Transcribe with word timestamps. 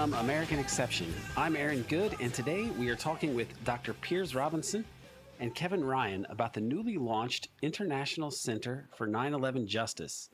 From 0.00 0.14
American 0.14 0.58
Exception. 0.58 1.12
I'm 1.36 1.54
Aaron 1.54 1.84
Good, 1.86 2.16
and 2.20 2.32
today 2.32 2.70
we 2.78 2.88
are 2.88 2.96
talking 2.96 3.34
with 3.34 3.48
Dr. 3.64 3.92
Piers 3.92 4.34
Robinson 4.34 4.82
and 5.40 5.54
Kevin 5.54 5.84
Ryan 5.84 6.26
about 6.30 6.54
the 6.54 6.60
newly 6.62 6.96
launched 6.96 7.48
International 7.60 8.30
Center 8.30 8.88
for 8.96 9.06
9 9.06 9.34
11 9.34 9.66
Justice. 9.66 10.30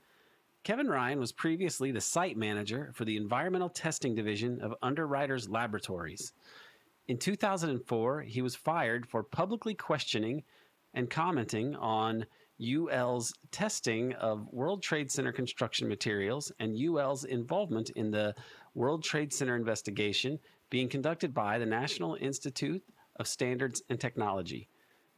Kevin 0.62 0.87
Ryan 0.87 1.19
was 1.19 1.33
previously 1.33 1.91
the 1.91 2.01
site 2.01 2.37
manager 2.37 2.92
for 2.95 3.05
the 3.05 3.16
Environmental 3.16 3.69
Testing 3.69 4.15
Division 4.15 4.61
of 4.61 4.73
Underwriters 4.83 5.48
Laboratories. 5.48 6.33
In 7.09 7.19
2004, 7.19 8.23
he 8.23 8.42
was 8.42 8.55
fired 8.55 9.05
for 9.05 9.25
publicly 9.25 9.75
questioning 9.75 10.45
and 10.95 11.11
commenting 11.11 11.75
on 11.75 12.25
UL's 12.61 13.34
testing 13.50 14.12
of 14.14 14.47
World 14.53 14.83
Trade 14.83 15.11
Center 15.11 15.33
construction 15.33 15.89
materials 15.89 16.53
and 16.59 16.77
UL's 16.77 17.25
involvement 17.25 17.91
in 17.91 18.11
the 18.11 18.34
World 18.77 19.02
Trade 19.02 19.32
Center 19.32 19.56
investigation 19.56 20.38
being 20.69 20.91
conducted 20.91 21.32
by 21.32 21.58
the 21.58 21.64
National 21.64 22.14
Institute 22.20 22.84
of 23.19 23.27
Standards 23.27 23.82
and 23.88 23.98
Technology. 23.98 24.69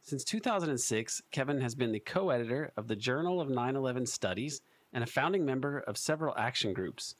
Since 0.01 0.23
2006, 0.23 1.21
Kevin 1.31 1.59
has 1.59 1.75
been 1.75 1.91
the 1.91 1.99
co 1.99 2.29
editor 2.29 2.71
of 2.77 2.87
the 2.87 2.95
Journal 2.95 3.41
of 3.41 3.49
9 3.49 3.75
11 3.75 4.05
Studies 4.05 4.61
and 4.93 5.03
a 5.03 5.07
founding 5.07 5.45
member 5.45 5.79
of 5.79 5.97
several 5.97 6.33
action 6.37 6.71
groups. 6.71 7.15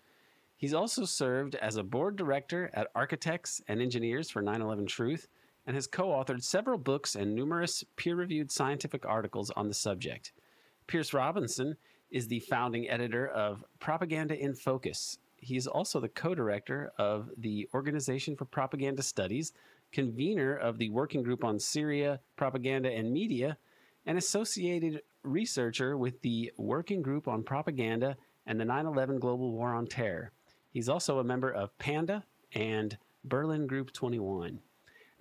He's 0.56 0.74
also 0.74 1.04
served 1.04 1.56
as 1.56 1.76
a 1.76 1.84
board 1.84 2.16
director 2.16 2.70
at 2.74 2.88
Architects 2.96 3.62
and 3.68 3.82
Engineers 3.82 4.30
for 4.30 4.42
9 4.42 4.62
11 4.62 4.88
Truth 4.88 5.28
and 5.68 5.76
has 5.76 5.88
co 5.88 6.08
authored 6.08 6.42
several 6.42 6.78
books 6.78 7.16
and 7.16 7.36
numerous 7.36 7.84
peer 7.98 8.16
reviewed 8.16 8.50
scientific 8.50 9.06
articles 9.06 9.52
on 9.58 9.68
the 9.68 9.74
subject. 9.74 10.32
Piers 10.88 11.14
Robinson 11.14 11.76
is 12.12 12.30
the 12.30 12.40
founding 12.40 12.90
editor 12.90 13.28
of 13.28 13.66
Propaganda 13.82 14.42
in 14.42 14.56
Focus. 14.56 15.18
He 15.42 15.56
is 15.56 15.68
also 15.68 16.00
the 16.00 16.10
co 16.10 16.36
director 16.36 16.92
of 16.98 17.30
the 17.38 17.68
Organization 17.74 18.36
for 18.36 18.46
Propaganda 18.46 19.02
Studies, 19.02 19.54
convener 19.92 20.56
of 20.56 20.78
the 20.78 20.90
Working 20.90 21.24
Group 21.24 21.44
on 21.44 21.60
Syria, 21.60 22.20
Propaganda, 22.36 22.92
and 22.92 23.12
Media, 23.12 23.58
and 24.06 24.18
associated 24.18 25.02
researcher 25.24 25.98
with 25.98 26.22
the 26.22 26.52
Working 26.58 27.02
Group 27.02 27.28
on 27.28 27.44
Propaganda 27.44 28.18
and 28.46 28.60
the 28.60 28.66
9 28.66 28.86
11 28.86 29.20
Global 29.20 29.52
War 29.52 29.74
on 29.74 29.88
Terror. 29.88 30.32
He's 30.72 30.90
also 30.90 31.20
a 31.20 31.24
member 31.24 31.52
of 31.52 31.78
PANDA 31.78 32.24
and 32.54 32.98
Berlin 33.24 33.68
Group 33.68 33.92
21. 33.92 34.60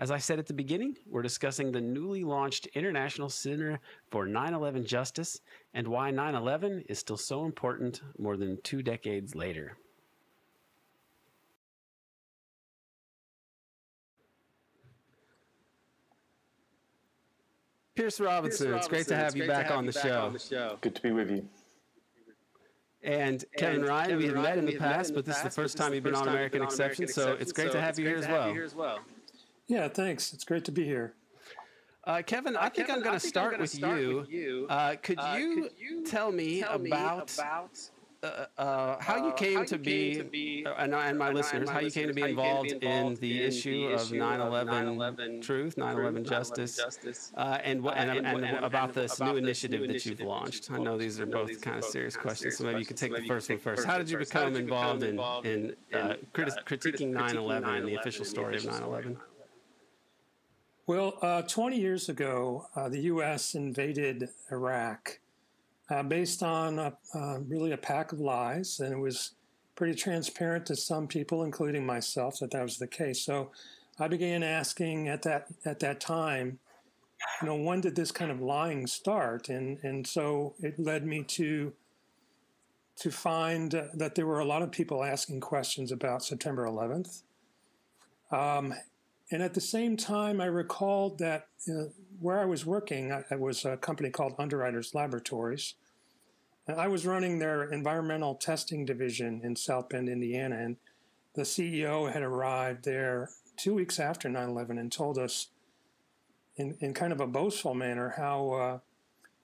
As 0.00 0.12
I 0.12 0.18
said 0.18 0.38
at 0.38 0.46
the 0.46 0.54
beginning, 0.54 0.96
we're 1.06 1.22
discussing 1.22 1.72
the 1.72 1.80
newly 1.80 2.22
launched 2.22 2.66
International 2.68 3.28
Center 3.28 3.80
for 4.10 4.26
9 4.26 4.54
11 4.54 4.86
Justice 4.86 5.40
and 5.74 5.88
why 5.88 6.10
9 6.10 6.34
11 6.36 6.84
is 6.88 7.00
still 7.00 7.16
so 7.16 7.44
important 7.44 8.00
more 8.16 8.36
than 8.36 8.60
two 8.62 8.82
decades 8.82 9.34
later. 9.34 9.76
Piers 17.98 18.20
Robinson, 18.20 18.66
Piers 18.66 18.70
Robinson, 18.70 18.78
it's 18.78 18.88
great 18.88 19.06
to 19.08 19.16
have, 19.16 19.36
you, 19.36 19.48
back, 19.48 19.66
to 19.66 19.70
have 19.70 19.78
on, 19.78 19.84
you 19.84 19.90
back 19.90 20.04
on, 20.04 20.32
the 20.32 20.38
show. 20.38 20.78
Good 20.80 20.94
to 20.94 21.02
be 21.02 21.10
with 21.10 21.32
you. 21.32 21.48
And 23.02 23.44
Kevin 23.56 23.80
and 23.80 23.88
Ryan, 23.88 24.10
Kevin 24.10 24.18
we 24.18 24.26
have 24.26 24.36
met 24.36 24.56
in 24.56 24.66
the 24.66 24.76
past, 24.76 25.14
but 25.16 25.24
this 25.24 25.36
is 25.38 25.42
the 25.42 25.50
first 25.50 25.76
time 25.76 25.92
you've 25.92 26.04
been 26.04 26.14
on 26.14 26.28
American 26.28 26.62
Exception, 26.62 27.08
so 27.08 27.32
it's 27.40 27.50
great 27.50 27.72
to 27.72 27.80
have 27.80 27.98
you 27.98 28.06
here 28.06 28.18
as 28.64 28.74
well. 28.76 29.00
Yeah, 29.66 29.88
thanks. 29.88 30.32
It's 30.32 30.44
great 30.44 30.64
to 30.66 30.72
be 30.72 30.84
here. 30.84 31.14
Uh, 32.04 32.22
Kevin, 32.24 32.56
I 32.56 32.68
think 32.68 32.86
Kevin, 32.86 32.94
I'm 32.94 33.02
going 33.02 33.18
to 33.18 33.26
start, 33.26 33.58
with, 33.58 33.68
start 33.68 34.00
you. 34.00 34.18
with 34.18 34.30
you. 34.30 34.66
Uh, 34.70 34.94
could, 35.02 35.18
uh, 35.18 35.34
you 35.36 35.62
could, 35.62 35.72
you 35.76 36.04
tell 36.04 36.30
me 36.30 36.60
tell 36.60 36.76
about, 36.76 37.34
about 37.34 37.80
uh, 38.22 38.46
uh, 38.58 38.96
how 39.00 39.24
you 39.24 39.32
came, 39.34 39.58
how 39.58 39.64
to, 39.64 39.76
you 39.76 39.82
be, 39.82 40.14
came 40.14 40.24
to 40.24 40.30
be, 40.30 40.66
uh, 40.66 40.74
and, 40.78 40.92
and, 40.92 41.18
my 41.18 41.30
listeners, 41.30 41.60
and 41.60 41.66
my 41.66 41.72
how 41.72 41.78
you 41.78 41.90
came 41.90 42.08
to 42.08 42.14
be 42.14 42.22
involved, 42.22 42.72
in 42.72 43.14
the 43.16 43.42
in 43.42 43.48
issue 43.48 43.90
of 43.92 44.00
9/11 44.00 45.40
truth, 45.40 45.76
9/11 45.76 46.28
justice, 46.28 46.76
justice 46.76 47.32
and, 47.36 47.80
what, 47.80 47.96
and, 47.96 48.26
and, 48.26 48.64
about 48.64 48.92
this 48.92 49.20
new 49.20 49.36
initiative 49.36 49.86
that 49.86 50.04
you've 50.04 50.20
launched. 50.20 50.68
I 50.70 50.78
know 50.78 50.98
these 50.98 51.20
are 51.20 51.26
both 51.26 51.60
kind 51.60 51.78
of 51.78 51.84
serious 51.84 52.16
questions, 52.16 52.56
so 52.56 52.64
maybe 52.64 52.80
you 52.80 52.86
could 52.86 52.96
take 52.96 53.14
the 53.14 53.26
first 53.26 53.48
one 53.50 53.58
first. 53.58 53.86
How 53.86 53.98
did 53.98 54.10
you 54.10 54.18
become 54.18 54.56
involved 54.56 55.04
in 55.04 55.20
in 55.44 55.76
critiquing 55.92 57.12
9/11 57.12 57.68
and 57.68 57.86
the 57.86 57.94
official 57.94 58.24
story 58.24 58.56
of 58.56 58.64
9/11? 58.64 59.16
Well, 60.88 61.18
uh, 61.20 61.42
20 61.42 61.78
years 61.78 62.08
ago, 62.08 62.66
uh, 62.74 62.88
the 62.88 63.00
U.S. 63.00 63.54
invaded 63.54 64.30
Iraq 64.50 65.20
uh, 65.90 66.02
based 66.02 66.42
on 66.42 66.78
a, 66.78 66.92
uh, 67.14 67.38
really 67.46 67.72
a 67.72 67.76
pack 67.76 68.12
of 68.12 68.20
lies, 68.20 68.80
and 68.80 68.92
it 68.92 68.98
was 68.98 69.32
pretty 69.74 69.94
transparent 69.94 70.66
to 70.66 70.76
some 70.76 71.06
people, 71.06 71.44
including 71.44 71.86
myself, 71.86 72.40
that 72.40 72.50
that 72.50 72.62
was 72.62 72.78
the 72.78 72.86
case. 72.86 73.22
So 73.22 73.50
I 73.98 74.08
began 74.08 74.42
asking 74.42 75.08
at 75.08 75.22
that 75.22 75.46
at 75.64 75.80
that 75.80 76.00
time, 76.00 76.58
you 77.40 77.48
know, 77.48 77.56
when 77.56 77.80
did 77.80 77.96
this 77.96 78.12
kind 78.12 78.30
of 78.30 78.40
lying 78.40 78.86
start? 78.86 79.48
And 79.48 79.78
and 79.82 80.06
so 80.06 80.54
it 80.60 80.78
led 80.78 81.06
me 81.06 81.22
to 81.24 81.72
to 82.96 83.10
find 83.10 83.74
uh, 83.74 83.84
that 83.94 84.14
there 84.14 84.26
were 84.26 84.40
a 84.40 84.44
lot 84.44 84.62
of 84.62 84.72
people 84.72 85.04
asking 85.04 85.40
questions 85.40 85.92
about 85.92 86.24
September 86.24 86.66
11th. 86.66 87.22
Um, 88.32 88.74
and 89.30 89.42
at 89.42 89.54
the 89.54 89.60
same 89.60 89.96
time, 89.96 90.40
I 90.40 90.46
recalled 90.46 91.18
that 91.18 91.46
uh, 91.68 91.84
where 92.20 92.40
I 92.40 92.44
was 92.44 92.66
working, 92.66 93.12
I, 93.12 93.36
was 93.36 93.64
a 93.64 93.76
company 93.76 94.10
called 94.10 94.34
Underwriters 94.38 94.94
Laboratories. 94.94 95.74
And 96.66 96.80
I 96.80 96.88
was 96.88 97.06
running 97.06 97.38
their 97.38 97.64
environmental 97.64 98.34
testing 98.34 98.84
division 98.84 99.40
in 99.42 99.56
South 99.56 99.88
Bend, 99.88 100.08
Indiana. 100.08 100.56
And 100.56 100.76
the 101.34 101.42
CEO 101.42 102.12
had 102.12 102.22
arrived 102.22 102.84
there 102.84 103.30
two 103.56 103.74
weeks 103.74 103.98
after 103.98 104.28
9 104.28 104.48
11 104.48 104.78
and 104.78 104.92
told 104.92 105.18
us, 105.18 105.48
in, 106.56 106.76
in 106.80 106.92
kind 106.92 107.12
of 107.12 107.20
a 107.20 107.26
boastful 107.26 107.74
manner, 107.74 108.14
how, 108.16 108.50
uh, 108.50 108.78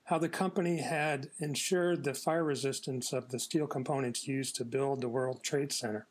how 0.04 0.18
the 0.18 0.28
company 0.28 0.78
had 0.78 1.30
ensured 1.38 2.02
the 2.02 2.12
fire 2.12 2.44
resistance 2.44 3.12
of 3.12 3.30
the 3.30 3.38
steel 3.38 3.66
components 3.66 4.26
used 4.26 4.56
to 4.56 4.64
build 4.64 5.00
the 5.00 5.08
World 5.08 5.42
Trade 5.42 5.72
Center. 5.72 6.06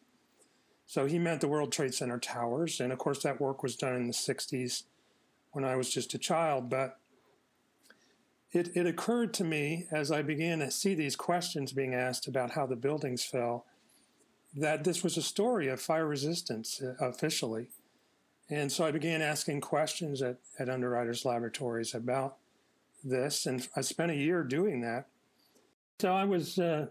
So 0.85 1.06
he 1.06 1.19
meant 1.19 1.41
the 1.41 1.47
World 1.47 1.72
Trade 1.72 1.94
Center 1.94 2.19
towers. 2.19 2.79
And 2.79 2.91
of 2.91 3.00
course, 3.00 3.22
that 3.23 3.41
work 3.41 3.63
was 3.63 3.75
done 3.75 3.96
in 3.96 4.07
the 4.07 4.13
60s 4.13 4.84
when 5.53 5.64
I 5.66 5.75
was 5.75 5.91
just 5.91 6.14
a 6.14 6.18
child. 6.18 6.69
But 6.69 7.00
it, 8.52 8.75
it 8.75 8.86
occurred 8.86 9.34
to 9.36 9.44
me 9.44 9.88
as 9.91 10.12
I 10.12 10.22
began 10.22 10.59
to 10.59 10.69
see 10.69 10.94
these 10.94 11.16
questions 11.16 11.72
being 11.72 11.96
asked 11.96 12.28
about 12.28 12.52
how 12.52 12.66
the 12.66 12.75
buildings 12.75 13.24
fell 13.24 13.66
that 14.56 14.84
this 14.84 15.03
was 15.03 15.18
a 15.18 15.22
story 15.22 15.68
of 15.68 15.81
fire 15.81 16.06
resistance 16.06 16.80
uh, 16.81 16.94
officially. 17.03 17.69
And 18.50 18.72
so 18.72 18.86
I 18.86 18.91
began 18.91 19.22
asking 19.22 19.62
questions 19.62 20.22
at, 20.22 20.38
at 20.59 20.69
Underwriters 20.69 21.26
Laboratories 21.26 21.96
about 21.96 22.35
this. 23.03 23.47
And 23.47 23.67
I 23.76 23.82
spent 23.82 24.11
a 24.11 24.16
year 24.16 24.44
doing 24.44 24.82
that. 24.82 25.08
So 26.00 26.14
I 26.14 26.26
was. 26.26 26.59
Uh, 26.59 26.88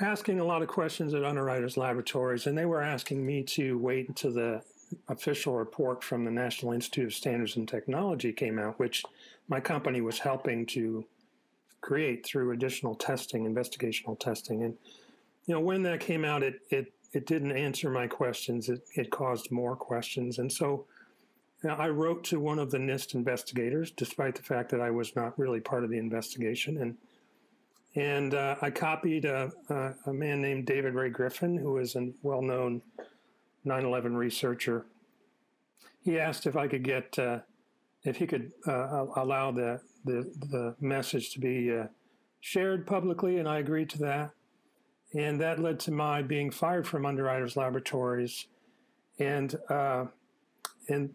asking 0.00 0.40
a 0.40 0.44
lot 0.44 0.62
of 0.62 0.68
questions 0.68 1.14
at 1.14 1.24
Underwriters 1.24 1.76
Laboratories, 1.76 2.46
and 2.46 2.56
they 2.56 2.64
were 2.64 2.82
asking 2.82 3.24
me 3.24 3.42
to 3.42 3.78
wait 3.78 4.08
until 4.08 4.32
the 4.32 4.62
official 5.08 5.54
report 5.54 6.02
from 6.02 6.24
the 6.24 6.30
National 6.30 6.72
Institute 6.72 7.06
of 7.06 7.14
Standards 7.14 7.56
and 7.56 7.68
Technology 7.68 8.32
came 8.32 8.58
out, 8.58 8.78
which 8.78 9.04
my 9.48 9.60
company 9.60 10.00
was 10.00 10.18
helping 10.18 10.66
to 10.66 11.04
create 11.80 12.24
through 12.24 12.52
additional 12.52 12.94
testing, 12.94 13.44
investigational 13.44 14.18
testing. 14.18 14.62
And 14.62 14.76
you 15.46 15.54
know, 15.54 15.60
when 15.60 15.82
that 15.84 16.00
came 16.00 16.24
out, 16.24 16.42
it 16.42 16.60
it 16.70 16.92
it 17.12 17.26
didn't 17.26 17.52
answer 17.52 17.90
my 17.90 18.06
questions. 18.06 18.68
It 18.68 18.82
it 18.94 19.10
caused 19.10 19.50
more 19.50 19.76
questions, 19.76 20.38
and 20.38 20.50
so. 20.50 20.86
You 21.62 21.68
know, 21.68 21.76
I 21.76 21.90
wrote 21.90 22.24
to 22.24 22.40
one 22.40 22.58
of 22.58 22.70
the 22.70 22.78
NIST 22.78 23.12
investigators, 23.12 23.90
despite 23.90 24.34
the 24.34 24.42
fact 24.42 24.70
that 24.70 24.80
I 24.80 24.90
was 24.90 25.14
not 25.14 25.38
really 25.38 25.60
part 25.60 25.84
of 25.84 25.90
the 25.90 25.98
investigation, 25.98 26.78
and 26.78 26.96
and 27.94 28.34
uh, 28.34 28.56
I 28.62 28.70
copied 28.70 29.26
a, 29.26 29.52
a, 29.68 29.92
a, 30.06 30.12
man 30.14 30.40
named 30.40 30.64
David 30.64 30.94
Ray 30.94 31.10
Griffin, 31.10 31.58
who 31.58 31.76
is 31.76 31.96
a 31.96 32.12
well 32.22 32.40
known 32.40 32.80
9 33.64 33.84
11 33.84 34.16
researcher. 34.16 34.86
He 36.02 36.18
asked 36.18 36.46
if 36.46 36.56
I 36.56 36.66
could 36.66 36.82
get, 36.82 37.18
uh, 37.18 37.40
if 38.04 38.16
he 38.16 38.26
could 38.26 38.52
uh, 38.66 39.06
allow 39.16 39.50
the, 39.50 39.80
the, 40.04 40.32
the, 40.40 40.74
message 40.80 41.32
to 41.32 41.40
be 41.40 41.76
uh, 41.76 41.86
shared 42.40 42.86
publicly, 42.86 43.38
and 43.38 43.48
I 43.48 43.58
agreed 43.58 43.90
to 43.90 43.98
that. 43.98 44.30
And 45.12 45.40
that 45.40 45.58
led 45.58 45.80
to 45.80 45.90
my 45.90 46.22
being 46.22 46.50
fired 46.50 46.86
from 46.86 47.04
Underwriters 47.04 47.56
Laboratories. 47.56 48.46
And, 49.18 49.54
uh, 49.68 50.06
and 50.88 51.10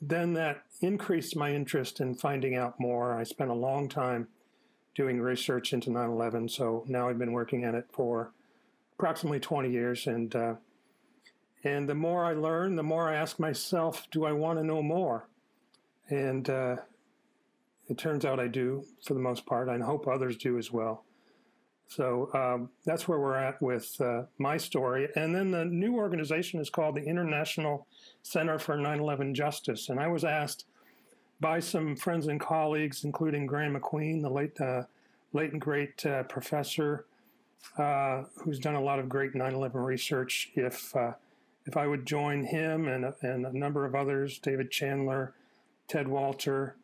then 0.00 0.32
that 0.34 0.62
increased 0.80 1.36
my 1.36 1.52
interest 1.52 2.00
in 2.00 2.14
finding 2.14 2.54
out 2.54 2.80
more. 2.80 3.14
I 3.18 3.24
spent 3.24 3.50
a 3.50 3.54
long 3.54 3.88
time 3.88 4.28
doing 4.94 5.20
research 5.20 5.72
into 5.72 5.90
9 5.90 6.08
11. 6.08 6.48
So 6.48 6.84
now 6.86 7.08
I've 7.08 7.18
been 7.18 7.32
working 7.32 7.64
at 7.64 7.74
it 7.74 7.86
for 7.92 8.32
approximately 8.98 9.40
20 9.40 9.70
years. 9.70 10.06
And, 10.06 10.34
uh, 10.34 10.54
and 11.64 11.88
the 11.88 11.94
more 11.94 12.24
I 12.24 12.32
learn, 12.32 12.76
the 12.76 12.82
more 12.82 13.08
I 13.08 13.16
ask 13.16 13.38
myself, 13.38 14.06
do 14.10 14.24
I 14.24 14.32
want 14.32 14.58
to 14.58 14.64
know 14.64 14.82
more? 14.82 15.28
And 16.08 16.48
uh, 16.48 16.76
it 17.88 17.98
turns 17.98 18.24
out 18.24 18.40
I 18.40 18.48
do 18.48 18.84
for 19.04 19.14
the 19.14 19.20
most 19.20 19.44
part. 19.46 19.68
I 19.68 19.78
hope 19.78 20.08
others 20.08 20.36
do 20.36 20.58
as 20.58 20.72
well. 20.72 21.04
So 21.86 22.30
um, 22.34 22.70
that's 22.84 23.08
where 23.08 23.18
we're 23.18 23.36
at 23.36 23.60
with 23.60 24.00
uh, 24.00 24.22
my 24.38 24.56
story. 24.56 25.08
And 25.16 25.34
then 25.34 25.50
the 25.50 25.64
new 25.64 25.96
organization 25.96 26.60
is 26.60 26.70
called 26.70 26.94
the 26.94 27.02
International 27.02 27.86
Center 28.22 28.60
for 28.60 28.76
9 28.76 29.00
11 29.00 29.34
Justice. 29.34 29.88
And 29.88 29.98
I 29.98 30.06
was 30.06 30.24
asked 30.24 30.66
by 31.40 31.58
some 31.58 31.96
friends 31.96 32.28
and 32.28 32.38
colleagues, 32.38 33.02
including 33.02 33.46
Graeme 33.46 33.74
MacQueen, 33.74 34.22
the 34.22 34.30
late, 34.30 34.60
uh, 34.60 34.84
late 35.32 35.50
and 35.52 35.60
great 35.60 36.06
uh, 36.06 36.22
professor 36.24 37.06
uh, 37.76 38.22
who's 38.36 38.60
done 38.60 38.76
a 38.76 38.80
lot 38.80 39.00
of 39.00 39.08
great 39.08 39.34
9 39.34 39.52
11 39.52 39.80
research, 39.80 40.50
if, 40.54 40.94
uh, 40.94 41.12
if 41.70 41.76
I 41.76 41.86
would 41.86 42.04
join 42.04 42.42
him 42.42 42.88
and, 42.88 43.14
and 43.22 43.46
a 43.46 43.56
number 43.56 43.84
of 43.84 43.94
others, 43.94 44.40
David 44.40 44.72
Chandler, 44.72 45.34
Ted 45.86 46.08
Walter, 46.08 46.74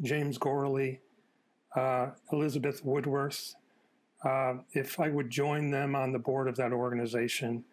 James 0.00 0.38
Gourley, 0.38 1.00
uh, 1.76 2.12
Elizabeth 2.32 2.82
Woodworth, 2.82 3.54
uh, 4.24 4.54
if 4.72 4.98
I 4.98 5.10
would 5.10 5.28
join 5.28 5.70
them 5.70 5.94
on 5.94 6.12
the 6.12 6.18
board 6.18 6.48
of 6.48 6.56
that 6.56 6.72
organization. 6.72 7.64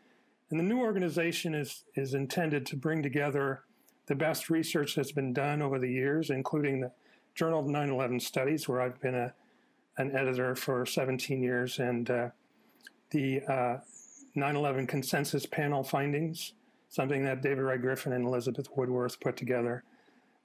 And 0.49 0.59
the 0.59 0.63
new 0.65 0.79
organization 0.79 1.55
is, 1.55 1.85
is 1.95 2.13
intended 2.13 2.65
to 2.65 2.75
bring 2.75 3.01
together 3.01 3.61
the 4.07 4.15
best 4.15 4.49
research 4.49 4.93
that's 4.95 5.13
been 5.13 5.31
done 5.31 5.61
over 5.61 5.79
the 5.79 5.89
years, 5.89 6.29
including 6.29 6.81
the 6.81 6.91
Journal 7.33 7.61
of 7.61 7.67
9 7.67 7.89
11 7.89 8.19
Studies, 8.19 8.67
where 8.67 8.81
I've 8.81 8.99
been 8.99 9.15
a, 9.15 9.33
an 9.97 10.13
editor 10.13 10.53
for 10.53 10.85
17 10.85 11.41
years, 11.41 11.79
and 11.79 12.09
uh, 12.09 12.29
the 13.11 13.41
uh, 13.47 13.77
9 14.35 14.55
11 14.55 14.87
consensus 14.87 15.45
panel 15.45 15.83
findings, 15.83 16.53
something 16.89 17.23
that 17.23 17.41
David 17.41 17.61
Ray 17.61 17.77
Griffin 17.77 18.13
and 18.13 18.25
Elizabeth 18.25 18.67
Woodworth 18.75 19.19
put 19.19 19.37
together. 19.37 19.83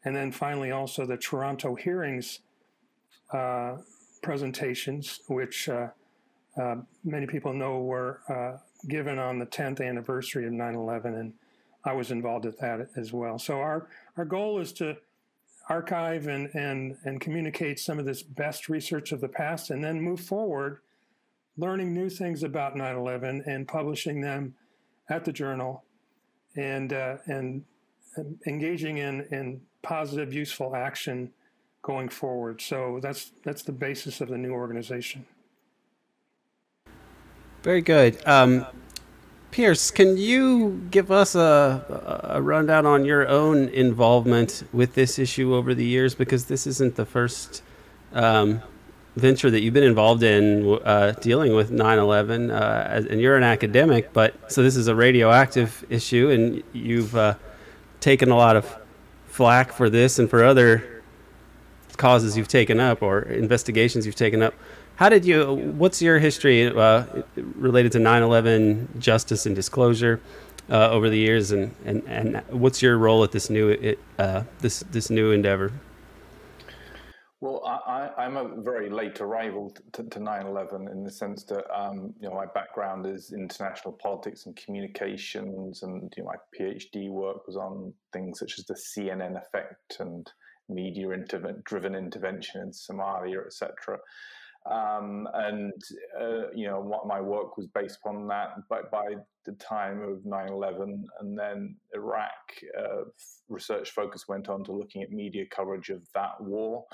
And 0.04 0.16
then 0.16 0.32
finally, 0.32 0.70
also 0.70 1.04
the 1.04 1.16
Toronto 1.16 1.74
hearings 1.74 2.40
uh, 3.32 3.76
presentations, 4.22 5.20
which 5.28 5.68
uh, 5.68 5.88
uh, 6.60 6.76
many 7.04 7.26
people 7.26 7.52
know 7.52 7.80
were 7.80 8.20
uh, 8.28 8.58
given 8.88 9.18
on 9.18 9.38
the 9.38 9.46
10th 9.46 9.86
anniversary 9.86 10.46
of 10.46 10.52
9 10.52 10.74
11. 10.74 11.14
And 11.14 11.32
I 11.84 11.92
was 11.92 12.10
involved 12.10 12.46
at 12.46 12.58
that 12.58 12.88
as 12.96 13.12
well. 13.12 13.38
So 13.38 13.58
our 13.58 13.88
our 14.16 14.24
goal 14.24 14.60
is 14.60 14.72
to 14.74 14.96
archive 15.68 16.26
and 16.26 16.50
and 16.54 16.96
and 17.04 17.20
communicate 17.20 17.78
some 17.78 17.98
of 17.98 18.04
this 18.04 18.22
best 18.22 18.68
research 18.68 19.12
of 19.12 19.20
the 19.20 19.28
past, 19.28 19.70
and 19.70 19.82
then 19.82 20.00
move 20.00 20.20
forward, 20.20 20.80
learning 21.60 21.94
new 21.94 22.08
things 22.08 22.42
about 22.42 22.74
9/11 22.74 23.46
and 23.46 23.68
publishing 23.68 24.20
them 24.20 24.54
at 25.08 25.24
the 25.24 25.32
journal, 25.32 25.84
and 26.56 26.92
uh, 26.92 27.16
and, 27.26 27.64
and 28.16 28.38
engaging 28.46 28.98
in 28.98 29.26
in 29.30 29.60
positive, 29.82 30.32
useful 30.32 30.74
action 30.74 31.32
going 31.82 32.08
forward. 32.08 32.60
So 32.60 32.98
that's 33.02 33.32
that's 33.44 33.62
the 33.62 33.72
basis 33.72 34.20
of 34.20 34.28
the 34.28 34.38
new 34.38 34.52
organization. 34.52 35.26
Very 37.62 37.82
good. 37.82 38.26
Um, 38.26 38.66
Piers, 39.50 39.90
can 39.90 40.16
you 40.16 40.86
give 40.90 41.10
us 41.10 41.34
a, 41.34 42.22
a 42.24 42.40
rundown 42.40 42.86
on 42.86 43.04
your 43.04 43.28
own 43.28 43.68
involvement 43.68 44.62
with 44.72 44.94
this 44.94 45.18
issue 45.18 45.54
over 45.54 45.74
the 45.74 45.84
years? 45.84 46.14
Because 46.14 46.46
this 46.46 46.66
isn't 46.66 46.94
the 46.94 47.04
first 47.04 47.62
um, 48.12 48.62
venture 49.16 49.50
that 49.50 49.60
you've 49.60 49.74
been 49.74 49.84
involved 49.84 50.22
in 50.22 50.78
uh, 50.84 51.12
dealing 51.20 51.54
with 51.54 51.70
9 51.70 51.98
11. 51.98 52.50
Uh, 52.50 53.04
and 53.10 53.20
you're 53.20 53.36
an 53.36 53.42
academic, 53.42 54.12
but 54.12 54.34
so 54.50 54.62
this 54.62 54.76
is 54.76 54.88
a 54.88 54.94
radioactive 54.94 55.84
issue, 55.90 56.30
and 56.30 56.62
you've 56.72 57.16
uh, 57.16 57.34
taken 58.00 58.30
a 58.30 58.36
lot 58.36 58.56
of 58.56 58.78
flack 59.26 59.72
for 59.72 59.88
this 59.88 60.18
and 60.18 60.28
for 60.28 60.44
other 60.44 61.02
causes 61.96 62.36
you've 62.36 62.48
taken 62.48 62.80
up 62.80 63.02
or 63.02 63.22
investigations 63.22 64.06
you've 64.06 64.14
taken 64.14 64.42
up. 64.42 64.54
How 64.96 65.08
did 65.08 65.24
you? 65.24 65.54
What's 65.54 66.02
your 66.02 66.18
history 66.18 66.66
uh, 66.66 67.04
related 67.36 67.92
to 67.92 67.98
9/11 67.98 68.98
justice 68.98 69.46
and 69.46 69.56
disclosure 69.56 70.20
uh, 70.70 70.90
over 70.90 71.08
the 71.08 71.18
years, 71.18 71.52
and, 71.52 71.74
and, 71.84 72.02
and 72.06 72.42
what's 72.50 72.82
your 72.82 72.98
role 72.98 73.24
at 73.24 73.32
this 73.32 73.48
new 73.48 73.96
uh, 74.18 74.42
this 74.58 74.80
this 74.90 75.08
new 75.08 75.30
endeavor? 75.30 75.72
Well, 77.42 77.64
I, 77.64 78.26
am 78.26 78.36
a 78.36 78.60
very 78.60 78.90
late 78.90 79.22
arrival 79.22 79.74
to, 79.94 80.02
to 80.02 80.18
9/11 80.18 80.92
in 80.92 81.04
the 81.04 81.10
sense 81.10 81.42
that 81.44 81.64
um, 81.74 82.12
you 82.20 82.28
know 82.28 82.34
my 82.34 82.44
background 82.44 83.06
is 83.06 83.32
international 83.32 83.94
politics 83.94 84.44
and 84.44 84.54
communications, 84.54 85.82
and 85.82 86.12
you 86.16 86.22
know 86.22 86.30
my 86.30 86.36
PhD 86.54 87.08
work 87.08 87.46
was 87.46 87.56
on 87.56 87.94
things 88.12 88.40
such 88.40 88.58
as 88.58 88.66
the 88.66 88.74
CNN 88.74 89.38
effect 89.38 89.96
and 90.00 90.30
media-driven 90.68 91.94
intervention 91.94 92.60
in 92.60 92.70
Somalia, 92.72 93.46
etc. 93.46 93.98
Um, 94.70 95.26
and 95.32 95.72
uh, 96.20 96.50
you 96.54 96.66
know 96.66 96.80
what 96.80 97.06
my 97.06 97.22
work 97.22 97.56
was 97.56 97.66
based 97.68 98.00
upon 98.04 98.28
that. 98.28 98.50
But 98.68 98.90
by 98.90 99.14
the 99.46 99.52
time 99.52 100.02
of 100.02 100.24
9/11, 100.26 101.04
and 101.20 101.38
then 101.38 101.76
Iraq, 101.94 102.34
uh, 102.78 103.04
research 103.48 103.92
focus 103.92 104.28
went 104.28 104.50
on 104.50 104.62
to 104.64 104.72
looking 104.72 105.02
at 105.02 105.10
media 105.10 105.46
coverage 105.50 105.88
of 105.88 106.02
that 106.14 106.38
war. 106.38 106.84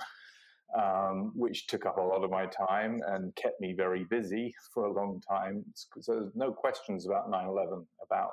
Um, 0.75 1.33
which 1.35 1.69
took 1.69 1.87
up 1.87 1.97
a 1.97 2.03
lot 2.03 2.25
of 2.25 2.31
my 2.31 2.47
time 2.47 3.01
and 3.07 3.35
kept 3.37 3.61
me 3.61 3.73
very 3.73 4.05
busy 4.05 4.53
for 4.75 4.87
a 4.87 4.93
long 4.93 5.23
time. 5.27 5.65
So 6.01 6.31
no 6.35 6.53
questions 6.53 7.07
about 7.07 7.31
9/11, 7.31 7.87
about 8.03 8.33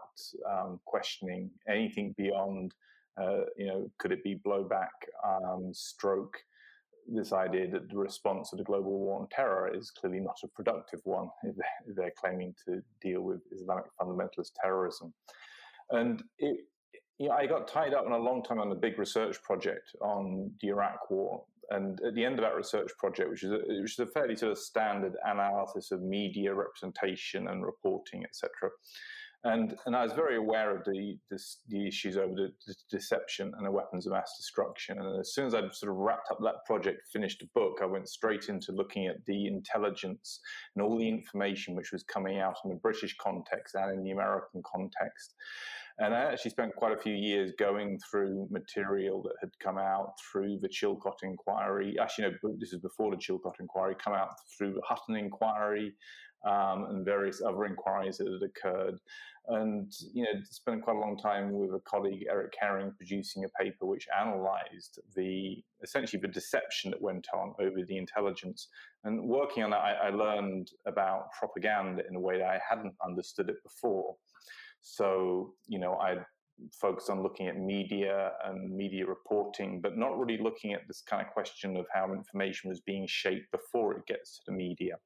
um, 0.49 0.79
questioning 0.83 1.51
anything 1.69 2.13
beyond, 2.17 2.73
uh, 3.21 3.41
you 3.55 3.67
know, 3.67 3.91
could 3.99 4.11
it 4.11 4.23
be 4.23 4.41
blowback, 4.43 4.89
um, 5.23 5.71
stroke, 5.73 6.35
this 7.07 7.33
idea 7.33 7.69
that 7.69 7.89
the 7.89 7.97
response 7.97 8.49
to 8.49 8.55
the 8.55 8.63
global 8.63 8.91
war 8.91 9.21
on 9.21 9.27
terror 9.29 9.73
is 9.73 9.91
clearly 9.91 10.19
not 10.19 10.37
a 10.43 10.47
productive 10.47 11.01
one 11.03 11.29
if 11.43 11.55
they're 11.95 12.13
claiming 12.17 12.55
to 12.65 12.81
deal 13.01 13.21
with 13.21 13.41
Islamic 13.51 13.85
fundamentalist 13.99 14.51
terrorism. 14.61 15.13
And 15.89 16.23
it, 16.39 16.65
I 17.31 17.45
got 17.45 17.67
tied 17.67 17.93
up 17.93 18.05
in 18.05 18.11
a 18.11 18.17
long 18.17 18.43
time 18.43 18.59
on 18.59 18.71
a 18.71 18.75
big 18.75 18.97
research 18.97 19.41
project 19.43 19.95
on 20.01 20.51
the 20.61 20.69
Iraq 20.69 21.09
war. 21.09 21.43
And 21.73 21.99
at 22.05 22.13
the 22.13 22.23
end 22.23 22.35
of 22.35 22.41
that 22.41 22.55
research 22.55 22.91
project, 22.97 23.29
which 23.29 23.43
is 23.43 23.51
a, 23.51 23.59
which 23.81 23.93
is 23.93 23.99
a 23.99 24.05
fairly 24.07 24.35
sort 24.35 24.51
of 24.51 24.57
standard 24.57 25.13
analysis 25.25 25.91
of 25.91 26.01
media 26.01 26.53
representation 26.53 27.47
and 27.47 27.65
reporting, 27.65 28.23
etc., 28.23 28.69
and 29.45 29.75
and 29.85 29.95
I 29.95 30.03
was 30.03 30.13
very 30.13 30.37
aware 30.37 30.75
of 30.75 30.85
the 30.85 31.17
this, 31.29 31.59
the 31.67 31.85
issues 31.85 32.15
over 32.15 32.33
the, 32.33 32.53
the, 32.65 32.75
deception 32.89 33.51
and 33.57 33.65
the 33.65 33.71
weapons 33.71 34.05
of 34.05 34.13
mass 34.13 34.37
destruction. 34.37 34.99
And 34.99 35.19
as 35.19 35.33
soon 35.33 35.47
as 35.47 35.53
I'd 35.53 35.73
sort 35.75 35.91
of 35.91 35.97
wrapped 35.97 36.31
up 36.31 36.39
that 36.41 36.65
project, 36.65 37.01
finished 37.11 37.41
a 37.41 37.47
book, 37.53 37.79
I 37.81 37.85
went 37.85 38.07
straight 38.07 38.47
into 38.47 38.71
looking 38.71 39.07
at 39.07 39.25
the 39.25 39.47
intelligence 39.47 40.39
and 40.75 40.83
all 40.83 40.97
the 40.97 41.09
information 41.09 41.75
which 41.75 41.91
was 41.91 42.03
coming 42.03 42.39
out 42.39 42.55
in 42.63 42.69
the 42.69 42.77
British 42.77 43.17
context 43.17 43.75
and 43.75 43.97
in 43.97 44.03
the 44.03 44.11
American 44.11 44.61
context. 44.65 45.35
And 45.99 46.13
I 46.13 46.21
actually 46.31 46.51
spent 46.51 46.75
quite 46.75 46.91
a 46.91 47.01
few 47.01 47.13
years 47.13 47.53
going 47.59 47.99
through 48.09 48.47
material 48.49 49.21
that 49.23 49.35
had 49.39 49.51
come 49.59 49.77
out 49.77 50.13
through 50.31 50.59
the 50.59 50.69
Chilcot 50.69 51.21
inquiry. 51.21 51.95
Actually, 52.01 52.31
no, 52.43 52.55
this 52.59 52.73
is 52.73 52.79
before 52.79 53.11
the 53.11 53.17
Chilcot 53.17 53.59
inquiry, 53.59 53.95
come 54.03 54.13
out 54.13 54.29
through 54.57 54.73
the 54.73 54.81
Hutton 54.87 55.15
inquiry 55.15 55.93
um, 56.45 56.85
and 56.89 57.05
various 57.05 57.41
other 57.41 57.65
inquiries 57.65 58.17
that 58.17 58.27
had 58.27 58.49
occurred. 58.49 58.99
And 59.49 59.91
you 60.13 60.23
know 60.23 60.39
spent 60.49 60.83
quite 60.83 60.95
a 60.95 60.99
long 60.99 61.17
time 61.17 61.51
with 61.51 61.71
a 61.71 61.81
colleague 61.85 62.25
Eric 62.29 62.53
Herring 62.57 62.93
producing 62.95 63.43
a 63.43 63.61
paper 63.61 63.85
which 63.85 64.07
analysed 64.17 64.99
the 65.17 65.61
essentially 65.83 66.21
the 66.21 66.29
deception 66.29 66.91
that 66.91 67.01
went 67.01 67.27
on 67.33 67.53
over 67.59 67.83
the 67.85 67.97
intelligence. 67.97 68.69
And 69.03 69.27
working 69.27 69.63
on 69.63 69.71
that 69.71 69.81
I, 69.81 70.07
I, 70.07 70.09
learned 70.11 70.69
about 70.87 71.25
propaganda 71.37 72.03
in 72.09 72.15
a 72.15 72.21
way 72.21 72.37
that 72.37 72.47
I 72.47 72.59
hadn't 72.69 72.93
understood 73.05 73.49
it 73.49 73.57
before 73.63 74.15
so 74.83 75.53
you 75.67 75.79
know 75.79 75.95
I 75.95 76.17
focused 76.79 77.09
on 77.09 77.23
looking 77.23 77.47
at 77.47 77.57
media 77.57 78.31
and 78.45 78.75
media 78.75 79.05
reporting 79.07 79.81
but 79.81 79.97
not 79.97 80.17
really 80.19 80.41
looking 80.41 80.73
at 80.73 80.81
this 80.87 81.01
kind 81.01 81.25
of 81.25 81.33
question 81.33 81.75
of 81.75 81.85
how 81.91 82.13
information 82.13 82.69
was 82.69 82.79
being 82.81 83.07
shaped 83.07 83.51
before 83.51 83.97
it 83.97 84.05
gets 84.05 84.37
to 84.37 84.41
the 84.47 84.53
media 84.53 84.97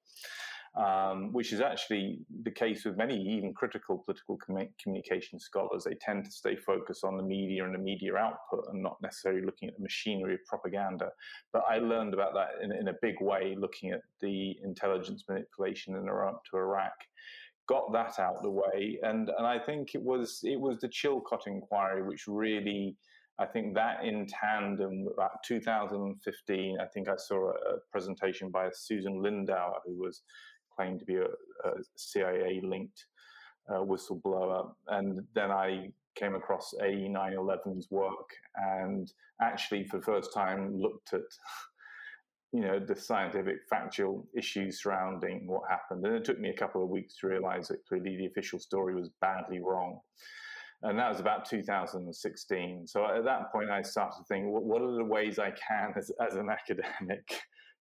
um, 0.78 1.34
which 1.34 1.54
is 1.54 1.62
actually 1.62 2.20
the 2.44 2.52
case 2.52 2.86
with 2.86 2.98
many 2.98 3.20
even 3.20 3.54
critical 3.54 4.04
political 4.06 4.38
com- 4.38 4.70
communication 4.82 5.40
scholars. 5.40 5.84
They 5.84 5.96
tend 5.96 6.26
to 6.26 6.32
stay 6.32 6.56
focused 6.56 7.04
on 7.04 7.18
the 7.18 7.24
media 7.24 7.66
and 7.66 7.74
the 7.74 7.80
media 7.80 8.16
output 8.16 8.66
and 8.72 8.84
not 8.84 8.98
necessarily 9.02 9.44
looking 9.44 9.70
at 9.70 9.76
the 9.78 9.82
machinery 9.82 10.36
of 10.36 10.46
propaganda. 10.46 11.10
But 11.52 11.64
I 11.68 11.80
learned 11.80 12.14
about 12.14 12.34
that 12.36 12.64
in, 12.64 12.72
in 12.72 12.90
a 12.90 12.96
big 13.02 13.16
way, 13.22 13.56
looking 13.58 13.92
at 13.92 14.02
the 14.22 14.56
intelligence 14.64 15.24
manipulation 15.28 15.96
in 15.96 16.08
Iraq 16.08 16.44
to 16.52 16.58
Iraq. 16.58 16.94
Got 17.68 17.92
that 17.94 18.20
out 18.20 18.42
the 18.42 18.50
way, 18.50 18.98
and 19.04 19.30
and 19.30 19.46
I 19.46 19.60
think 19.60 19.94
it 19.94 20.02
was 20.02 20.40
it 20.44 20.60
was 20.60 20.80
the 20.80 20.88
Chilcot 20.88 21.48
inquiry 21.48 22.02
which 22.02 22.28
really 22.28 22.96
I 23.40 23.46
think 23.46 23.76
that 23.76 24.04
in 24.04 24.26
tandem, 24.26 25.08
about 25.14 25.44
2015, 25.46 26.78
I 26.80 26.86
think 26.88 27.08
I 27.08 27.16
saw 27.18 27.52
a, 27.52 27.78
presentation 27.92 28.50
by 28.50 28.70
Susan 28.74 29.22
Lindauer, 29.22 29.80
who 29.86 29.96
was 29.96 30.24
claimed 30.76 31.00
to 31.00 31.06
be 31.06 31.18
a, 31.18 31.26
a 31.26 31.72
CIA 31.96 32.62
linked 32.64 33.06
uh, 33.70 33.80
whistleblower. 33.80 34.72
And 34.88 35.22
then 35.36 35.52
I 35.52 35.92
came 36.16 36.34
across 36.34 36.74
AE 36.82 37.10
911's 37.10 37.92
work 37.92 38.30
and 38.56 39.12
actually, 39.40 39.86
for 39.86 39.98
the 39.98 40.06
first 40.06 40.34
time, 40.34 40.76
looked 40.76 41.14
at 41.14 41.22
you 42.54 42.62
know 42.62 42.80
the 42.80 42.96
scientific 42.96 43.58
factual 43.70 44.28
issues 44.36 44.82
surrounding 44.82 45.48
what 45.48 45.64
happened. 45.70 46.06
And 46.06 46.16
it 46.16 46.26
took 46.26 46.40
me 46.40 46.50
a 46.50 46.58
couple 46.58 46.84
of 46.84 46.90
weeks 46.90 47.18
to 47.20 47.28
realize 47.28 47.68
that 47.68 47.86
clearly 47.88 48.18
the 48.18 48.26
official 48.28 48.60
story 48.60 48.96
was 48.96 49.10
badly 49.22 49.60
wrong. 49.60 50.00
And 50.84 50.98
that 51.00 51.10
was 51.10 51.20
about 51.20 51.46
2016 51.46 52.86
so 52.88 53.06
at 53.06 53.24
that 53.26 53.52
point 53.52 53.72
i 53.72 53.82
started 53.82 54.18
to 54.20 54.24
think 54.26 54.46
what 54.48 54.80
are 54.80 54.96
the 54.96 55.04
ways 55.04 55.40
i 55.40 55.50
can 55.50 55.92
as, 55.98 56.12
as 56.24 56.36
an 56.36 56.50
academic 56.52 57.28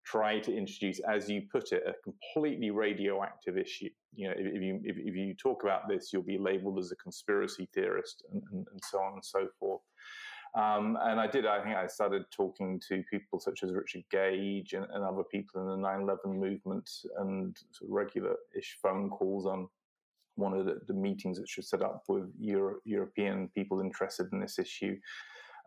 try 0.06 0.40
to 0.40 0.56
introduce 0.56 1.00
as 1.10 1.30
you 1.30 1.42
put 1.52 1.72
it 1.72 1.84
a 1.88 1.94
completely 2.04 2.70
radioactive 2.70 3.58
issue? 3.58 3.90
You 4.14 4.28
know 4.30 4.34
if, 4.38 4.62
you 4.62 4.80
if, 4.84 5.16
you 5.16 5.34
talk 5.34 5.64
about 5.64 5.90
this 5.90 6.14
you'll 6.14 6.22
be 6.22 6.38
labeled 6.38 6.80
as 6.80 6.92
a 6.92 6.96
conspiracy 6.96 7.68
theorist 7.74 8.24
and, 8.32 8.42
and, 8.52 8.66
and 8.72 8.82
so 8.90 9.00
on 9.00 9.14
and 9.14 9.26
so 9.26 9.48
forth 9.60 9.82
um, 10.56 10.98
and 11.02 11.20
I 11.20 11.28
did, 11.28 11.46
I 11.46 11.62
think 11.62 11.76
I 11.76 11.86
started 11.88 12.24
talking 12.32 12.82
to 12.88 13.04
people 13.12 13.40
such 13.40 13.62
as 13.64 13.74
Richard 13.74 14.04
Gage 14.10 14.74
and, 14.74 14.86
and 14.94 15.04
other 15.04 15.24
people 15.24 15.62
in 15.62 15.68
the 15.68 15.78
9 15.78 16.02
11 16.02 16.40
movement 16.40 16.90
and 17.20 17.58
sort 17.72 17.90
of 17.90 17.94
regular 17.94 18.36
ish 18.58 18.78
phone 18.82 19.10
calls 19.10 19.46
on 19.46 19.68
one 20.36 20.54
of 20.54 20.66
the, 20.66 20.80
the 20.88 20.94
meetings 20.94 21.38
that 21.38 21.50
should 21.50 21.66
set 21.66 21.82
up 21.82 22.04
with 22.08 22.32
Euro- 22.40 22.80
European 22.86 23.50
people 23.50 23.82
interested 23.82 24.28
in 24.32 24.40
this 24.40 24.58
issue. 24.58 24.98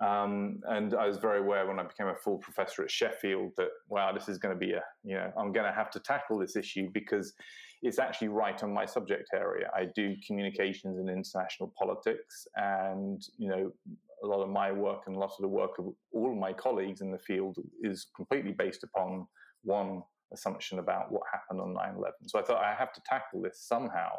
Um, 0.00 0.61
and 0.68 0.95
I 0.95 1.07
was 1.07 1.18
very 1.18 1.40
aware 1.40 1.66
when 1.66 1.78
I 1.78 1.83
became 1.83 2.07
a 2.07 2.14
full 2.14 2.38
professor 2.38 2.83
at 2.83 2.90
Sheffield 2.90 3.52
that, 3.57 3.71
wow, 3.88 4.12
this 4.12 4.28
is 4.28 4.38
going 4.38 4.54
to 4.54 4.59
be 4.59 4.73
a, 4.73 4.83
you 5.02 5.16
know, 5.16 5.33
I'm 5.37 5.52
going 5.52 5.66
to 5.66 5.73
have 5.73 5.90
to 5.92 6.00
tackle 6.00 6.38
this 6.38 6.57
issue 6.57 6.88
because 6.92 7.35
it's 7.83 7.99
actually 7.99 8.28
right 8.28 8.62
on 8.62 8.73
my 8.73 8.87
subject 8.87 9.30
area. 9.35 9.71
I 9.75 9.87
do 9.95 10.14
communications 10.26 10.99
and 10.99 11.09
international 11.09 11.73
politics, 11.78 12.47
and 12.57 13.23
you 13.38 13.49
know, 13.49 13.73
a 14.22 14.26
lot 14.26 14.42
of 14.42 14.48
my 14.48 14.72
work 14.72 15.02
and 15.06 15.16
a 15.16 15.18
lot 15.18 15.30
of 15.30 15.40
the 15.40 15.48
work 15.48 15.72
of 15.78 15.87
all 16.12 16.34
my 16.34 16.52
colleagues 16.52 17.00
in 17.00 17.10
the 17.10 17.18
field 17.18 17.56
is 17.82 18.06
completely 18.16 18.52
based 18.52 18.84
upon 18.84 19.26
one 19.62 20.02
assumption 20.32 20.78
about 20.78 21.10
what 21.10 21.22
happened 21.32 21.60
on 21.60 21.75
9 21.75 21.94
11. 21.96 22.12
So 22.26 22.38
I 22.38 22.42
thought 22.42 22.62
I 22.62 22.75
have 22.75 22.92
to 22.92 23.00
tackle 23.06 23.42
this 23.42 23.64
somehow. 23.66 24.10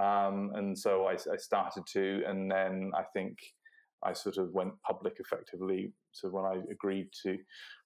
Um, 0.00 0.52
and 0.54 0.78
so 0.78 1.06
I, 1.06 1.14
I, 1.14 1.36
started 1.36 1.82
to, 1.94 2.22
and 2.26 2.50
then 2.50 2.92
I 2.96 3.02
think 3.12 3.36
I 4.04 4.12
sort 4.12 4.38
of 4.38 4.52
went 4.52 4.72
public 4.86 5.16
effectively. 5.18 5.92
So 6.12 6.28
when 6.28 6.44
I 6.44 6.60
agreed 6.70 7.08
to 7.24 7.36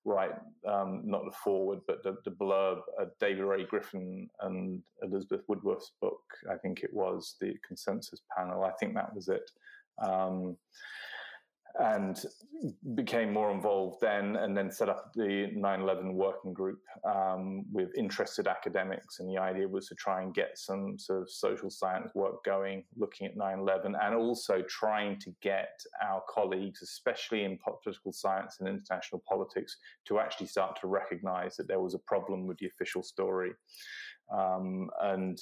write 0.04 0.32
um, 0.68 1.02
not 1.04 1.24
the 1.24 1.36
forward, 1.42 1.80
but 1.88 2.02
the, 2.02 2.16
the 2.24 2.30
blurb, 2.30 2.80
uh, 3.00 3.06
David 3.20 3.44
Ray 3.44 3.64
Griffin 3.64 4.28
and 4.40 4.82
Elizabeth 5.02 5.40
Woodworth's 5.48 5.92
book, 6.00 6.20
I 6.50 6.56
think 6.56 6.82
it 6.82 6.92
was 6.92 7.36
the 7.40 7.54
consensus 7.66 8.20
panel. 8.36 8.64
I 8.64 8.72
think 8.78 8.94
that 8.94 9.14
was 9.14 9.28
it. 9.28 9.50
Um, 10.02 10.56
and 11.80 12.24
became 12.94 13.32
more 13.32 13.50
involved 13.50 14.00
then 14.00 14.36
and 14.36 14.56
then 14.56 14.70
set 14.70 14.88
up 14.88 15.12
the 15.14 15.50
9-11 15.56 16.12
working 16.12 16.52
group 16.52 16.78
um, 17.04 17.64
with 17.72 17.90
interested 17.96 18.46
academics 18.46 19.18
and 19.18 19.28
the 19.28 19.40
idea 19.40 19.66
was 19.66 19.88
to 19.88 19.94
try 19.96 20.22
and 20.22 20.34
get 20.34 20.56
some 20.56 20.96
sort 20.98 21.20
of 21.20 21.28
social 21.28 21.68
science 21.68 22.12
work 22.14 22.44
going 22.44 22.84
looking 22.96 23.26
at 23.26 23.36
9-11 23.36 23.94
and 24.00 24.14
also 24.14 24.62
trying 24.68 25.18
to 25.18 25.34
get 25.42 25.80
our 26.02 26.22
colleagues 26.28 26.80
especially 26.80 27.42
in 27.42 27.58
political 27.58 28.12
science 28.12 28.58
and 28.60 28.68
international 28.68 29.22
politics 29.28 29.76
to 30.06 30.20
actually 30.20 30.46
start 30.46 30.78
to 30.80 30.86
recognize 30.86 31.56
that 31.56 31.66
there 31.66 31.80
was 31.80 31.94
a 31.94 32.00
problem 32.06 32.46
with 32.46 32.56
the 32.58 32.66
official 32.66 33.02
story 33.02 33.50
um, 34.32 34.88
and 35.02 35.40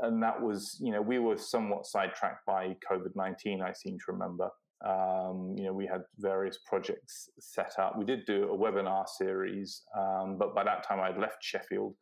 and 0.00 0.22
that 0.22 0.40
was, 0.40 0.78
you 0.80 0.92
know, 0.92 1.02
we 1.02 1.18
were 1.18 1.36
somewhat 1.36 1.84
sidetracked 1.84 2.46
by 2.46 2.76
COVID 2.88 3.16
19, 3.16 3.62
I 3.62 3.72
seem 3.72 3.98
to 3.98 4.12
remember. 4.12 4.48
Um, 4.84 5.54
you 5.56 5.64
know, 5.64 5.72
we 5.72 5.86
had 5.86 6.02
various 6.18 6.58
projects 6.66 7.30
set 7.40 7.78
up. 7.78 7.98
We 7.98 8.04
did 8.04 8.26
do 8.26 8.44
a 8.44 8.56
webinar 8.56 9.08
series, 9.08 9.82
um, 9.96 10.36
but 10.38 10.54
by 10.54 10.64
that 10.64 10.86
time 10.86 11.00
I'd 11.00 11.18
left 11.18 11.38
Sheffield 11.42 11.94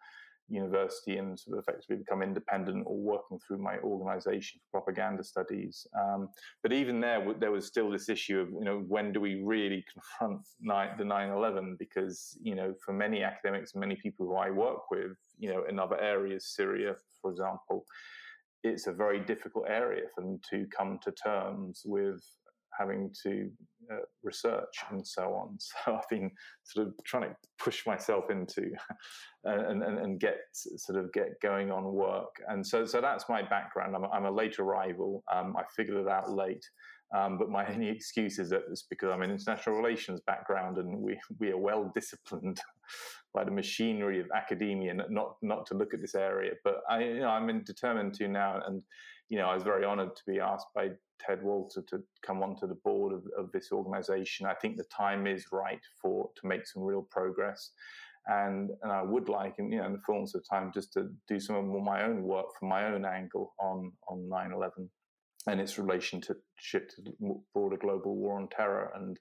University 0.49 1.17
and 1.17 1.39
sort 1.39 1.59
of 1.59 1.65
effectively 1.65 1.97
become 1.97 2.23
independent 2.23 2.85
or 2.87 2.97
working 2.97 3.39
through 3.39 3.59
my 3.59 3.79
organization 3.79 4.61
for 4.71 4.81
propaganda 4.81 5.25
studies. 5.25 5.87
Um, 5.99 6.29
but 6.63 6.73
even 6.73 7.01
there, 7.01 7.35
there 7.41 7.51
was 7.51 7.67
still 7.67 7.91
this 7.91 8.09
issue 8.09 8.41
of, 8.41 8.49
you 8.51 8.65
know, 8.65 8.85
when 8.87 9.13
do 9.13 9.21
we 9.21 9.43
really 9.43 9.85
confront 9.93 10.43
the 10.99 11.05
9 11.05 11.31
11? 11.31 11.77
Because, 11.79 12.39
you 12.41 12.55
know, 12.55 12.75
for 12.85 12.93
many 12.93 13.23
academics 13.23 13.75
many 13.75 13.97
people 13.97 14.27
who 14.27 14.37
I 14.37 14.51
work 14.51 14.91
with, 14.91 15.17
you 15.39 15.51
know, 15.51 15.65
in 15.69 15.79
other 15.79 16.01
areas, 16.01 16.55
Syria, 16.55 16.95
for 17.21 17.31
example, 17.31 17.85
it's 18.63 18.87
a 18.87 18.93
very 18.93 19.21
difficult 19.21 19.67
area 19.69 20.03
for 20.15 20.23
them 20.23 20.41
to 20.51 20.67
come 20.77 20.99
to 21.03 21.13
terms 21.13 21.83
with 21.85 22.23
having 22.79 23.11
to 23.23 23.51
uh, 23.93 23.97
research 24.23 24.85
and 24.91 25.07
so 25.07 25.23
on. 25.35 25.59
So 25.85 25.95
I've 25.95 26.09
been 26.09 26.31
sort 26.65 26.89
of 26.89 26.95
trying 27.05 27.31
to 27.31 27.37
push 27.59 27.87
myself 27.87 28.31
into 28.31 28.71
and, 29.45 29.83
and, 29.83 29.99
and 29.99 30.21
get 30.21 30.39
sort 30.53 30.99
of 30.99 31.13
get 31.13 31.41
going 31.41 31.71
on 31.71 31.93
work. 31.93 32.35
And 32.49 32.67
so, 32.67 32.85
so 32.85 33.01
that's 33.01 33.25
my 33.29 33.43
background. 33.43 33.95
I'm 33.95 34.05
a, 34.05 34.09
I'm 34.09 34.27
a 34.27 34.31
late 34.31 34.59
arrival. 34.59 35.23
Um, 35.33 35.55
I 35.57 35.63
figured 35.77 35.99
it 35.99 36.09
out 36.09 36.33
late. 36.33 36.65
Um, 37.15 37.39
but 37.39 37.49
my 37.49 37.67
only 37.73 37.89
excuse 37.89 38.39
is 38.39 38.51
that 38.51 38.63
it's 38.71 38.83
because 38.83 39.11
I'm 39.13 39.23
an 39.23 39.31
international 39.31 39.77
relations 39.77 40.21
background 40.27 40.79
and 40.79 40.99
we, 40.99 41.19
we 41.39 41.51
are 41.51 41.59
well 41.59 41.93
disciplined 41.95 42.61
by 43.35 43.45
the 43.45 43.51
machinery 43.51 44.19
of 44.19 44.27
academia 44.35 44.95
not, 44.95 45.37
not 45.43 45.67
to 45.67 45.75
look 45.75 45.95
at 45.95 46.01
this 46.01 46.15
area. 46.15 46.53
But 46.65 46.81
I, 46.89 47.05
you 47.05 47.21
know, 47.21 47.29
I'm 47.29 47.63
determined 47.65 48.15
to 48.15 48.29
now. 48.29 48.61
And, 48.67 48.83
you 49.29 49.39
know, 49.39 49.47
I 49.47 49.55
was 49.55 49.63
very 49.63 49.85
honored 49.85 50.15
to 50.15 50.23
be 50.27 50.41
asked 50.41 50.69
by 50.75 50.91
Ted 51.19 51.43
Walter 51.43 51.83
to 51.89 52.03
come 52.25 52.43
onto 52.43 52.67
the 52.67 52.79
board 52.85 53.13
of, 53.13 53.23
of 53.39 53.51
this 53.53 53.73
organization. 53.73 54.47
I 54.47 54.55
think 54.55 54.77
the 54.77 54.85
time 54.85 55.27
is 55.27 55.47
right 55.53 55.81
for 56.01 56.31
to 56.41 56.47
make 56.47 56.67
some 56.67 56.83
real 56.83 57.07
progress. 57.11 57.73
And, 58.27 58.71
and 58.83 58.93
I 58.93 59.03
would 59.03 59.29
like, 59.29 59.55
in, 59.59 59.71
you 59.71 59.79
know, 59.79 59.87
in 59.87 59.93
the 59.93 60.03
fullness 60.05 60.35
of 60.35 60.43
time, 60.49 60.73
just 60.75 60.93
to 60.95 61.09
do 61.29 61.39
some 61.39 61.57
of 61.57 61.65
my 61.65 62.05
own 62.05 62.23
work 62.23 62.47
from 62.59 62.69
my 62.69 62.87
own 62.87 63.05
angle 63.05 63.55
on 63.61 63.93
on 64.09 64.29
9/11 64.29 64.89
and 65.47 65.61
its 65.61 65.79
relationship 65.79 66.41
to 66.91 67.03
broader 67.55 67.77
global 67.77 68.17
war 68.17 68.41
on 68.41 68.49
terror. 68.49 68.93
And 68.97 69.17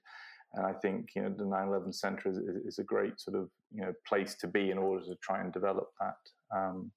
and 0.54 0.66
I 0.66 0.72
think 0.72 1.10
you 1.14 1.22
know 1.22 1.34
the 1.36 1.44
9/11 1.44 1.94
Center 1.94 2.28
is, 2.28 2.38
is 2.38 2.78
a 2.78 2.84
great 2.84 3.20
sort 3.20 3.36
of 3.36 3.48
you 3.70 3.82
know 3.82 3.92
place 4.08 4.34
to 4.36 4.48
be 4.48 4.70
in 4.70 4.78
order 4.78 5.04
to 5.04 5.14
try 5.22 5.40
and 5.40 5.52
develop 5.52 5.88
that. 6.00 6.56
Um, 6.56 6.90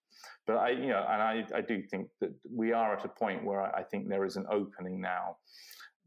but 0.48 0.58
I, 0.58 0.70
you 0.72 0.88
know, 0.88 1.06
and 1.10 1.22
I, 1.22 1.46
I 1.56 1.62
do 1.62 1.82
think 1.84 2.08
that 2.22 2.32
we 2.50 2.72
are 2.72 2.94
at 2.94 3.06
a 3.06 3.10
point 3.10 3.44
where 3.44 3.62
I 3.62 3.84
think 3.84 4.08
there 4.08 4.26
is 4.26 4.36
an 4.36 4.46
opening 4.52 5.00
now. 5.00 5.38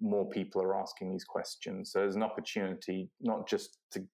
More 0.01 0.29
people 0.29 0.63
are 0.63 0.81
asking 0.81 1.11
these 1.11 1.25
questions. 1.25 1.93
So 1.93 2.01
there's 2.01 2.17
an 2.17 2.23
opportunity 2.23 3.09
not 3.21 3.49
just 3.49 3.79
to 3.93 4.05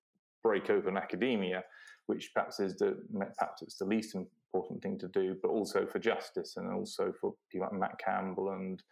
break 0.43 0.71
open 0.71 0.97
academia, 0.97 1.64
which 2.07 2.31
perhaps 2.35 2.61
is 2.61 2.76
the 2.76 2.99
perhaps 3.38 3.62
it's 3.62 3.78
the 3.78 3.85
least 3.85 4.14
important 4.14 4.83
thing 4.83 4.99
to 4.99 5.09
do, 5.09 5.37
but 5.43 5.49
also 5.49 5.87
for 5.87 5.99
justice 5.99 6.57
and 6.57 6.73
also 6.73 7.12
for 7.21 7.35
people 7.50 7.69
like 7.71 7.78
Matt 7.78 7.99
Campbell 7.99 8.50
and 8.50 8.83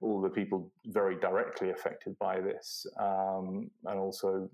all 0.00 0.20
the 0.20 0.28
people 0.28 0.70
very 0.86 1.16
directly 1.18 1.70
affected 1.70 2.16
by 2.18 2.40
this, 2.40 2.86
um, 3.00 3.70
and 3.86 3.98
also 3.98 4.48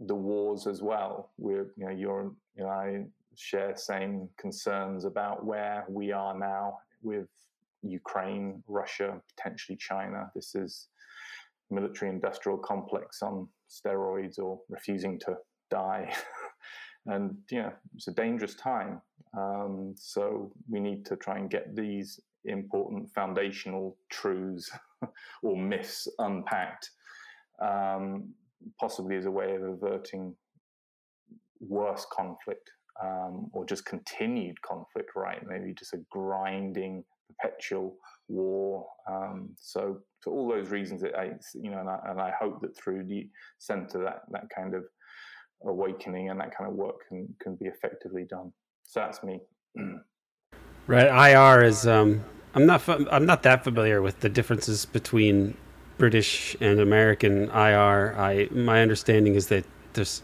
the 0.00 0.14
wars 0.14 0.66
as 0.66 0.82
well. 0.82 1.32
We're, 1.38 1.72
you 1.76 1.86
know, 1.86 1.90
you're, 1.90 2.32
you 2.56 2.64
know, 2.64 2.68
I 2.68 3.04
share 3.36 3.76
same 3.76 4.28
concerns 4.38 5.04
about 5.04 5.44
where 5.44 5.84
we 5.88 6.12
are 6.12 6.36
now 6.38 6.78
with 7.02 7.28
Ukraine, 7.82 8.62
Russia, 8.68 9.20
potentially 9.34 9.76
China. 9.76 10.30
This 10.34 10.54
is 10.54 10.88
military 11.70 12.10
industrial 12.10 12.58
complex 12.58 13.22
on 13.22 13.48
steroids 13.68 14.38
or 14.38 14.60
refusing 14.68 15.18
to 15.20 15.36
die. 15.70 16.12
and 17.06 17.36
yeah, 17.50 17.70
it's 17.94 18.08
a 18.08 18.12
dangerous 18.12 18.54
time. 18.54 19.00
Um, 19.36 19.94
so 19.96 20.52
we 20.68 20.80
need 20.80 21.06
to 21.06 21.16
try 21.16 21.38
and 21.38 21.48
get 21.48 21.74
these 21.74 22.20
important 22.44 23.12
foundational 23.14 23.96
truths 24.10 24.70
or 25.42 25.56
myths 25.56 26.08
unpacked, 26.18 26.90
um, 27.62 28.34
possibly 28.78 29.16
as 29.16 29.26
a 29.26 29.30
way 29.30 29.54
of 29.54 29.62
averting 29.62 30.34
worse 31.60 32.06
conflict 32.10 32.70
um, 33.02 33.48
or 33.52 33.64
just 33.64 33.84
continued 33.84 34.60
conflict, 34.62 35.10
right? 35.16 35.40
Maybe 35.46 35.74
just 35.74 35.94
a 35.94 35.98
grinding, 36.10 37.04
perpetual 37.28 37.96
war. 38.28 38.86
Um, 39.10 39.50
so 39.58 39.98
for 40.20 40.32
all 40.32 40.48
those 40.48 40.70
reasons, 40.70 41.02
it, 41.02 41.12
I, 41.16 41.32
you 41.54 41.70
know, 41.70 41.80
and 41.80 41.88
I, 41.88 41.98
and 42.06 42.20
I, 42.20 42.32
hope 42.38 42.60
that 42.62 42.76
through 42.76 43.04
the 43.04 43.28
centre, 43.58 44.02
that 44.04 44.22
that 44.30 44.48
kind 44.54 44.74
of 44.74 44.84
awakening 45.66 46.30
and 46.30 46.40
that 46.40 46.56
kind 46.56 46.70
of 46.70 46.76
work 46.76 46.96
can 47.08 47.28
can 47.40 47.56
be 47.56 47.66
effectively 47.66 48.24
done. 48.28 48.52
So 48.86 49.00
that's 49.00 49.22
me. 49.22 49.40
right, 50.86 51.32
IR 51.32 51.64
is. 51.64 51.86
Um, 51.86 52.24
I'm 52.54 52.66
not. 52.66 52.88
I'm 52.88 53.26
not 53.26 53.42
that 53.44 53.64
familiar 53.64 54.02
with 54.02 54.20
the 54.20 54.28
differences 54.28 54.84
between 54.84 55.56
British 55.98 56.56
and 56.60 56.80
American 56.80 57.44
IR. 57.50 58.14
I 58.18 58.48
my 58.50 58.82
understanding 58.82 59.34
is 59.34 59.48
that 59.48 59.64
there's 59.92 60.22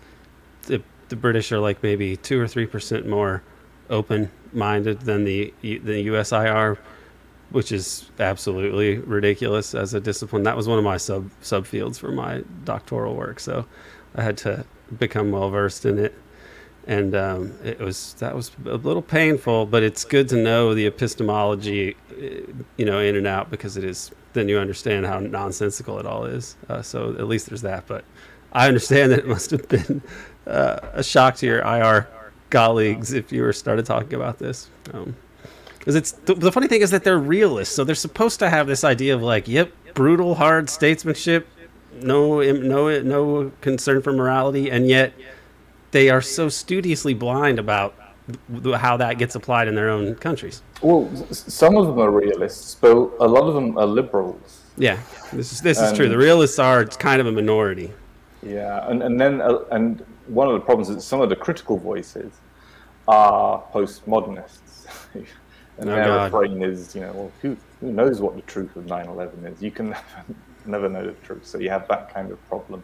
the 0.63 0.83
the 1.09 1.17
British 1.17 1.53
are 1.53 1.61
like 1.61 1.83
maybe 1.83 2.17
two 2.17 2.41
or 2.41 2.49
three 2.49 2.67
percent 2.67 3.07
more 3.07 3.43
open-minded 3.91 5.01
than 5.03 5.25
the 5.25 5.55
the 5.63 6.07
USIR, 6.09 6.79
which 7.51 7.73
is 7.73 8.11
absolutely 8.19 8.99
ridiculous 8.99 9.75
as 9.75 9.95
a 9.95 10.01
discipline. 10.01 10.43
That 10.45 10.57
was 10.57 10.69
one 10.69 10.79
of 10.79 10.85
my 10.85 10.97
sub 10.99 11.31
subfields 11.43 11.99
for 11.99 12.13
my 12.13 12.43
doctoral 12.65 13.15
work, 13.17 13.41
so 13.41 13.67
I 14.17 14.23
had 14.23 14.37
to 14.39 14.67
become 14.99 15.31
well 15.33 15.51
versed 15.51 15.85
in 15.87 15.99
it. 15.99 16.15
and 16.87 17.15
um, 17.17 17.53
it 17.65 17.81
was 17.81 18.15
that 18.15 18.35
was 18.35 18.53
a 18.65 18.77
little 18.77 19.03
painful, 19.03 19.67
but 19.67 19.83
it's 19.83 20.05
good 20.05 20.29
to 20.29 20.37
know 20.37 20.75
the 20.75 20.87
epistemology, 20.87 21.97
you 22.77 22.85
know, 22.85 23.01
in 23.01 23.17
and 23.17 23.27
out 23.27 23.51
because 23.51 23.77
it 23.77 23.85
is. 23.85 24.13
Then 24.35 24.49
you 24.49 24.59
understand 24.59 25.07
how 25.07 25.19
nonsensical 25.19 25.99
it 25.99 26.07
all 26.07 26.25
is. 26.27 26.57
Uh, 26.69 26.83
so 26.83 27.11
at 27.19 27.27
least 27.27 27.49
there's 27.49 27.63
that. 27.63 27.87
But 27.87 28.05
I 28.53 28.69
understand 28.69 29.13
that 29.13 29.21
it 29.21 29.27
must 29.29 29.51
have 29.51 29.69
been 29.69 30.03
uh, 30.47 30.81
a 30.93 31.03
shock 31.03 31.37
to 31.37 31.47
your 31.47 31.59
IR 31.61 32.09
colleagues 32.51 33.13
if 33.13 33.33
you 33.33 33.43
were 33.43 33.53
started 33.53 33.87
talking 33.87 34.15
about 34.15 34.39
this. 34.39 34.69
Um, 34.93 35.17
because 35.79 35.95
it's 35.95 36.13
the, 36.13 36.35
the 36.35 36.51
funny 36.51 36.67
thing 36.67 36.83
is 36.83 36.91
that 36.91 37.05
they're 37.05 37.19
realists, 37.19 37.73
so 37.73 37.85
they're 37.85 37.95
supposed 37.95 38.41
to 38.41 38.51
have 38.51 38.67
this 38.67 38.83
idea 38.83 39.15
of 39.15 39.23
like, 39.23 39.47
yep, 39.47 39.71
brutal, 39.95 40.35
hard 40.35 40.69
statesmanship, 40.69 41.47
no, 42.01 42.43
no, 42.43 43.01
no 43.03 43.53
concern 43.61 44.03
for 44.03 44.13
morality, 44.13 44.69
and 44.69 44.89
yet 44.89 45.13
they 45.93 46.11
are 46.11 46.21
so 46.21 46.49
studiously 46.49 47.15
blind 47.15 47.61
about 47.61 47.95
how 48.75 48.97
that 48.97 49.19
gets 49.19 49.37
applied 49.37 49.69
in 49.69 49.77
their 49.77 49.89
own 49.89 50.17
countries. 50.17 50.61
Well, 50.83 51.09
some 51.31 51.77
of 51.77 51.87
them 51.87 52.01
are 52.01 52.11
realists, 52.11 52.75
but 52.75 52.91
a 52.91 53.29
lot 53.29 53.47
of 53.47 53.55
them 53.55 53.79
are 53.79 53.87
liberals. 53.87 54.63
Yeah, 54.77 54.99
this 55.33 55.53
is 55.53 55.61
this 55.63 55.81
is 55.81 55.93
true. 55.93 56.09
The 56.09 56.19
realists 56.19 56.59
are 56.59 56.85
kind 56.85 57.21
of 57.21 57.27
a 57.27 57.33
minority. 57.33 57.93
Yeah, 58.43 58.89
and 58.91 59.03
and 59.03 59.21
then 59.21 59.41
uh, 59.41 59.61
and 59.71 60.05
one 60.29 60.49
of 60.49 60.55
the 60.55 60.61
problems 60.61 60.89
is 60.89 61.05
some 61.05 61.21
of 61.21 61.29
the 61.29 61.37
critical 61.37 61.77
voices 61.77 62.33
are 63.09 63.63
postmodernists, 63.73 64.87
and 65.15 65.27
oh, 65.81 65.85
their 65.85 66.05
God. 66.05 66.33
refrain 66.33 66.63
is, 66.63 66.95
you 66.95 67.03
know, 67.03 67.13
well, 67.13 67.33
who 67.43 67.57
who 67.81 67.93
knows 67.93 68.21
what 68.21 68.35
the 68.35 68.43
truth 68.43 68.75
of 68.77 68.85
9/11 68.85 69.53
is? 69.53 69.63
You 69.63 69.71
can 69.71 69.95
never 70.67 70.89
know 70.89 71.07
the 71.07 71.13
truth, 71.27 71.47
so 71.47 71.59
you 71.59 71.71
have 71.71 71.87
that 71.89 72.13
kind 72.13 72.31
of 72.31 72.49
problem. 72.49 72.83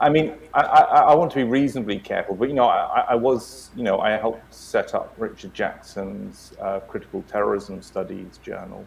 I 0.00 0.08
mean, 0.08 0.34
I, 0.52 0.60
I, 0.60 0.80
I, 1.00 1.14
want 1.14 1.30
to 1.32 1.36
be 1.36 1.44
reasonably 1.44 2.00
careful, 2.00 2.34
but 2.34 2.48
you 2.48 2.54
know, 2.54 2.66
I, 2.66 3.06
I, 3.10 3.14
was, 3.14 3.70
you 3.76 3.84
know, 3.84 4.00
I 4.00 4.10
helped 4.16 4.52
set 4.52 4.92
up 4.92 5.14
Richard 5.18 5.54
Jackson's 5.54 6.52
uh, 6.60 6.80
Critical 6.80 7.22
Terrorism 7.28 7.80
Studies 7.80 8.38
journal, 8.38 8.84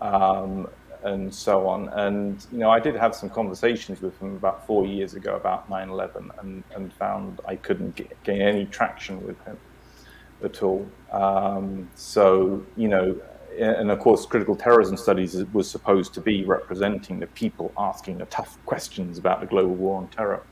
um, 0.00 0.68
and 1.04 1.32
so 1.32 1.68
on. 1.68 1.88
And 1.90 2.44
you 2.50 2.58
know, 2.58 2.70
I 2.70 2.80
did 2.80 2.96
have 2.96 3.14
some 3.14 3.30
conversations 3.30 4.00
with 4.00 4.18
him 4.20 4.34
about 4.36 4.66
four 4.66 4.86
years 4.86 5.14
ago 5.14 5.36
about 5.36 5.70
9/11, 5.70 6.30
and, 6.40 6.64
and 6.74 6.92
found 6.94 7.40
I 7.46 7.56
couldn't 7.56 7.94
get, 7.94 8.22
gain 8.24 8.42
any 8.42 8.64
traction 8.66 9.24
with 9.24 9.40
him 9.44 9.58
at 10.42 10.62
all. 10.62 10.86
Um, 11.12 11.88
so 11.94 12.64
you 12.76 12.88
know, 12.88 13.20
and 13.58 13.90
of 13.90 13.98
course, 14.00 14.26
critical 14.26 14.56
terrorism 14.56 14.96
studies 14.96 15.36
was 15.52 15.70
supposed 15.70 16.14
to 16.14 16.20
be 16.20 16.44
representing 16.44 17.20
the 17.20 17.28
people 17.28 17.72
asking 17.78 18.18
the 18.18 18.26
tough 18.26 18.58
questions 18.64 19.18
about 19.18 19.40
the 19.40 19.46
global 19.46 19.74
war 19.74 19.98
on 19.98 20.08
terror. 20.08 20.42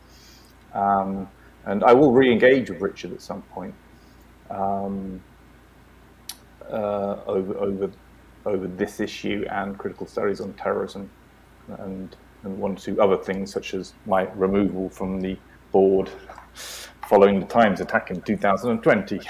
Um, 0.75 1.29
and 1.65 1.85
I 1.85 1.93
will 1.93 2.13
re-engage 2.13 2.71
with 2.71 2.81
Richard 2.81 3.13
at 3.13 3.23
some 3.23 3.43
point 3.43 3.75
um, 4.51 5.21
uh, 6.71 7.17
over 7.27 7.57
over 7.57 7.91
over 8.45 8.67
this 8.67 9.01
issue 9.01 9.45
and 9.51 9.79
critical 9.79 10.07
studies 10.07 10.41
on 10.41 10.53
terrorism, 10.55 11.11
and 11.79 12.17
and 12.45 12.59
one 12.59 12.73
or 12.73 12.77
two 12.77 13.01
other 13.01 13.17
things 13.17 13.53
such 13.53 13.75
as 13.75 13.95
my 14.07 14.23
removal 14.35 14.89
from 14.91 15.21
the 15.21 15.37
board 15.71 16.11
following 16.55 17.41
the 17.41 17.47
Times 17.47 17.81
attack 17.81 18.11
in 18.11 18.21
2020. 18.23 19.21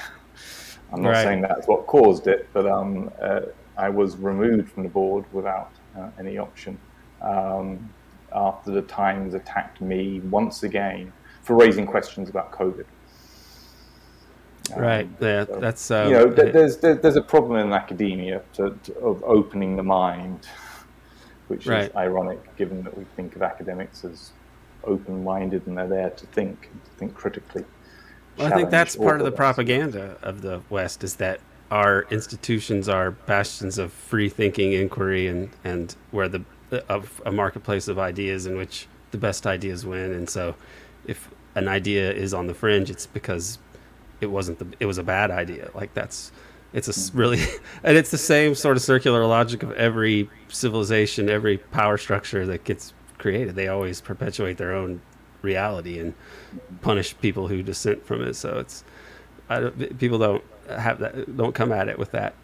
I'm 0.93 1.03
not 1.03 1.11
right. 1.11 1.25
saying 1.25 1.43
that's 1.43 1.67
what 1.67 1.87
caused 1.87 2.27
it, 2.27 2.49
but 2.53 2.67
um, 2.67 3.11
uh, 3.21 3.41
I 3.77 3.89
was 3.89 4.17
removed 4.17 4.71
from 4.71 4.83
the 4.83 4.89
board 4.89 5.25
without 5.33 5.73
uh, 5.99 6.09
any 6.19 6.39
option 6.39 6.79
um, 7.23 7.93
after 8.35 8.71
the 8.71 8.83
Times 8.83 9.35
attacked 9.35 9.81
me 9.81 10.21
once 10.21 10.63
again 10.63 11.13
for 11.43 11.57
raising 11.57 11.87
questions 11.87 12.29
about 12.29 12.53
COVID. 12.53 12.85
Um, 14.75 14.81
right. 14.81 15.09
Yeah. 15.21 15.45
So, 15.47 15.61
that's 15.61 15.91
um, 15.91 16.09
you 16.09 16.15
know 16.15 16.27
there's, 16.27 16.79
there's 16.79 17.01
there's 17.01 17.17
a 17.17 17.23
problem 17.23 17.59
in 17.59 17.73
academia 17.73 18.43
to, 18.55 18.79
to, 18.85 18.95
of 18.99 19.23
opening 19.25 19.77
the 19.77 19.83
mind, 19.83 20.47
which 21.49 21.67
right. 21.67 21.91
is 21.91 21.97
ironic 21.97 22.57
given 22.57 22.83
that 22.85 22.97
we 22.97 23.05
think 23.17 23.37
of 23.37 23.43
academics 23.43 24.05
as 24.05 24.31
open-minded 24.85 25.67
and 25.67 25.79
they're 25.79 25.87
there 25.87 26.11
to 26.11 26.27
think 26.27 26.63
to 26.63 26.91
think 26.99 27.15
critically. 27.15 27.65
Well, 28.37 28.53
I 28.53 28.57
think 28.57 28.71
that's 28.71 28.97
part 28.97 29.21
of 29.21 29.25
the 29.25 29.33
propaganda 29.33 30.17
of 30.23 30.43
the 30.43 30.63
West 30.71 31.05
is 31.05 31.17
that 31.17 31.41
our 31.71 32.07
institutions 32.11 32.89
are 32.89 33.11
bastions 33.11 33.79
of 33.79 33.93
free 33.93 34.29
thinking 34.29 34.73
inquiry 34.73 35.27
and 35.27 35.51
and 35.65 35.97
where 36.11 36.29
the 36.29 36.45
of 36.89 37.21
a 37.27 37.33
marketplace 37.33 37.89
of 37.89 37.99
ideas 37.99 38.47
in 38.47 38.57
which 38.57 38.87
the 39.11 39.19
best 39.19 39.47
ideas 39.47 39.85
win 39.85 40.13
and 40.13 40.29
so 40.29 40.55
if 41.07 41.29
an 41.55 41.69
idea 41.69 42.11
is 42.13 42.33
on 42.33 42.47
the 42.47 42.55
fringe 42.55 42.89
it's 42.89 43.07
because 43.07 43.59
it 44.23 44.31
wasn't 44.31 44.59
the 44.59 44.67
it 44.81 44.87
was 44.87 44.99
a 44.99 45.03
bad 45.03 45.31
idea. 45.31 45.71
Like 45.75 45.93
that's 45.95 46.33
it's 46.73 46.89
a 46.89 47.17
really 47.17 47.41
and 47.83 47.97
it's 47.97 48.11
the 48.11 48.19
same 48.19 48.55
sort 48.55 48.77
of 48.77 48.83
circular 48.83 49.27
logic 49.27 49.63
of 49.63 49.73
every 49.73 50.29
civilization 50.49 51.29
every 51.29 51.59
power 51.59 51.99
structure 51.99 52.47
that 52.47 52.65
gets 52.65 52.95
created. 53.19 53.55
They 53.55 53.69
always 53.69 54.01
perpetuate 54.01 54.57
their 54.59 54.75
own 54.75 55.01
reality 55.43 55.99
and 55.99 56.15
punish 56.81 57.17
people 57.21 57.49
who 57.49 57.63
dissent 57.63 58.05
from 58.07 58.23
it. 58.23 58.35
So 58.35 58.59
it's 58.59 58.85
I, 59.49 59.69
people 59.71 60.19
don't 60.19 60.45
have 60.69 60.99
that 61.01 61.37
don't 61.37 61.55
come 61.55 61.73
at 61.73 61.89
it 61.89 61.99
with 61.99 62.13
that 62.13 62.35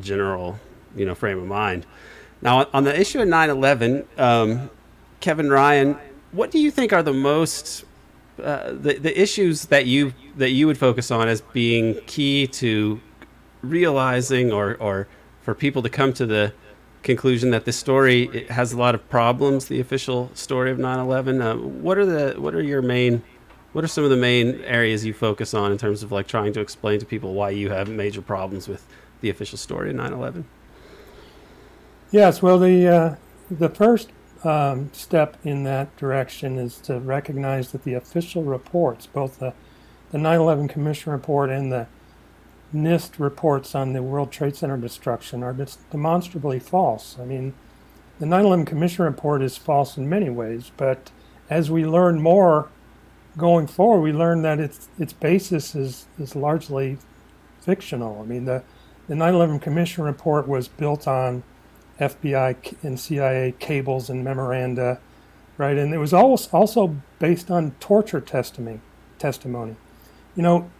general 0.00 0.58
you 0.94 1.04
know 1.04 1.14
frame 1.14 1.38
of 1.38 1.46
mind. 1.46 1.86
Now 2.42 2.66
on 2.72 2.84
the 2.84 2.98
issue 2.98 3.20
of 3.20 3.28
9/11, 3.28 4.04
um, 4.18 4.70
Kevin 5.20 5.50
Ryan, 5.50 5.98
what 6.32 6.50
do 6.50 6.58
you 6.58 6.70
think 6.70 6.92
are 6.92 7.02
the 7.02 7.14
most 7.14 7.85
uh, 8.42 8.72
the 8.72 8.98
the 8.98 9.20
issues 9.20 9.66
that 9.66 9.86
you 9.86 10.14
that 10.36 10.50
you 10.50 10.66
would 10.66 10.78
focus 10.78 11.10
on 11.10 11.28
as 11.28 11.40
being 11.40 12.00
key 12.06 12.46
to 12.46 13.00
realizing 13.62 14.52
or 14.52 14.76
or 14.76 15.08
for 15.42 15.54
people 15.54 15.82
to 15.82 15.88
come 15.88 16.12
to 16.12 16.26
the 16.26 16.52
conclusion 17.02 17.50
that 17.50 17.64
this 17.64 17.76
story 17.76 18.46
has 18.48 18.72
a 18.72 18.76
lot 18.76 18.94
of 18.94 19.08
problems 19.08 19.66
the 19.66 19.80
official 19.80 20.30
story 20.34 20.70
of 20.70 20.78
9/11 20.78 21.40
uh, 21.40 21.56
what 21.56 21.96
are 21.96 22.06
the 22.06 22.40
what 22.40 22.54
are 22.54 22.62
your 22.62 22.82
main 22.82 23.22
what 23.76 23.84
are 23.84 23.88
some 23.88 24.04
of 24.04 24.10
the 24.10 24.16
main 24.16 24.62
areas 24.62 25.04
you 25.04 25.12
focus 25.12 25.52
on 25.52 25.70
in 25.70 25.76
terms 25.76 26.02
of 26.02 26.10
like 26.10 26.26
trying 26.26 26.50
to 26.50 26.60
explain 26.60 26.98
to 26.98 27.04
people 27.04 27.34
why 27.34 27.50
you 27.50 27.68
have 27.68 27.88
major 27.88 28.22
problems 28.22 28.66
with 28.68 28.86
the 29.20 29.28
official 29.28 29.58
story 29.58 29.90
of 29.90 29.96
9/11? 29.96 30.44
Yes, 32.10 32.40
well, 32.40 32.58
the 32.58 32.88
uh, 32.88 33.14
the 33.50 33.68
first 33.68 34.08
um, 34.44 34.90
step 34.92 35.36
in 35.44 35.64
that 35.64 35.96
direction 35.96 36.58
is 36.58 36.78
to 36.78 36.98
recognize 37.00 37.72
that 37.72 37.84
the 37.84 37.94
official 37.94 38.42
reports, 38.42 39.06
both 39.06 39.38
the 39.38 39.54
the 40.12 40.18
9/11 40.18 40.68
Commission 40.68 41.12
report 41.12 41.50
and 41.50 41.72
the 41.72 41.86
NIST 42.74 43.18
reports 43.18 43.74
on 43.74 43.92
the 43.92 44.02
World 44.02 44.30
Trade 44.30 44.56
Center 44.56 44.76
destruction, 44.76 45.42
are 45.42 45.56
demonstrably 45.90 46.58
false. 46.58 47.16
I 47.20 47.24
mean, 47.24 47.54
the 48.18 48.26
9/11 48.26 48.66
Commission 48.66 49.04
report 49.04 49.42
is 49.42 49.56
false 49.56 49.96
in 49.96 50.08
many 50.08 50.30
ways, 50.30 50.70
but 50.76 51.10
as 51.50 51.70
we 51.70 51.84
learn 51.84 52.20
more 52.20 52.68
going 53.36 53.66
forward, 53.66 54.00
we 54.00 54.12
learn 54.12 54.42
that 54.42 54.58
its 54.60 54.88
its 54.98 55.12
basis 55.12 55.74
is 55.74 56.06
is 56.18 56.34
largely 56.36 56.98
fictional. 57.60 58.20
I 58.22 58.26
mean, 58.26 58.44
the 58.44 58.62
the 59.08 59.14
9/11 59.14 59.60
Commission 59.60 60.04
report 60.04 60.48
was 60.48 60.68
built 60.68 61.06
on 61.06 61.42
FBI 61.98 62.82
and 62.82 62.98
CIA 62.98 63.54
cables 63.58 64.10
and 64.10 64.22
memoranda, 64.22 65.00
right? 65.56 65.76
And 65.76 65.94
it 65.94 65.98
was 65.98 66.12
also 66.12 66.96
based 67.18 67.50
on 67.50 67.72
torture 67.80 68.20
testimony. 68.20 68.80
Testimony, 69.18 69.76
you 70.34 70.42
know. 70.42 70.70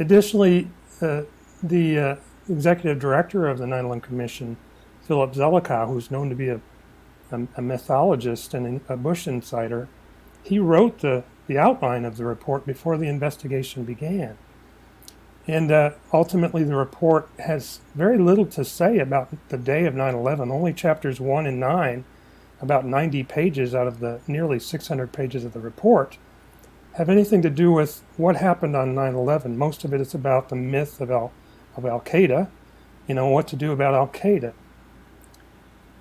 Additionally, 0.00 0.68
uh, 1.00 1.22
the 1.62 1.98
uh, 1.98 2.16
executive 2.48 2.98
director 2.98 3.46
of 3.46 3.58
the 3.58 3.66
9/11 3.66 4.02
Commission, 4.02 4.56
Philip 5.02 5.34
Zelikow, 5.34 5.86
who's 5.86 6.10
known 6.10 6.30
to 6.30 6.34
be 6.34 6.48
a, 6.48 6.60
a, 7.30 7.46
a 7.56 7.62
mythologist 7.62 8.54
and 8.54 8.80
a 8.88 8.96
Bush 8.96 9.28
insider, 9.28 9.86
he 10.42 10.58
wrote 10.58 11.00
the 11.00 11.24
the 11.46 11.58
outline 11.58 12.04
of 12.04 12.16
the 12.16 12.24
report 12.24 12.64
before 12.64 12.96
the 12.96 13.06
investigation 13.06 13.84
began. 13.84 14.38
And 15.46 15.70
uh, 15.70 15.90
ultimately, 16.12 16.64
the 16.64 16.76
report 16.76 17.28
has 17.40 17.80
very 17.94 18.16
little 18.16 18.46
to 18.46 18.64
say 18.64 18.98
about 18.98 19.28
the 19.50 19.58
day 19.58 19.84
of 19.84 19.94
9 19.94 20.14
11. 20.14 20.50
Only 20.50 20.72
chapters 20.72 21.20
1 21.20 21.46
and 21.46 21.60
9, 21.60 22.04
about 22.62 22.86
90 22.86 23.24
pages 23.24 23.74
out 23.74 23.86
of 23.86 24.00
the 24.00 24.20
nearly 24.26 24.58
600 24.58 25.12
pages 25.12 25.44
of 25.44 25.52
the 25.52 25.60
report, 25.60 26.16
have 26.94 27.10
anything 27.10 27.42
to 27.42 27.50
do 27.50 27.72
with 27.72 28.02
what 28.16 28.36
happened 28.36 28.74
on 28.74 28.94
9 28.94 29.14
11. 29.14 29.58
Most 29.58 29.84
of 29.84 29.92
it 29.92 30.00
is 30.00 30.14
about 30.14 30.48
the 30.48 30.56
myth 30.56 31.00
of 31.00 31.10
Al, 31.10 31.30
of 31.76 31.84
Qaeda, 32.04 32.48
you 33.06 33.14
know, 33.14 33.28
what 33.28 33.46
to 33.48 33.56
do 33.56 33.72
about 33.72 33.92
Al 33.92 34.08
Qaeda. 34.08 34.54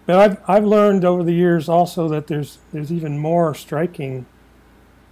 But 0.06 0.16
I've, 0.18 0.50
I've 0.50 0.66
learned 0.66 1.04
over 1.04 1.24
the 1.24 1.34
years 1.34 1.68
also 1.68 2.08
that 2.10 2.28
there's, 2.28 2.60
there's 2.72 2.92
even 2.92 3.18
more 3.18 3.54
striking 3.56 4.26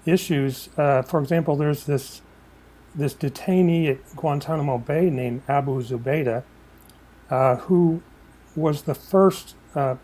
issues. 0.05 0.69
Uh, 0.77 1.01
for 1.01 1.21
example, 1.21 1.55
there's 1.55 1.85
this 1.85 2.21
this 2.95 3.13
detainee 3.13 3.89
at 3.89 4.15
Guantanamo 4.15 4.77
Bay 4.77 5.09
named 5.09 5.43
Abu 5.47 5.81
Zubaydah, 5.81 6.43
uh, 7.29 7.55
who 7.57 8.01
was 8.55 8.83
the 8.83 8.95
first 8.95 9.55
uh, 9.75 9.95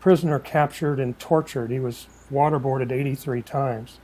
prisoner 0.00 0.38
captured 0.38 0.98
and 0.98 1.18
tortured. 1.18 1.70
He 1.70 1.80
was 1.80 2.08
waterboarded 2.32 2.90
83 2.92 3.42
times. 3.42 3.98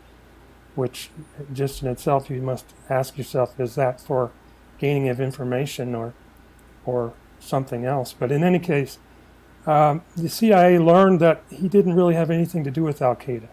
which 0.75 1.11
just 1.53 1.83
in 1.83 1.89
itself 1.89 2.31
you 2.31 2.41
must 2.41 2.75
ask 2.89 3.19
yourself 3.19 3.59
is 3.59 3.75
that 3.75 4.01
for 4.01 4.31
gaining 4.79 5.09
of 5.09 5.21
information 5.21 5.95
or 5.95 6.15
or 6.87 7.13
something 7.39 7.85
else. 7.85 8.15
But 8.19 8.33
in 8.33 8.43
any 8.43 8.59
case, 8.59 8.99
um, 9.67 10.03
the 10.17 10.29
CIA 10.29 10.79
learned 10.79 11.21
that 11.21 11.43
he 11.51 11.69
didn't 11.69 11.95
really 11.95 12.15
have 12.15 12.31
anything 12.31 12.65
to 12.65 12.71
do 12.71 12.83
with 12.83 13.03
Al 13.03 13.17
Qaeda. 13.17 13.49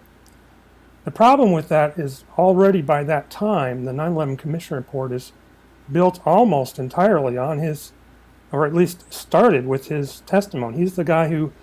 The 1.08 1.12
problem 1.12 1.54
with 1.54 1.70
that 1.70 1.98
is 1.98 2.26
already 2.38 2.82
by 2.82 3.06
that 3.06 3.30
time, 3.30 3.86
the 3.86 3.94
9 3.94 4.12
11 4.12 4.36
Commission 4.36 4.76
report 4.76 5.14
is 5.14 5.32
built 5.90 6.20
almost 6.28 6.80
entirely 6.80 7.38
on 7.38 7.60
his, 7.60 7.94
or 8.52 8.66
at 8.66 8.74
least 8.74 9.14
started 9.14 9.66
with 9.68 9.88
his 9.88 10.20
testimony. 10.26 10.80
He's 10.80 10.98
the 10.98 11.06
guy 11.06 11.30
who 11.30 11.54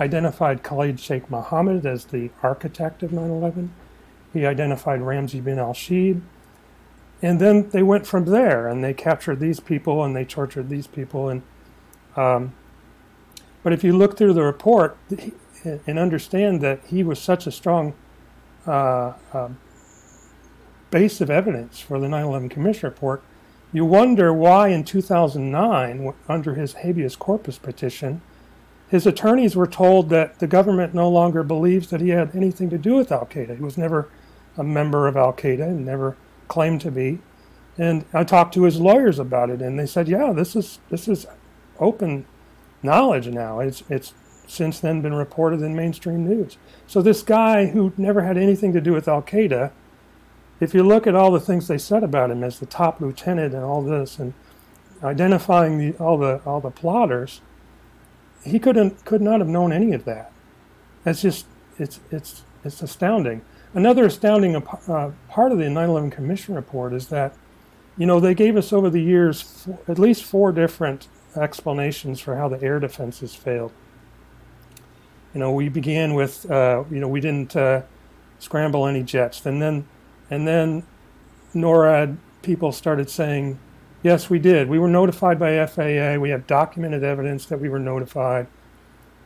identified 0.00 0.64
Khalid 0.64 0.98
Sheikh 0.98 1.30
Mohammed 1.30 1.86
as 1.86 2.06
the 2.06 2.30
architect 2.42 3.04
of 3.04 3.12
9 3.12 3.30
11. 3.30 3.72
He 4.32 4.44
identified 4.44 4.98
Ramzi 4.98 5.44
bin 5.44 5.60
al 5.60 5.74
Shibh. 5.74 6.20
And 7.22 7.40
then 7.40 7.68
they 7.68 7.84
went 7.84 8.04
from 8.04 8.24
there 8.24 8.66
and 8.66 8.82
they 8.82 8.94
captured 8.94 9.38
these 9.38 9.60
people 9.60 10.02
and 10.02 10.16
they 10.16 10.24
tortured 10.24 10.68
these 10.68 10.88
people. 10.88 11.28
And 11.28 11.42
um, 12.16 12.52
But 13.62 13.72
if 13.72 13.84
you 13.84 13.96
look 13.96 14.18
through 14.18 14.32
the 14.32 14.42
report 14.42 14.98
and 15.64 16.00
understand 16.00 16.60
that 16.62 16.80
he 16.86 17.04
was 17.04 17.20
such 17.20 17.46
a 17.46 17.52
strong 17.52 17.94
uh, 18.68 19.14
uh, 19.32 19.48
base 20.90 21.20
of 21.20 21.30
evidence 21.30 21.80
for 21.80 21.98
the 21.98 22.08
9 22.08 22.24
11 22.24 22.48
Commission 22.48 22.88
report, 22.88 23.22
you 23.72 23.84
wonder 23.84 24.32
why 24.32 24.68
in 24.68 24.84
2009, 24.84 26.14
under 26.28 26.54
his 26.54 26.74
habeas 26.74 27.16
corpus 27.16 27.58
petition, 27.58 28.22
his 28.88 29.06
attorneys 29.06 29.54
were 29.54 29.66
told 29.66 30.08
that 30.08 30.38
the 30.38 30.46
government 30.46 30.94
no 30.94 31.08
longer 31.08 31.42
believes 31.42 31.90
that 31.90 32.00
he 32.00 32.10
had 32.10 32.34
anything 32.34 32.70
to 32.70 32.78
do 32.78 32.94
with 32.94 33.12
Al 33.12 33.26
Qaeda. 33.26 33.56
He 33.56 33.62
was 33.62 33.76
never 33.76 34.08
a 34.56 34.64
member 34.64 35.06
of 35.06 35.16
Al 35.16 35.34
Qaeda 35.34 35.62
and 35.62 35.84
never 35.84 36.16
claimed 36.48 36.80
to 36.82 36.90
be. 36.90 37.18
And 37.76 38.06
I 38.14 38.24
talked 38.24 38.54
to 38.54 38.64
his 38.64 38.80
lawyers 38.80 39.18
about 39.18 39.50
it, 39.50 39.60
and 39.60 39.78
they 39.78 39.86
said, 39.86 40.08
"Yeah, 40.08 40.32
this 40.32 40.56
is 40.56 40.80
this 40.90 41.06
is 41.06 41.26
open 41.78 42.24
knowledge 42.82 43.28
now. 43.28 43.60
It's 43.60 43.84
it's 43.88 44.14
since 44.48 44.80
then 44.80 45.02
been 45.02 45.14
reported 45.14 45.60
in 45.60 45.76
mainstream 45.76 46.26
news. 46.26 46.56
So 46.86 47.02
this 47.02 47.22
guy 47.22 47.66
who 47.66 47.92
never 47.96 48.22
had 48.22 48.36
anything 48.36 48.72
to 48.72 48.80
do 48.80 48.92
with 48.92 49.06
Al 49.06 49.22
Qaeda, 49.22 49.70
if 50.58 50.74
you 50.74 50.82
look 50.82 51.06
at 51.06 51.14
all 51.14 51.30
the 51.30 51.38
things 51.38 51.68
they 51.68 51.78
said 51.78 52.02
about 52.02 52.30
him 52.30 52.42
as 52.42 52.58
the 52.58 52.66
top 52.66 53.00
lieutenant 53.00 53.54
and 53.54 53.62
all 53.62 53.82
this, 53.82 54.18
and 54.18 54.32
identifying 55.02 55.78
the, 55.78 55.96
all 55.98 56.18
the 56.18 56.40
all 56.44 56.60
the 56.60 56.70
plotters, 56.70 57.40
he 58.42 58.58
couldn't 58.58 59.04
could 59.04 59.20
not 59.20 59.38
have 59.40 59.48
known 59.48 59.72
any 59.72 59.92
of 59.92 60.04
that. 60.06 60.32
That's 61.04 61.22
just 61.22 61.46
it's 61.78 62.00
it's 62.10 62.42
it's 62.64 62.82
astounding. 62.82 63.42
Another 63.74 64.06
astounding 64.06 64.56
uh, 64.56 65.12
part 65.28 65.52
of 65.52 65.58
the 65.58 65.64
9/11 65.64 66.10
Commission 66.10 66.54
report 66.54 66.94
is 66.94 67.08
that, 67.08 67.34
you 67.98 68.06
know, 68.06 68.18
they 68.18 68.34
gave 68.34 68.56
us 68.56 68.72
over 68.72 68.88
the 68.88 69.02
years 69.02 69.42
four, 69.42 69.78
at 69.86 69.98
least 69.98 70.24
four 70.24 70.52
different 70.52 71.06
explanations 71.36 72.18
for 72.18 72.36
how 72.36 72.48
the 72.48 72.60
air 72.62 72.80
defenses 72.80 73.34
failed. 73.34 73.72
You 75.34 75.40
know, 75.40 75.52
we 75.52 75.68
began 75.68 76.14
with, 76.14 76.50
uh, 76.50 76.84
you 76.90 77.00
know, 77.00 77.08
we 77.08 77.20
didn't 77.20 77.54
uh, 77.54 77.82
scramble 78.38 78.86
any 78.86 79.02
jets, 79.02 79.44
and 79.44 79.60
then, 79.60 79.86
and 80.30 80.46
then, 80.46 80.84
NORAD 81.54 82.18
people 82.42 82.72
started 82.72 83.10
saying, 83.10 83.58
yes, 84.02 84.30
we 84.30 84.38
did. 84.38 84.68
We 84.68 84.78
were 84.78 84.88
notified 84.88 85.38
by 85.38 85.64
FAA. 85.66 86.16
We 86.16 86.30
have 86.30 86.46
documented 86.46 87.02
evidence 87.02 87.46
that 87.46 87.60
we 87.60 87.68
were 87.68 87.78
notified. 87.78 88.46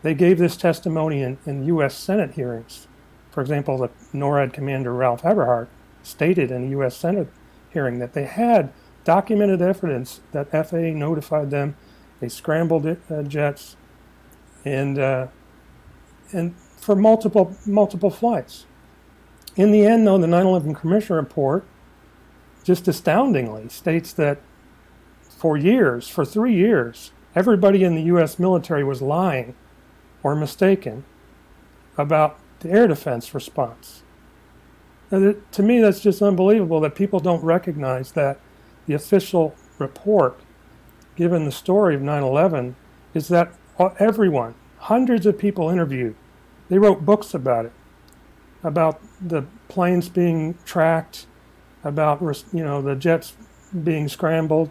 They 0.02 0.14
gave 0.14 0.38
this 0.38 0.56
testimony 0.56 1.22
in, 1.22 1.38
in 1.46 1.64
U.S. 1.66 1.94
Senate 1.94 2.32
hearings. 2.32 2.86
For 3.30 3.40
example, 3.40 3.78
the 3.78 3.90
NORAD 4.12 4.52
commander 4.52 4.92
Ralph 4.92 5.22
Eberhart 5.22 5.68
stated 6.02 6.50
in 6.50 6.64
a 6.64 6.70
U.S. 6.70 6.96
Senate 6.96 7.28
hearing 7.70 7.98
that 7.98 8.12
they 8.12 8.24
had 8.24 8.72
documented 9.04 9.62
evidence 9.62 10.20
that 10.32 10.50
FAA 10.50 10.92
notified 10.94 11.50
them. 11.50 11.76
They 12.20 12.28
scrambled 12.28 12.86
it, 12.86 13.00
uh, 13.10 13.22
jets, 13.22 13.76
and 14.64 14.98
uh, 14.98 15.26
and 16.32 16.54
for 16.76 16.96
multiple 16.96 17.56
multiple 17.66 18.10
flights. 18.10 18.66
In 19.56 19.70
the 19.70 19.86
end, 19.86 20.06
though, 20.06 20.18
the 20.18 20.26
9/11 20.26 20.74
Commission 20.74 21.16
report 21.16 21.64
just 22.64 22.88
astoundingly 22.88 23.68
states 23.68 24.12
that 24.14 24.38
for 25.28 25.56
years, 25.56 26.08
for 26.08 26.24
three 26.24 26.54
years, 26.54 27.10
everybody 27.34 27.82
in 27.82 27.94
the 27.94 28.02
U.S. 28.02 28.38
military 28.38 28.84
was 28.84 29.02
lying 29.02 29.54
or 30.22 30.34
mistaken 30.34 31.04
about 31.98 32.38
the 32.60 32.70
air 32.70 32.86
defense 32.86 33.34
response. 33.34 34.02
to 35.10 35.62
me, 35.62 35.80
that's 35.80 36.00
just 36.00 36.22
unbelievable 36.22 36.80
that 36.80 36.94
people 36.94 37.20
don't 37.20 37.42
recognize 37.44 38.12
that 38.12 38.38
the 38.86 38.94
official 38.94 39.54
report, 39.78 40.40
given 41.16 41.44
the 41.44 41.52
story 41.52 41.94
of 41.94 42.00
9 42.00 42.22
11, 42.22 42.76
is 43.12 43.28
that 43.28 43.52
uh, 43.78 43.90
everyone, 43.98 44.54
hundreds 44.78 45.26
of 45.26 45.36
people 45.36 45.68
interviewed, 45.68 46.14
they 46.72 46.78
wrote 46.78 47.04
books 47.04 47.34
about 47.34 47.66
it, 47.66 47.72
about 48.64 48.98
the 49.20 49.44
planes 49.68 50.08
being 50.08 50.54
tracked, 50.64 51.26
about 51.84 52.22
you 52.50 52.64
know 52.64 52.80
the 52.80 52.96
jets 52.96 53.36
being 53.84 54.08
scrambled, 54.08 54.70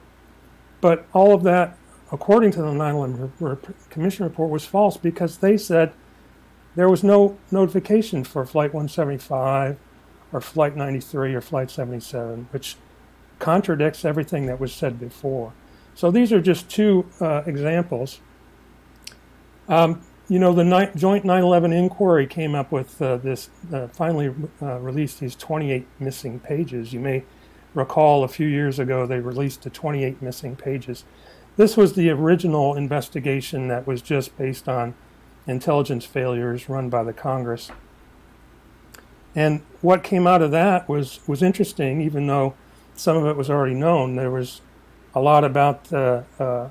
but 0.82 1.06
all 1.14 1.32
of 1.32 1.44
that, 1.44 1.78
according 2.12 2.50
to 2.54 2.62
the 2.64 2.72
9/11 2.72 3.76
Commission 3.92 4.24
report, 4.24 4.50
was 4.50 4.66
false 4.66 4.98
because 4.98 5.38
they 5.38 5.58
said 5.58 5.94
there 6.76 6.90
was 6.90 7.04
no 7.04 7.38
notification 7.52 8.24
for 8.24 8.48
Flight 8.48 8.74
175 8.74 9.78
or 10.34 10.42
Flight 10.42 10.76
93 10.76 11.36
or 11.36 11.42
Flight 11.42 11.70
77, 11.70 12.48
which 12.50 12.78
contradicts 13.38 14.04
everything 14.04 14.48
that 14.48 14.60
was 14.60 14.74
said 14.74 15.00
before. 15.00 15.54
So 15.94 16.10
these 16.10 16.34
are 16.34 16.42
just 16.42 16.68
two 16.68 17.06
uh, 17.20 17.44
examples. 17.46 18.22
Um, 19.70 20.02
you 20.32 20.40
know, 20.40 20.54
the 20.54 20.64
ni- 20.64 20.90
joint 20.96 21.26
9/11 21.26 21.74
inquiry 21.74 22.26
came 22.26 22.56
up 22.56 22.72
with 22.72 23.02
uh, 23.02 23.18
this. 23.18 23.50
Uh, 23.72 23.90
finally, 23.90 24.34
uh, 24.62 24.80
released 24.80 25.20
these 25.20 25.36
28 25.36 25.86
missing 26.00 26.40
pages. 26.40 26.94
You 26.94 27.02
may 27.02 27.26
recall 27.74 28.24
a 28.24 28.30
few 28.30 28.48
years 28.48 28.80
ago 28.80 29.06
they 29.06 29.20
released 29.20 29.64
the 29.64 29.70
28 29.70 30.22
missing 30.22 30.56
pages. 30.56 31.04
This 31.58 31.76
was 31.76 31.96
the 31.96 32.10
original 32.12 32.76
investigation 32.76 33.68
that 33.68 33.86
was 33.86 34.02
just 34.02 34.38
based 34.38 34.70
on 34.70 34.94
intelligence 35.48 36.06
failures 36.06 36.70
run 36.70 36.90
by 36.90 37.04
the 37.04 37.12
Congress. 37.12 37.70
And 39.36 39.62
what 39.82 40.02
came 40.02 40.28
out 40.28 40.42
of 40.42 40.52
that 40.52 40.88
was 40.88 41.20
was 41.28 41.44
interesting, 41.44 42.00
even 42.00 42.26
though 42.28 42.54
some 42.94 43.18
of 43.18 43.26
it 43.26 43.36
was 43.36 43.50
already 43.50 43.76
known. 43.76 44.16
There 44.16 44.32
was 44.32 44.62
a 45.14 45.20
lot 45.20 45.44
about 45.44 45.92
uh, 45.92 46.22
uh, 46.40 46.70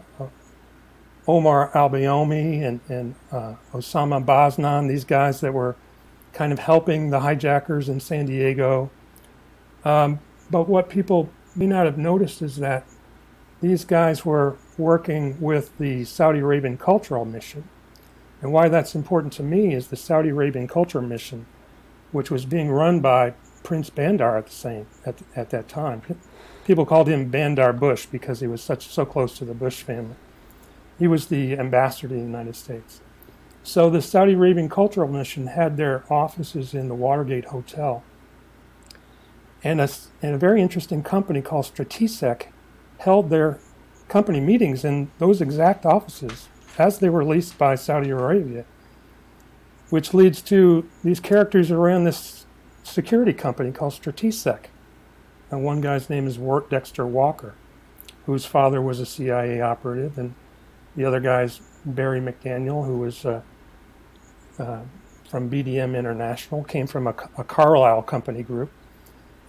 Omar 1.29 1.71
al-Bayoumi 1.77 2.63
and, 2.67 2.81
and 2.89 3.15
uh, 3.31 3.55
Osama 3.73 4.25
Basnan, 4.25 4.89
these 4.89 5.05
guys 5.05 5.41
that 5.41 5.53
were 5.53 5.77
kind 6.33 6.53
of 6.53 6.59
helping 6.59 7.11
the 7.11 7.21
hijackers 7.21 7.89
in 7.89 8.01
San 8.01 8.27
Diego. 8.27 8.91
Um, 9.85 10.21
but 10.51 10.69
what 10.69 10.89
people 10.89 11.31
may 11.55 11.67
not 11.67 11.87
have 11.87 11.99
noticed 11.99 12.43
is 12.43 12.57
that 12.57 12.85
these 13.61 13.85
guys 13.85 14.25
were 14.25 14.57
working 14.79 15.41
with 15.41 15.77
the 15.79 16.05
Saudi 16.05 16.39
Arabian 16.39 16.79
Cultural 16.79 17.25
Mission. 17.25 17.65
And 18.41 18.53
why 18.53 18.69
that's 18.69 18.95
important 18.95 19.33
to 19.35 19.43
me 19.43 19.75
is 19.75 19.89
the 19.89 19.97
Saudi 19.97 20.31
Arabian 20.31 20.67
Cultural 20.67 21.05
Mission, 21.05 21.47
which 22.11 22.31
was 22.31 22.47
being 22.47 22.71
run 22.71 23.01
by 23.01 23.35
Prince 23.63 23.91
Bandar 23.91 24.39
at 24.39 24.47
the 24.47 24.53
same 24.53 24.87
at, 25.05 25.17
at 25.37 25.51
that 25.51 25.69
time. 25.69 26.03
People 26.65 26.87
called 26.87 27.09
him 27.09 27.29
Bandar 27.29 27.73
Bush 27.75 28.07
because 28.07 28.41
he 28.41 28.47
was 28.47 28.63
such 28.63 28.89
so 28.89 29.05
close 29.05 29.37
to 29.39 29.45
the 29.45 29.55
Bush 29.55 29.83
family. 29.83 30.17
He 31.01 31.09
was 31.09 31.27
the 31.27 31.59
ambassador 31.59 32.09
to 32.09 32.15
the 32.15 32.21
United 32.21 32.55
States. 32.55 33.01
So 33.63 33.89
the 33.89 34.03
Saudi 34.03 34.35
Arabian 34.35 34.69
Cultural 34.69 35.09
Mission 35.09 35.49
had 35.49 35.77
their 35.77 36.05
offices 36.13 36.75
in 36.75 36.89
the 36.89 36.95
Watergate 36.95 37.47
Hotel. 37.47 38.05
And 39.65 39.81
a, 39.81 39.89
and 40.23 40.35
a 40.35 40.39
very 40.39 40.61
interesting 40.61 41.03
company 41.03 41.41
called 41.41 41.65
Stratesec 41.65 42.49
held 42.99 43.31
their 43.31 43.59
company 44.09 44.41
meetings 44.41 44.85
in 44.85 45.11
those 45.19 45.41
exact 45.41 45.87
offices 45.87 46.49
as 46.79 46.99
they 46.99 47.09
were 47.09 47.25
leased 47.25 47.57
by 47.57 47.75
Saudi 47.75 48.11
Arabia, 48.11 48.67
which 49.89 50.13
leads 50.13 50.43
to 50.43 50.87
these 51.03 51.21
characters 51.21 51.71
around 51.71 52.05
this 52.05 52.45
security 52.83 53.33
company 53.33 53.73
called 53.73 53.95
Stratesec. 53.95 54.67
And 55.51 55.65
one 55.65 55.81
guy's 55.81 56.11
name 56.11 56.27
is 56.27 56.39
Wirt 56.39 56.69
Dexter 56.69 57.07
Walker, 57.07 57.55
whose 58.27 58.45
father 58.45 58.83
was 58.83 59.01
a 59.01 59.07
CIA 59.07 59.61
operative, 59.61 60.19
and 60.19 60.35
the 60.97 61.05
other 61.05 61.21
guy's 61.21 61.61
Barry 61.85 62.21
McDaniel, 62.21 62.85
who 62.85 62.99
was 62.99 63.25
uh, 63.25 63.41
uh, 64.59 64.81
from 65.29 65.51
BDM 65.51 65.97
International, 65.97 66.65
came 66.65 66.87
from 66.87 67.07
a, 67.07 67.15
a, 67.39 67.45
Carlyle 67.45 68.03
company 68.03 68.43
group, 68.43 68.71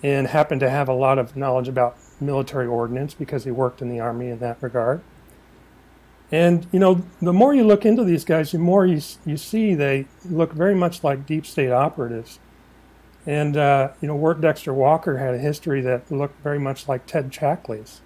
and 0.04 0.28
happened 0.28 0.62
to 0.62 0.70
have 0.70 0.88
a 0.88 0.94
lot 0.94 1.18
of 1.18 1.36
knowledge 1.36 1.68
about 1.68 1.98
military 2.20 2.68
ordnance 2.68 3.14
because 3.14 3.44
he 3.44 3.52
worked 3.52 3.82
in 3.82 3.90
the 3.90 4.00
army 4.00 4.30
in 4.30 4.40
that 4.40 4.62
regard. 4.62 5.02
And 6.32 6.66
you 6.72 6.80
know, 6.80 7.04
the 7.22 7.34
more 7.34 7.54
you 7.54 7.66
look 7.66 7.86
into 7.86 8.04
these 8.04 8.24
guys, 8.24 8.52
the 8.52 8.60
more 8.60 8.86
you 8.86 9.02
you 9.26 9.36
see 9.36 9.76
they 9.76 10.08
look 10.24 10.54
very 10.54 10.76
much 10.76 11.04
like 11.04 11.26
deep 11.26 11.46
state 11.46 11.72
operatives. 11.72 12.40
And, 13.26 13.56
uh, 13.56 13.90
you 14.02 14.08
know, 14.08 14.16
Wirt 14.16 14.42
Dexter 14.42 14.74
Walker 14.74 15.18
had 15.18 15.36
a 15.36 15.38
history 15.38 15.82
that 15.82 16.10
looked 16.12 16.42
very 16.42 16.60
much 16.60 16.88
like 16.88 17.06
Ted 17.06 17.32
Shackley's, 17.32 18.02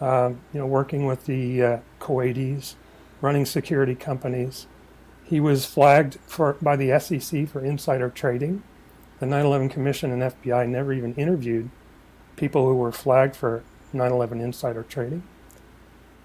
um, 0.00 0.40
you 0.52 0.60
know, 0.60 0.66
working 0.66 1.06
with 1.06 1.24
the 1.24 1.62
uh, 1.62 1.78
Kuwaitis, 2.04 2.74
running 3.20 3.46
security 3.46 3.94
companies. 3.94 4.66
He 5.24 5.40
was 5.40 5.64
flagged 5.64 6.18
for, 6.26 6.54
by 6.60 6.76
the 6.76 6.98
SEC 7.00 7.48
for 7.48 7.64
insider 7.64 8.10
trading. 8.10 8.62
The 9.20 9.26
9 9.26 9.46
11 9.46 9.68
Commission 9.70 10.12
and 10.12 10.22
FBI 10.22 10.68
never 10.68 10.92
even 10.92 11.14
interviewed 11.14 11.70
people 12.36 12.66
who 12.66 12.74
were 12.74 12.92
flagged 12.92 13.36
for 13.36 13.62
9 13.92 14.12
11 14.12 14.40
insider 14.40 14.82
trading. 14.82 15.22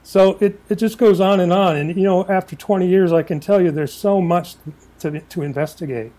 So 0.03 0.37
it, 0.41 0.59
it 0.69 0.75
just 0.75 0.97
goes 0.97 1.19
on 1.19 1.39
and 1.39 1.53
on. 1.53 1.77
And, 1.77 1.95
you 1.95 2.03
know, 2.03 2.25
after 2.27 2.55
20 2.55 2.87
years, 2.87 3.13
I 3.13 3.23
can 3.23 3.39
tell 3.39 3.61
you 3.61 3.71
there's 3.71 3.93
so 3.93 4.21
much 4.21 4.55
to, 4.99 5.21
to 5.21 5.41
investigate. 5.41 6.11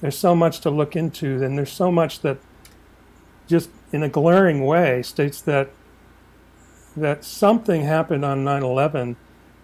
There's 0.00 0.18
so 0.18 0.34
much 0.34 0.60
to 0.60 0.70
look 0.70 0.96
into. 0.96 1.42
And 1.42 1.58
there's 1.58 1.72
so 1.72 1.90
much 1.90 2.20
that 2.20 2.38
just 3.46 3.70
in 3.92 4.02
a 4.02 4.08
glaring 4.08 4.64
way 4.64 5.02
states 5.02 5.40
that 5.42 5.70
that 6.96 7.24
something 7.24 7.82
happened 7.82 8.24
on 8.24 8.44
9/11 8.44 9.16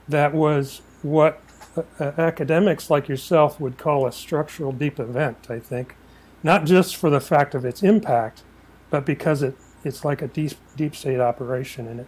that 0.08 0.32
was 0.34 0.80
what 1.02 1.40
uh, 1.76 2.12
academics 2.18 2.90
like 2.90 3.08
yourself 3.08 3.60
would 3.60 3.78
call 3.78 4.06
a 4.06 4.12
structural 4.12 4.72
deep 4.72 4.98
event. 4.98 5.46
I 5.50 5.58
think, 5.58 5.94
not 6.42 6.64
just 6.64 6.96
for 6.96 7.10
the 7.10 7.20
fact 7.20 7.54
of 7.54 7.64
its 7.64 7.82
impact, 7.82 8.42
but 8.90 9.04
because 9.04 9.42
it 9.42 9.56
it's 9.84 10.04
like 10.04 10.22
a 10.22 10.28
deep 10.28 10.52
deep 10.76 10.96
state 10.96 11.20
operation, 11.20 11.86
and 11.86 12.00
it 12.00 12.06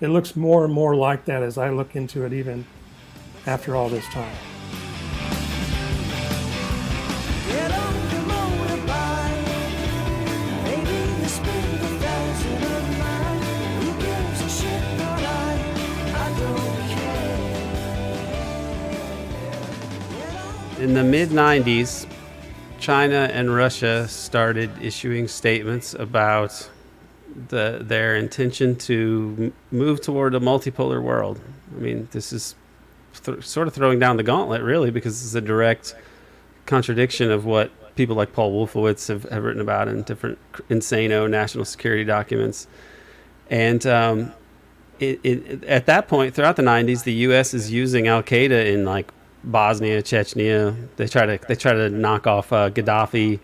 it 0.00 0.08
looks 0.08 0.34
more 0.34 0.64
and 0.64 0.72
more 0.72 0.96
like 0.96 1.24
that 1.26 1.42
as 1.42 1.56
I 1.56 1.70
look 1.70 1.94
into 1.94 2.24
it, 2.24 2.32
even 2.32 2.66
after 3.46 3.76
all 3.76 3.88
this 3.88 4.06
time. 4.06 4.51
In 20.82 20.94
the 20.94 21.04
mid 21.04 21.28
90s, 21.28 22.08
China 22.80 23.30
and 23.32 23.54
Russia 23.54 24.08
started 24.08 24.68
issuing 24.82 25.28
statements 25.28 25.94
about 25.94 26.68
the, 27.50 27.78
their 27.80 28.16
intention 28.16 28.74
to 28.74 29.52
move 29.70 30.00
toward 30.00 30.34
a 30.34 30.40
multipolar 30.40 31.00
world. 31.00 31.40
I 31.76 31.78
mean, 31.78 32.08
this 32.10 32.32
is 32.32 32.56
th- 33.22 33.44
sort 33.44 33.68
of 33.68 33.74
throwing 33.74 34.00
down 34.00 34.16
the 34.16 34.24
gauntlet, 34.24 34.60
really, 34.60 34.90
because 34.90 35.24
it's 35.24 35.36
a 35.36 35.40
direct 35.40 35.94
contradiction 36.66 37.30
of 37.30 37.44
what 37.44 37.70
people 37.94 38.16
like 38.16 38.32
Paul 38.32 38.52
Wolfowitz 38.52 39.06
have, 39.06 39.22
have 39.30 39.44
written 39.44 39.62
about 39.62 39.86
in 39.86 40.02
different 40.02 40.36
insano 40.68 41.30
national 41.30 41.64
security 41.64 42.02
documents. 42.02 42.66
And 43.48 43.86
um, 43.86 44.32
it, 44.98 45.20
it, 45.22 45.62
at 45.62 45.86
that 45.86 46.08
point, 46.08 46.34
throughout 46.34 46.56
the 46.56 46.64
90s, 46.64 47.04
the 47.04 47.14
U.S. 47.28 47.54
is 47.54 47.70
using 47.70 48.08
Al 48.08 48.24
Qaeda 48.24 48.66
in 48.66 48.84
like 48.84 49.12
Bosnia, 49.44 50.02
Chechnya. 50.02 50.76
They 50.96 51.06
try 51.06 51.26
to 51.26 51.46
they 51.46 51.54
try 51.54 51.72
to 51.72 51.88
knock 51.88 52.26
off 52.26 52.52
uh, 52.52 52.70
Gaddafi, 52.70 53.40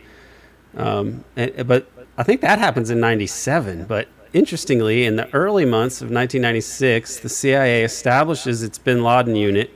um, 0.77 1.25
and, 1.37 1.67
but 1.67 1.91
I 2.17 2.23
think 2.23 2.41
that 2.41 2.59
happens 2.59 2.91
in 2.91 3.01
'97. 3.01 3.85
But 3.85 4.09
interestingly, 4.33 5.05
in 5.05 5.17
the 5.17 5.33
early 5.35 5.65
months 5.65 6.01
of 6.01 6.07
1996, 6.07 7.21
the 7.21 7.29
CIA 7.29 7.85
establishes 7.85 8.63
its 8.63 8.79
Bin 8.79 9.03
Laden 9.03 9.37
unit, 9.37 9.71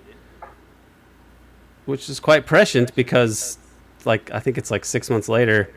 which 1.86 2.08
is 2.08 2.20
quite 2.20 2.46
prescient 2.46 2.94
because, 2.94 3.58
like 4.04 4.30
I 4.30 4.40
think 4.40 4.58
it's 4.58 4.70
like 4.70 4.84
six 4.84 5.10
months 5.10 5.28
later, 5.28 5.72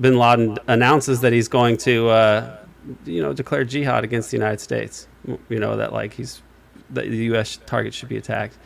Bin 0.00 0.18
Laden 0.18 0.58
announces 0.68 1.20
that 1.20 1.32
he's 1.32 1.48
going 1.48 1.76
to, 1.78 2.08
uh, 2.08 2.56
you 3.04 3.22
know, 3.22 3.32
declare 3.32 3.64
jihad 3.64 4.04
against 4.04 4.30
the 4.30 4.36
United 4.36 4.60
States. 4.60 5.08
You 5.48 5.58
know 5.58 5.76
that 5.76 5.92
like 5.92 6.14
he's 6.14 6.42
the 6.90 7.06
U.S. 7.06 7.58
target 7.66 7.92
should 7.92 8.08
be 8.08 8.16
attacked. 8.16 8.56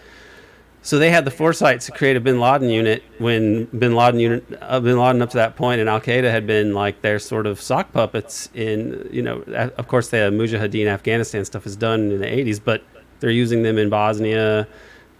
So 0.85 0.99
they 0.99 1.11
had 1.11 1.25
the 1.25 1.31
foresight 1.31 1.81
to 1.83 1.93
create 1.93 2.17
a 2.17 2.21
Bin 2.21 2.41
Laden 2.41 2.69
unit 2.69 3.05
when 3.19 3.67
Bin 3.67 3.95
Laden 3.95 4.19
unit, 4.19 4.45
uh, 4.61 4.81
Bin 4.81 4.99
Laden 4.99 5.23
up 5.23 5.31
to 5.31 5.37
that 5.37 5.55
point, 5.55 5.81
and 5.81 5.89
Al 5.89 6.01
Qaeda 6.01 6.29
had 6.29 6.45
been 6.45 6.75
like 6.75 7.03
their 7.03 7.21
sort 7.21 7.47
of 7.47 7.61
sock 7.61 7.93
puppets. 7.93 8.49
In 8.53 9.09
you 9.13 9.23
know, 9.23 9.43
of 9.79 9.87
course, 9.87 10.09
the 10.09 10.17
Mujahideen 10.17 10.87
Afghanistan 10.87 11.45
stuff 11.45 11.67
is 11.67 11.77
done 11.77 12.11
in 12.11 12.21
the 12.21 12.27
'80s, 12.27 12.61
but 12.63 12.83
they're 13.21 13.31
using 13.31 13.63
them 13.63 13.79
in 13.79 13.91
Bosnia, 13.91 14.67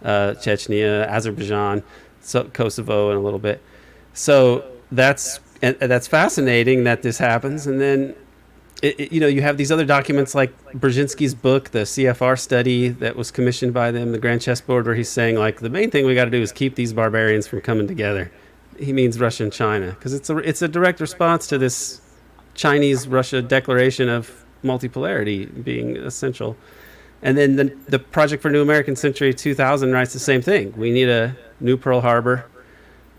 uh, 0.03 0.33
Chechnya, 0.33 1.07
Azerbaijan, 1.07 1.81
so 2.19 2.43
Kosovo, 2.43 3.09
and 3.11 3.17
a 3.17 3.21
little 3.21 3.39
bit. 3.39 3.61
So 4.13 4.65
that's 4.91 5.39
that's 5.61 6.07
fascinating 6.07 6.83
that 6.83 7.03
this 7.03 7.17
happens, 7.17 7.67
and 7.67 7.79
then 7.79 8.15
it, 8.83 8.99
it, 8.99 9.11
you 9.13 9.21
know, 9.21 9.27
you 9.27 9.41
have 9.41 9.55
these 9.55 9.71
other 9.71 9.85
documents 9.85 10.35
like 10.35 10.55
Brzezinski's 10.73 11.33
book, 11.33 11.69
the 11.69 11.79
CFR 11.79 12.37
study 12.37 12.89
that 12.89 13.15
was 13.15 13.31
commissioned 13.31 13.73
by 13.73 13.91
them, 13.91 14.11
the 14.11 14.19
Grand 14.19 14.41
Chessboard, 14.41 14.85
where 14.85 14.93
he's 14.93 15.09
saying 15.09 15.37
like 15.37 15.61
the 15.61 15.69
main 15.69 15.89
thing 15.89 16.05
we 16.05 16.13
got 16.13 16.25
to 16.25 16.31
do 16.31 16.41
is 16.41 16.51
keep 16.51 16.75
these 16.75 16.91
barbarians 16.91 17.47
from 17.47 17.61
coming 17.61 17.87
together. 17.87 18.29
He 18.77 18.91
means 18.91 19.19
Russia 19.19 19.43
and 19.43 19.53
China 19.53 19.91
because 19.91 20.13
it's 20.13 20.29
a 20.29 20.37
it's 20.37 20.61
a 20.61 20.67
direct 20.67 20.99
response 20.99 21.47
to 21.47 21.57
this 21.57 22.01
Chinese 22.55 23.07
Russia 23.07 23.41
declaration 23.41 24.09
of 24.09 24.43
multipolarity 24.63 25.63
being 25.63 25.95
essential. 25.95 26.57
And 27.21 27.37
then 27.37 27.55
the, 27.55 27.77
the 27.87 27.99
Project 27.99 28.41
for 28.41 28.49
New 28.49 28.61
American 28.61 28.97
Century 28.97 29.33
2000 29.33 29.93
writes 29.93 30.11
the 30.11 30.19
same 30.19 30.41
thing. 30.41 30.73
We 30.75 30.91
need 30.91 31.07
a 31.07 31.37
new 31.61 31.77
Pearl 31.77 32.01
Harbor. 32.01 32.45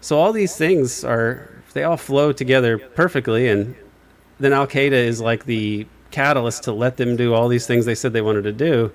So 0.02 0.18
all 0.18 0.32
these 0.32 0.56
things 0.58 1.04
are 1.04 1.50
they 1.72 1.84
all 1.84 1.96
flow 1.96 2.32
together 2.32 2.76
perfectly 2.78 3.48
and 3.48 3.74
then 4.44 4.52
Al 4.52 4.66
Qaeda 4.66 4.92
is 4.92 5.20
like 5.20 5.44
the 5.44 5.86
catalyst 6.10 6.62
to 6.64 6.72
let 6.72 6.96
them 6.96 7.16
do 7.16 7.34
all 7.34 7.48
these 7.48 7.66
things 7.66 7.84
they 7.84 7.94
said 7.94 8.12
they 8.12 8.22
wanted 8.22 8.42
to 8.42 8.52
do. 8.52 8.92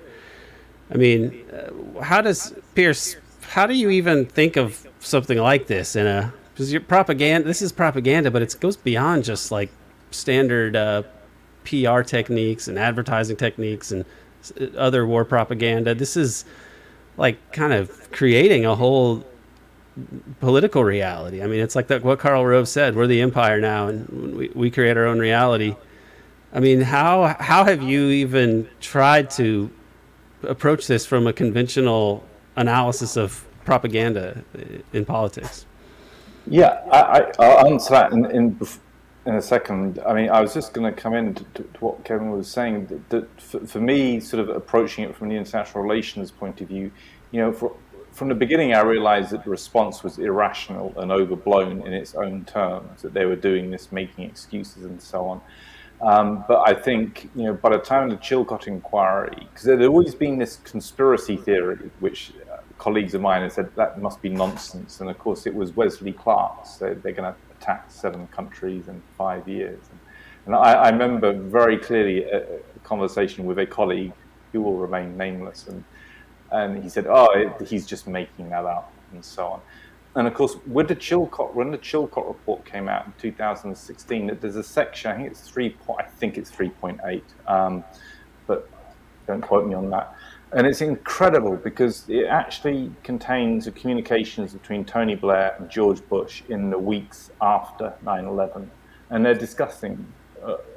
I 0.90 0.96
mean, 0.96 1.44
uh, 1.52 2.00
how 2.00 2.20
does 2.20 2.54
Piers? 2.74 3.16
How 3.42 3.66
do 3.66 3.74
you 3.74 3.90
even 3.90 4.26
think 4.26 4.56
of 4.56 4.86
something 5.00 5.38
like 5.38 5.66
this 5.66 5.96
in 5.96 6.06
a? 6.06 6.32
Because 6.52 6.72
your 6.72 6.80
propaganda. 6.80 7.46
This 7.46 7.62
is 7.62 7.72
propaganda, 7.72 8.30
but 8.30 8.42
it 8.42 8.54
goes 8.60 8.76
beyond 8.76 9.24
just 9.24 9.50
like 9.50 9.70
standard 10.10 10.76
uh, 10.76 11.02
PR 11.64 12.02
techniques 12.02 12.68
and 12.68 12.78
advertising 12.78 13.36
techniques 13.36 13.92
and 13.92 14.04
other 14.76 15.06
war 15.06 15.24
propaganda. 15.24 15.94
This 15.94 16.16
is 16.16 16.44
like 17.16 17.52
kind 17.52 17.72
of 17.72 18.10
creating 18.10 18.64
a 18.64 18.74
whole 18.74 19.24
political 20.40 20.84
reality. 20.84 21.42
I 21.42 21.46
mean, 21.46 21.60
it's 21.60 21.76
like 21.76 21.88
that, 21.88 22.02
what 22.02 22.18
Karl 22.18 22.46
Rove 22.46 22.68
said: 22.68 22.96
"We're 22.96 23.06
the 23.06 23.20
empire 23.20 23.60
now, 23.60 23.88
and 23.88 24.36
we, 24.36 24.50
we 24.54 24.70
create 24.70 24.96
our 24.96 25.06
own 25.06 25.18
reality." 25.18 25.76
I 26.52 26.60
mean, 26.60 26.80
how 26.80 27.36
how 27.38 27.64
have 27.64 27.82
you 27.82 28.08
even 28.08 28.68
tried 28.80 29.30
to 29.32 29.70
approach 30.42 30.86
this 30.86 31.06
from 31.06 31.26
a 31.26 31.32
conventional 31.32 32.24
analysis 32.56 33.16
of 33.16 33.44
propaganda 33.64 34.42
in 34.92 35.04
politics? 35.04 35.66
Yeah, 36.46 36.80
I, 36.90 37.30
will 37.38 37.72
answer 37.72 37.90
that 37.90 38.12
in, 38.12 38.24
in, 38.30 38.60
in 39.26 39.34
a 39.34 39.42
second. 39.42 40.00
I 40.06 40.14
mean, 40.14 40.30
I 40.30 40.40
was 40.40 40.54
just 40.54 40.72
going 40.72 40.92
to 40.92 41.00
come 41.00 41.14
in 41.14 41.34
to, 41.34 41.44
to, 41.44 41.62
what 41.80 42.04
Kevin 42.04 42.30
was 42.30 42.48
saying. 42.48 42.86
That, 42.86 43.10
that 43.10 43.40
for, 43.40 43.60
for, 43.66 43.80
me, 43.80 44.20
sort 44.20 44.40
of 44.40 44.48
approaching 44.48 45.04
it 45.04 45.14
from 45.14 45.28
the 45.28 45.36
international 45.36 45.82
relations 45.82 46.30
point 46.30 46.60
of 46.60 46.68
view, 46.68 46.90
you 47.30 47.40
know, 47.40 47.52
for 47.52 47.76
from 48.20 48.28
the 48.28 48.34
beginning, 48.34 48.74
I 48.74 48.82
realized 48.82 49.30
that 49.30 49.44
the 49.44 49.48
response 49.48 50.04
was 50.04 50.18
irrational 50.18 50.92
and 50.98 51.10
overblown 51.10 51.80
in 51.86 51.94
its 51.94 52.14
own 52.14 52.44
terms, 52.44 53.00
that 53.00 53.14
they 53.14 53.24
were 53.24 53.34
doing 53.34 53.70
this, 53.70 53.90
making 53.92 54.28
excuses 54.28 54.84
and 54.84 55.00
so 55.00 55.24
on. 55.24 55.40
Um, 56.02 56.44
but 56.46 56.68
I 56.68 56.74
think, 56.74 57.30
you 57.34 57.44
know, 57.44 57.54
by 57.54 57.70
the 57.70 57.78
time 57.78 58.10
the 58.10 58.18
Chilcot 58.18 58.66
inquiry, 58.66 59.38
because 59.38 59.62
there 59.62 59.78
had 59.78 59.86
always 59.86 60.14
been 60.14 60.36
this 60.36 60.56
conspiracy 60.56 61.38
theory, 61.38 61.90
which 62.00 62.34
uh, 62.52 62.58
colleagues 62.76 63.14
of 63.14 63.22
mine 63.22 63.40
had 63.40 63.52
said 63.52 63.74
that 63.76 64.02
must 64.02 64.20
be 64.20 64.28
nonsense. 64.28 65.00
And 65.00 65.08
of 65.08 65.18
course, 65.18 65.46
it 65.46 65.54
was 65.54 65.74
Wesley 65.74 66.12
Clark's. 66.12 66.76
So 66.78 66.92
they're 66.92 67.12
going 67.12 67.32
to 67.32 67.36
attack 67.58 67.90
seven 67.90 68.26
countries 68.26 68.88
in 68.88 69.00
five 69.16 69.48
years. 69.48 69.80
And, 69.90 70.00
and 70.44 70.54
I, 70.56 70.72
I, 70.72 70.90
remember 70.90 71.32
very 71.32 71.78
clearly 71.78 72.24
a, 72.24 72.42
a 72.42 72.78
conversation 72.84 73.46
with 73.46 73.58
a 73.58 73.64
colleague 73.64 74.12
who 74.52 74.60
will 74.60 74.76
remain 74.76 75.16
nameless. 75.16 75.68
And 75.68 75.84
and 76.52 76.82
he 76.82 76.88
said, 76.88 77.06
"Oh, 77.08 77.30
it, 77.32 77.68
he's 77.68 77.86
just 77.86 78.06
making 78.06 78.50
that 78.50 78.64
up," 78.64 78.92
and 79.12 79.24
so 79.24 79.46
on. 79.46 79.60
And 80.16 80.26
of 80.26 80.34
course, 80.34 80.56
with 80.66 80.88
the 80.88 80.96
Chilcot, 80.96 81.54
when 81.54 81.70
the 81.70 81.78
Chilcot 81.78 82.26
report 82.26 82.64
came 82.64 82.88
out 82.88 83.06
in 83.06 83.12
2016, 83.18 84.38
there's 84.40 84.56
a 84.56 84.62
section. 84.62 85.12
I 85.12 85.16
think 85.16 85.30
it's 85.30 85.40
three. 85.40 85.76
I 85.98 86.02
think 86.02 86.36
it's 86.36 86.50
3.8, 86.50 87.22
um, 87.46 87.84
but 88.46 88.68
don't 89.26 89.40
quote 89.40 89.66
me 89.66 89.74
on 89.74 89.90
that. 89.90 90.14
And 90.52 90.66
it's 90.66 90.80
incredible 90.80 91.54
because 91.56 92.08
it 92.08 92.26
actually 92.26 92.90
contains 93.04 93.66
the 93.66 93.70
communications 93.70 94.52
between 94.52 94.84
Tony 94.84 95.14
Blair 95.14 95.54
and 95.58 95.70
George 95.70 96.06
Bush 96.08 96.42
in 96.48 96.70
the 96.70 96.78
weeks 96.78 97.30
after 97.40 97.94
9/11, 98.04 98.68
and 99.10 99.24
they're 99.24 99.34
discussing 99.34 100.12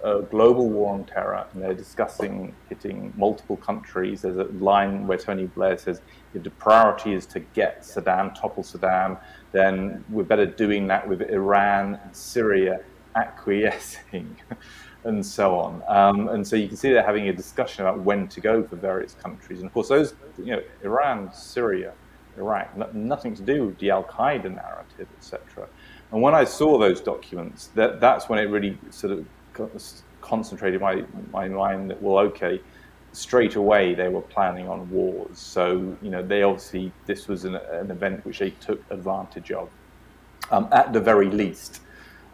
a, 0.04 0.21
global 0.30 0.69
war 0.69 0.93
on 0.93 1.06
terror, 1.06 1.45
and 1.54 1.62
they're 1.62 1.73
discussing 1.73 2.54
hitting 2.69 3.13
multiple 3.15 3.58
countries. 3.58 4.21
There's 4.21 4.38
a 4.38 4.45
line 4.45 5.08
where 5.08 5.17
Tony 5.17 5.45
Blair 5.45 5.78
says, 5.78 6.02
the 6.34 6.49
priority 6.49 7.13
is 7.13 7.26
to 7.28 7.39
get 7.39 7.82
Saddam, 7.82 8.34
topple 8.39 8.63
Saddam, 8.63 9.19
then 9.52 10.04
we're 10.10 10.23
better 10.23 10.45
doing 10.45 10.88
that 10.88 11.08
with 11.08 11.21
Iran 11.21 11.99
and 12.04 12.15
Syria 12.15 12.82
acquiescing, 13.15 14.36
and 15.04 15.26
so 15.26 15.56
on. 15.56 15.84
Um, 15.88 16.30
and 16.30 16.45
so 16.45 16.56
you 16.56 16.67
can 16.67 16.78
see 16.78 16.91
they're 16.91 17.06
having 17.06 17.30
a 17.30 17.34
discussion 17.34 17.86
about 17.86 17.99
when 17.99 18.28
to 18.30 18.41
go 18.41 18.63
for 18.63 18.76
various 18.76 19.13
countries. 19.13 19.60
And 19.60 19.67
of 19.67 19.73
course, 19.73 19.89
those, 19.89 20.15
you 20.38 20.56
know, 20.56 20.63
Iran, 20.84 21.32
Syria, 21.34 21.93
Iraq, 22.38 22.93
nothing 22.93 23.36
to 23.36 23.43
do 23.43 23.67
with 23.67 23.78
the 23.78 23.91
Al 23.91 24.04
Qaeda 24.04 24.56
narrative, 24.56 25.08
etc. 25.17 25.67
And 26.12 26.21
when 26.21 26.34
I 26.34 26.43
saw 26.43 26.78
those 26.78 27.02
documents, 27.02 27.67
that, 27.76 27.99
that's 27.99 28.30
when 28.30 28.39
it 28.39 28.43
really 28.43 28.78
sort 28.89 29.13
of 29.13 29.26
concentrated 30.21 30.81
my, 30.81 31.03
my 31.31 31.47
mind 31.47 31.89
that, 31.89 32.01
well, 32.01 32.17
okay, 32.17 32.61
straight 33.11 33.55
away 33.55 33.93
they 33.93 34.09
were 34.09 34.21
planning 34.21 34.67
on 34.67 34.89
wars. 34.89 35.37
So, 35.37 35.95
you 36.01 36.09
know, 36.09 36.23
they 36.23 36.43
obviously, 36.43 36.91
this 37.05 37.27
was 37.27 37.45
an, 37.45 37.55
an 37.55 37.91
event 37.91 38.25
which 38.25 38.39
they 38.39 38.51
took 38.51 38.83
advantage 38.89 39.51
of. 39.51 39.69
Um, 40.51 40.67
at 40.71 40.93
the 40.93 40.99
very 40.99 41.29
least, 41.29 41.81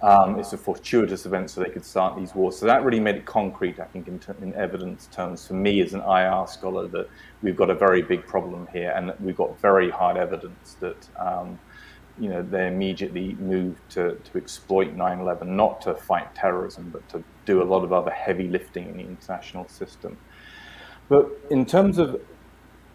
um, 0.01 0.39
it's 0.39 0.53
a 0.53 0.57
fortuitous 0.57 1.25
event 1.25 1.51
so 1.51 1.61
they 1.61 1.69
could 1.69 1.83
start 1.83 2.17
these 2.17 2.33
wars. 2.33 2.57
So 2.57 2.65
that 2.65 2.83
really 2.83 3.01
made 3.01 3.15
it 3.15 3.25
concrete, 3.25 3.79
I 3.79 3.85
think, 3.85 4.07
in, 4.07 4.19
in, 4.41 4.53
evidence 4.55 5.07
terms 5.11 5.45
for 5.45 5.55
me 5.55 5.81
as 5.81 5.93
an 5.93 6.01
IR 6.01 6.47
scholar 6.47 6.87
that 6.87 7.09
we've 7.41 7.57
got 7.57 7.69
a 7.69 7.75
very 7.75 8.01
big 8.01 8.25
problem 8.25 8.67
here 8.71 8.93
and 8.95 9.13
we've 9.19 9.35
got 9.35 9.59
very 9.59 9.89
hard 9.89 10.15
evidence 10.15 10.77
that 10.79 11.07
um, 11.17 11.59
you 12.19 12.29
know, 12.29 12.41
they 12.41 12.67
immediately 12.67 13.33
moved 13.35 13.79
to, 13.91 14.15
to 14.15 14.37
exploit 14.37 14.95
9-11, 14.95 15.47
not 15.47 15.81
to 15.81 15.95
fight 15.95 16.33
terrorism, 16.35 16.89
but 16.91 17.07
to 17.09 17.23
do 17.45 17.61
a 17.61 17.63
lot 17.63 17.83
of 17.83 17.93
other 17.93 18.11
heavy 18.11 18.47
lifting 18.47 18.89
in 18.89 18.97
the 18.97 19.03
international 19.03 19.67
system. 19.67 20.17
But 21.07 21.29
in 21.49 21.65
terms 21.65 21.97
of, 21.97 22.21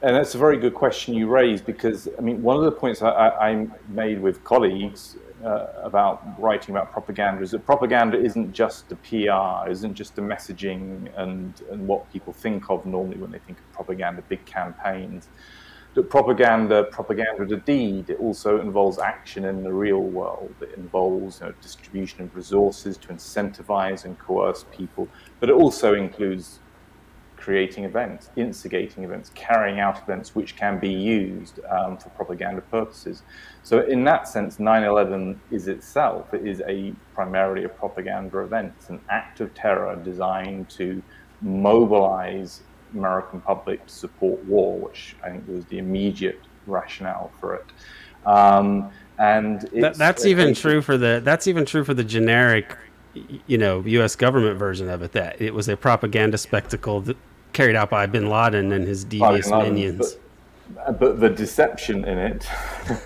and 0.02 0.14
that's 0.14 0.34
a 0.34 0.38
very 0.38 0.58
good 0.58 0.74
question 0.74 1.14
you 1.14 1.26
raised, 1.26 1.64
because, 1.64 2.08
I 2.18 2.20
mean, 2.20 2.42
one 2.42 2.56
of 2.56 2.64
the 2.64 2.72
points 2.72 3.00
I, 3.02 3.08
I 3.10 3.66
made 3.88 4.20
with 4.20 4.44
colleagues 4.44 5.16
uh, 5.42 5.66
about 5.82 6.22
writing 6.40 6.74
about 6.74 6.92
propaganda 6.92 7.42
is 7.42 7.50
that 7.52 7.64
propaganda 7.64 8.18
isn't 8.18 8.52
just 8.52 8.88
the 8.88 8.96
PR, 8.96 9.70
isn't 9.70 9.94
just 9.94 10.14
the 10.16 10.22
messaging 10.22 11.10
and, 11.16 11.62
and 11.70 11.86
what 11.86 12.10
people 12.12 12.32
think 12.32 12.70
of 12.70 12.84
normally 12.84 13.16
when 13.16 13.30
they 13.30 13.38
think 13.40 13.58
of 13.58 13.72
propaganda, 13.72 14.22
big 14.28 14.44
campaigns 14.44 15.28
that 15.94 16.10
propaganda, 16.10 16.84
propaganda 16.84 17.46
the 17.46 17.56
deed, 17.56 18.10
it 18.10 18.18
also 18.18 18.60
involves 18.60 18.98
action 18.98 19.44
in 19.44 19.62
the 19.62 19.72
real 19.72 20.00
world. 20.00 20.54
It 20.60 20.76
involves 20.76 21.40
you 21.40 21.46
know, 21.46 21.54
distribution 21.60 22.22
of 22.22 22.34
resources 22.34 22.96
to 22.98 23.08
incentivize 23.08 24.04
and 24.04 24.18
coerce 24.18 24.64
people, 24.72 25.08
but 25.40 25.48
it 25.48 25.52
also 25.52 25.94
includes 25.94 26.60
creating 27.36 27.84
events, 27.84 28.30
instigating 28.36 29.04
events, 29.04 29.30
carrying 29.34 29.78
out 29.78 30.02
events 30.02 30.34
which 30.34 30.56
can 30.56 30.78
be 30.78 30.88
used 30.88 31.60
um, 31.70 31.98
for 31.98 32.08
propaganda 32.10 32.62
purposes. 32.62 33.22
So 33.62 33.82
in 33.82 34.02
that 34.04 34.26
sense, 34.26 34.56
9/11 34.56 35.38
is 35.50 35.68
itself 35.68 36.32
it 36.32 36.46
is 36.46 36.62
a 36.66 36.94
primarily 37.14 37.64
a 37.64 37.68
propaganda 37.68 38.38
event. 38.38 38.72
It's 38.78 38.88
an 38.88 39.00
act 39.10 39.40
of 39.40 39.52
terror 39.54 39.94
designed 39.96 40.70
to 40.70 41.02
mobilize 41.42 42.62
American 42.94 43.40
public 43.40 43.86
to 43.86 43.92
support 43.92 44.44
war, 44.44 44.78
which 44.78 45.16
I 45.22 45.30
think 45.30 45.46
was 45.48 45.64
the 45.66 45.78
immediate 45.78 46.40
rationale 46.66 47.30
for 47.40 47.56
it. 47.56 47.66
Um, 48.26 48.90
and 49.18 49.60
that, 49.72 49.96
that's 49.96 50.24
even 50.24 50.54
true 50.54 50.82
for 50.82 50.96
the 50.96 51.20
that's 51.22 51.46
even 51.46 51.64
true 51.64 51.84
for 51.84 51.94
the 51.94 52.02
generic, 52.02 52.76
you 53.46 53.58
know, 53.58 53.80
U.S. 53.80 54.16
government 54.16 54.58
version 54.58 54.88
of 54.88 55.02
it. 55.02 55.12
That 55.12 55.40
it 55.40 55.54
was 55.54 55.68
a 55.68 55.76
propaganda 55.76 56.38
spectacle 56.38 57.00
that 57.02 57.16
carried 57.52 57.76
out 57.76 57.90
by 57.90 58.06
Bin 58.06 58.28
Laden 58.28 58.72
and 58.72 58.86
his 58.86 59.04
devious 59.04 59.50
Laden, 59.50 59.74
minions. 59.74 60.16
But, 60.74 60.98
but 60.98 61.20
the 61.20 61.30
deception 61.30 62.04
in 62.04 62.18
it. 62.18 62.48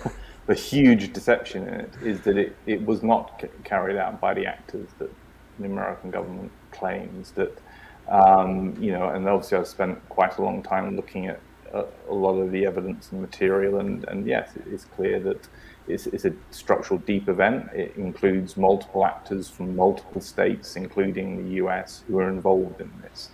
the 0.49 0.55
huge 0.55 1.13
deception 1.13 1.67
in 1.67 1.73
it 1.75 1.93
is 2.01 2.21
that 2.21 2.35
it, 2.35 2.55
it 2.65 2.83
was 2.83 3.03
not 3.03 3.39
c- 3.39 3.47
carried 3.63 3.97
out 3.97 4.19
by 4.19 4.33
the 4.33 4.47
actors 4.47 4.87
that 4.97 5.11
the 5.59 5.65
American 5.65 6.09
government 6.09 6.51
claims 6.71 7.29
that 7.33 7.55
um, 8.09 8.75
you 8.79 8.91
know, 8.91 9.09
and 9.09 9.27
obviously 9.27 9.57
I've 9.57 9.67
spent 9.67 10.07
quite 10.09 10.37
a 10.37 10.41
long 10.41 10.63
time 10.63 10.95
looking 10.95 11.27
at 11.27 11.39
a, 11.73 11.85
a 12.09 12.13
lot 12.13 12.39
of 12.39 12.51
the 12.51 12.65
evidence 12.65 13.11
and 13.11 13.21
material, 13.21 13.79
and, 13.79 14.03
and 14.05 14.25
yes, 14.25 14.55
it 14.55 14.67
is 14.67 14.85
clear 14.85 15.19
that 15.19 15.47
it's, 15.87 16.07
it's, 16.07 16.25
a 16.25 16.33
structural 16.51 16.99
deep 16.99 17.29
event. 17.29 17.69
It 17.73 17.95
includes 17.95 18.57
multiple 18.57 19.05
actors 19.05 19.49
from 19.49 19.75
multiple 19.75 20.21
states, 20.21 20.75
including 20.75 21.43
the 21.43 21.55
US, 21.65 22.03
who 22.07 22.19
are 22.19 22.29
involved 22.29 22.81
in 22.81 22.91
this, 23.03 23.29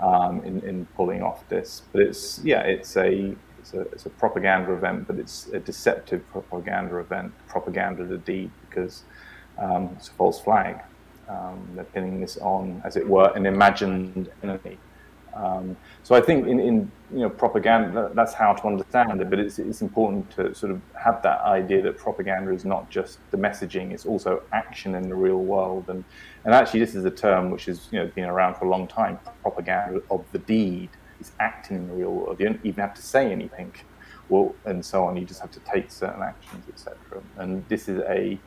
um, 0.00 0.42
in, 0.44 0.60
in 0.62 0.86
pulling 0.96 1.22
off 1.22 1.48
this. 1.48 1.82
But 1.92 2.02
it's, 2.02 2.40
yeah, 2.42 2.62
it's 2.62 2.96
a, 2.96 3.34
it's 3.58 3.74
a, 3.74 3.80
it's 3.80 4.06
a 4.06 4.10
propaganda 4.10 4.72
event, 4.72 5.06
but 5.06 5.18
it's 5.18 5.48
a 5.48 5.60
deceptive 5.60 6.28
propaganda 6.30 6.98
event, 6.98 7.32
propaganda 7.48 8.04
the 8.04 8.18
deed, 8.18 8.50
because 8.68 9.04
um, 9.58 9.90
it's 9.96 10.08
a 10.08 10.12
false 10.12 10.40
flag. 10.40 10.80
Um, 11.28 11.68
they're 11.74 11.84
pinning 11.84 12.20
this 12.20 12.36
on, 12.38 12.80
as 12.84 12.96
it 12.96 13.06
were, 13.06 13.32
an 13.34 13.46
imagined 13.46 14.30
enemy. 14.42 14.78
Um, 15.36 15.76
so 16.02 16.14
I 16.14 16.20
think 16.20 16.46
in, 16.46 16.58
in, 16.58 16.90
you 17.12 17.20
know 17.20 17.30
propaganda, 17.30 18.10
that's 18.14 18.32
how 18.32 18.54
to 18.54 18.66
understand 18.66 19.20
it. 19.20 19.28
But 19.28 19.38
it's, 19.38 19.58
it's 19.58 19.82
important 19.82 20.30
to 20.32 20.54
sort 20.54 20.72
of 20.72 20.80
have 20.94 21.22
that 21.22 21.42
idea 21.42 21.82
that 21.82 21.98
propaganda 21.98 22.52
is 22.52 22.64
not 22.64 22.88
just 22.90 23.18
the 23.30 23.36
messaging; 23.36 23.92
it's 23.92 24.06
also 24.06 24.42
action 24.52 24.94
in 24.94 25.08
the 25.08 25.14
real 25.14 25.38
world. 25.38 25.84
And 25.88 26.04
and 26.44 26.54
actually, 26.54 26.80
this 26.80 26.94
is 26.94 27.04
a 27.04 27.10
term 27.10 27.50
which 27.50 27.66
has 27.66 27.88
you 27.90 27.98
know 27.98 28.06
been 28.14 28.24
around 28.24 28.54
for 28.54 28.64
a 28.64 28.70
long 28.70 28.86
time. 28.88 29.18
Propaganda 29.42 30.00
of 30.10 30.24
the 30.32 30.38
deed 30.38 30.88
is 31.20 31.32
acting 31.38 31.76
in 31.76 31.88
the 31.88 31.94
real 31.94 32.12
world. 32.12 32.40
You 32.40 32.46
don't 32.46 32.64
even 32.64 32.80
have 32.80 32.94
to 32.94 33.02
say 33.02 33.30
anything, 33.30 33.72
well, 34.30 34.54
and 34.64 34.84
so 34.84 35.04
on. 35.04 35.16
You 35.16 35.26
just 35.26 35.40
have 35.40 35.50
to 35.52 35.60
take 35.60 35.90
certain 35.90 36.22
actions, 36.22 36.64
etc. 36.68 36.96
And 37.36 37.66
this 37.68 37.88
is 37.88 38.00
a 38.08 38.38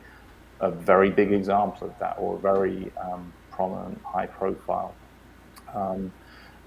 a 0.60 0.70
very 0.70 1.10
big 1.10 1.32
example 1.32 1.88
of 1.88 1.98
that, 1.98 2.16
or 2.18 2.36
a 2.36 2.38
very 2.38 2.92
um, 3.02 3.32
prominent, 3.50 4.00
high 4.04 4.26
profile. 4.26 4.94
Um, 5.74 6.12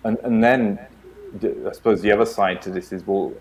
and, 0.03 0.17
and 0.23 0.43
then 0.43 0.79
I 1.67 1.71
suppose 1.71 2.01
the 2.01 2.11
other 2.11 2.25
side 2.25 2.61
to 2.63 2.69
this 2.69 2.91
is 2.91 3.05
well, 3.05 3.33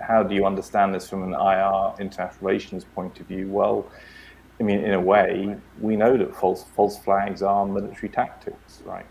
how 0.00 0.22
do 0.22 0.34
you 0.34 0.44
understand 0.44 0.94
this 0.94 1.08
from 1.08 1.22
an 1.22 1.34
IR 1.34 1.94
international 1.98 2.46
relations 2.46 2.84
point 2.84 3.18
of 3.20 3.26
view? 3.26 3.48
Well, 3.48 3.86
I 4.60 4.62
mean, 4.62 4.80
in 4.80 4.92
a 4.92 5.00
way, 5.00 5.56
we 5.80 5.96
know 5.96 6.16
that 6.16 6.34
false 6.36 6.64
false 6.76 6.98
flags 6.98 7.42
are 7.42 7.66
military 7.66 8.08
tactics, 8.08 8.82
right? 8.84 9.06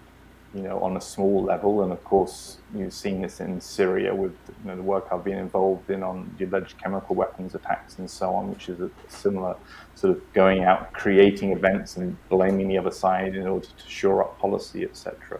You 0.53 0.61
know, 0.61 0.79
on 0.79 0.97
a 0.97 1.01
small 1.01 1.43
level. 1.43 1.83
And 1.83 1.91
of 1.91 2.03
course, 2.03 2.57
you've 2.75 2.93
seen 2.93 3.21
this 3.21 3.39
in 3.39 3.59
Syria 3.59 4.13
with 4.13 4.35
you 4.47 4.69
know, 4.69 4.75
the 4.75 4.83
work 4.83 5.07
I've 5.11 5.23
been 5.23 5.39
involved 5.39 5.89
in 5.89 6.03
on 6.03 6.33
the 6.37 6.45
alleged 6.45 6.77
chemical 6.81 7.15
weapons 7.15 7.55
attacks 7.55 7.97
and 7.97 8.09
so 8.09 8.33
on, 8.33 8.49
which 8.51 8.69
is 8.69 8.79
a 8.79 8.89
similar 9.07 9.55
sort 9.95 10.15
of 10.15 10.33
going 10.33 10.63
out, 10.63 10.93
creating 10.93 11.51
events 11.51 11.97
and 11.97 12.15
blaming 12.29 12.67
the 12.67 12.77
other 12.77 12.91
side 12.91 13.35
in 13.35 13.47
order 13.47 13.65
to 13.65 13.89
shore 13.89 14.23
up 14.23 14.37
policy, 14.39 14.83
etc. 14.83 15.39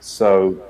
So, 0.00 0.62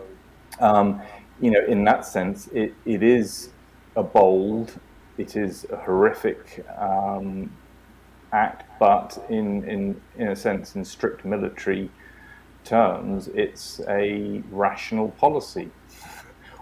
um, 0.61 1.03
you 1.41 1.51
know, 1.51 1.65
in 1.67 1.85
that 1.85 2.07
sense, 2.07 2.49
it, 2.49 2.75
it 2.87 3.03
is 3.03 3.51
a 3.97 4.03
bold, 4.03 4.79
it 5.19 5.37
is 5.37 5.67
a 5.71 5.77
horrific 5.77 6.65
um, 6.79 7.51
act, 8.33 8.65
but 8.79 9.23
in, 9.29 9.65
in, 9.65 10.01
in 10.17 10.29
a 10.29 10.37
sense, 10.37 10.77
in 10.77 10.85
strict 10.85 11.25
military 11.25 11.91
terms, 12.65 13.29
it's 13.29 13.81
a 13.89 14.43
rational 14.51 15.09
policy, 15.11 15.71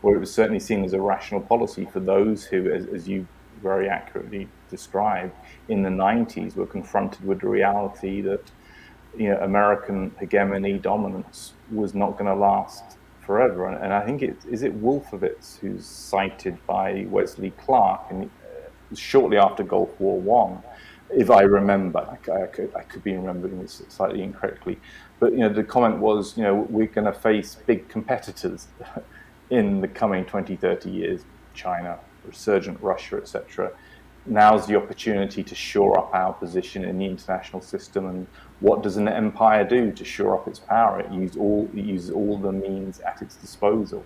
or 0.03 0.17
it 0.17 0.19
was 0.19 0.33
certainly 0.33 0.61
seen 0.61 0.85
as 0.85 0.93
a 0.93 1.01
rational 1.01 1.41
policy 1.41 1.85
for 1.85 2.01
those 2.01 2.45
who, 2.45 2.71
as, 2.71 2.87
as 2.87 3.09
you 3.09 3.27
very 3.63 3.89
accurately 3.89 4.49
described, 4.71 5.35
in 5.69 5.83
the 5.83 5.91
90s 5.91 6.57
were 6.57 6.67
confronted 6.67 7.25
with 7.25 7.41
the 7.41 7.49
reality 7.49 8.21
that 8.23 8.51
you 9.17 9.29
know, 9.29 9.39
American 9.39 10.13
hegemony 10.19 10.79
dominance 10.79 11.55
was 11.71 11.95
not 11.95 12.13
going 12.13 12.27
to 12.27 12.35
last 12.35 12.97
forever. 13.21 13.69
And, 13.69 13.83
and, 13.83 13.93
I 13.93 14.05
think 14.05 14.23
it 14.23 14.37
is 14.49 14.63
it 14.63 14.81
Wolfowitz 14.81 15.59
who's 15.59 15.85
cited 15.85 16.57
by 16.67 17.07
Wesley 17.09 17.51
Clark 17.53 18.03
in, 18.11 18.25
uh, 18.25 18.95
shortly 18.95 19.37
after 19.37 19.63
Gulf 19.63 19.91
War 20.01 20.21
One, 20.21 20.63
if 21.11 21.31
I 21.31 21.43
remember. 21.43 21.99
I, 21.99 22.43
I, 22.43 22.47
could, 22.47 22.73
I 22.75 22.83
could 22.83 23.03
be 23.03 23.15
remembering 23.15 23.61
this 23.61 23.83
slightly 23.89 24.23
incorrectly, 24.23 24.79
but 25.21 25.33
you 25.33 25.39
know, 25.39 25.51
the 25.51 25.63
comment 25.63 25.99
was, 25.99 26.37
you 26.37 26.43
know, 26.43 26.67
we're 26.71 26.87
going 26.87 27.05
to 27.05 27.13
face 27.13 27.59
big 27.67 27.89
competitors 27.89 28.69
in 29.51 29.81
the 29.81 29.87
coming 29.87 30.25
20, 30.25 30.57
30 30.57 30.91
years, 30.91 31.25
China, 31.55 31.99
resurgent 32.25 32.81
Russia, 32.81 33.19
etc. 33.19 33.71
Now's 34.25 34.67
the 34.67 34.77
opportunity 34.77 35.43
to 35.43 35.55
shore 35.55 35.99
up 35.99 36.15
our 36.15 36.33
position 36.33 36.85
in 36.85 36.99
the 36.99 37.05
international 37.05 37.61
system. 37.61 38.07
And 38.07 38.27
what 38.61 38.83
does 38.83 38.97
an 38.97 39.09
empire 39.09 39.65
do 39.65 39.93
to 39.93 40.05
shore 40.05 40.41
up 40.41 40.49
its 40.49 40.59
power? 40.59 41.01
It 41.01 41.13
uses 41.13 41.37
all, 41.37 41.69
it 41.75 41.85
uses 41.85 42.11
all 42.11 42.39
the 42.39 42.53
means 42.53 43.01
at 43.01 43.21
its 43.21 43.37
disposal. 43.37 44.05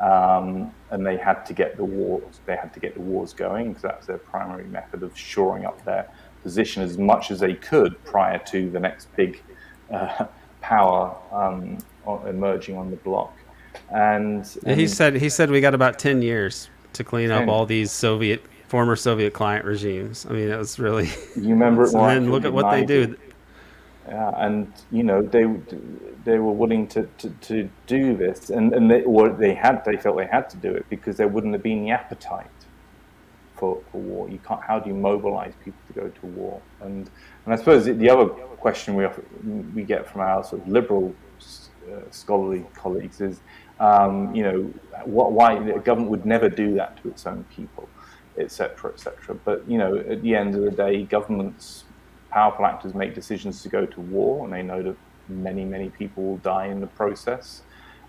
Um, 0.00 0.72
and 0.90 1.04
they 1.04 1.16
had 1.16 1.44
to 1.46 1.52
get 1.52 1.76
the 1.76 1.84
wars. 1.84 2.40
They 2.46 2.56
had 2.56 2.72
to 2.74 2.80
get 2.80 2.94
the 2.94 3.00
wars 3.00 3.32
going 3.32 3.70
because 3.70 3.82
that's 3.82 4.06
their 4.06 4.18
primary 4.18 4.64
method 4.64 5.02
of 5.02 5.16
shoring 5.16 5.66
up 5.66 5.84
their 5.84 6.08
position 6.42 6.82
as 6.82 6.98
much 6.98 7.30
as 7.30 7.40
they 7.40 7.54
could 7.54 8.02
prior 8.04 8.38
to 8.38 8.70
the 8.70 8.78
next 8.78 9.14
big 9.16 9.42
uh, 9.90 10.26
power 10.68 11.16
um, 11.32 11.78
emerging 12.26 12.76
on 12.76 12.90
the 12.90 12.96
block. 12.96 13.32
And, 13.90 14.46
and, 14.66 14.78
he 14.78 14.86
said 14.86 15.14
he 15.16 15.30
said 15.30 15.50
we 15.50 15.60
got 15.60 15.74
about 15.74 15.98
ten 15.98 16.20
years 16.20 16.68
to 16.92 17.04
clean 17.04 17.30
10. 17.30 17.42
up 17.42 17.48
all 17.48 17.64
these 17.64 17.90
Soviet 17.90 18.42
former 18.66 18.96
Soviet 18.96 19.32
client 19.32 19.64
regimes. 19.64 20.26
I 20.28 20.32
mean, 20.32 20.50
it 20.50 20.58
was 20.58 20.78
really. 20.78 21.08
You 21.36 21.50
remember 21.50 21.84
it? 21.84 21.94
and 22.16 22.30
look 22.30 22.44
at 22.44 22.52
what 22.52 22.66
90. 22.66 22.86
they 22.86 23.06
do. 23.06 23.16
uh, 24.08 24.32
and 24.36 24.72
you 24.90 25.02
know 25.02 25.22
they 25.22 25.46
they 26.24 26.38
were 26.38 26.52
willing 26.52 26.86
to, 26.88 27.08
to, 27.18 27.30
to 27.48 27.70
do 27.86 28.16
this, 28.16 28.50
and 28.50 28.74
and 28.74 28.90
they, 28.90 29.02
or 29.04 29.30
they 29.30 29.54
had 29.54 29.82
they 29.86 29.96
felt 29.96 30.18
they 30.18 30.26
had 30.26 30.50
to 30.50 30.56
do 30.58 30.70
it 30.74 30.84
because 30.90 31.16
there 31.16 31.28
wouldn't 31.28 31.54
have 31.54 31.62
been 31.62 31.84
the 31.84 31.90
appetite 31.90 32.46
for, 33.58 33.82
for 33.90 34.00
war. 34.00 34.28
You 34.28 34.38
can't. 34.46 34.62
How 34.62 34.78
do 34.78 34.88
you 34.88 34.94
mobilize 34.94 35.52
people 35.64 35.80
to 35.88 35.92
go 35.92 36.08
to 36.08 36.26
war? 36.26 36.60
And 36.80 37.10
and 37.44 37.54
I 37.54 37.56
suppose 37.56 37.84
the 37.84 38.10
other 38.10 38.26
question 38.26 38.94
we 38.94 39.06
we 39.74 39.82
get 39.82 40.08
from 40.08 40.20
our 40.20 40.44
sort 40.44 40.62
of 40.62 40.68
liberal 40.68 41.14
uh, 41.90 42.00
scholarly 42.10 42.66
colleagues 42.74 43.20
is, 43.20 43.40
um, 43.80 44.34
you 44.34 44.42
know, 44.42 44.62
what, 45.04 45.32
why 45.32 45.58
the 45.58 45.78
government 45.78 46.10
would 46.10 46.26
never 46.26 46.48
do 46.48 46.74
that 46.74 47.00
to 47.02 47.08
its 47.08 47.26
own 47.26 47.44
people, 47.44 47.88
etc., 48.36 48.92
etc. 48.92 49.34
But 49.44 49.68
you 49.68 49.78
know, 49.78 49.96
at 49.96 50.22
the 50.22 50.34
end 50.34 50.54
of 50.54 50.62
the 50.62 50.70
day, 50.70 51.04
governments, 51.04 51.84
powerful 52.30 52.66
actors 52.66 52.94
make 52.94 53.14
decisions 53.14 53.62
to 53.62 53.68
go 53.68 53.86
to 53.86 54.00
war, 54.00 54.44
and 54.44 54.52
they 54.52 54.62
know 54.62 54.82
that 54.82 54.96
many, 55.28 55.64
many 55.64 55.90
people 55.90 56.24
will 56.24 56.36
die 56.38 56.66
in 56.66 56.80
the 56.80 56.86
process. 56.86 57.62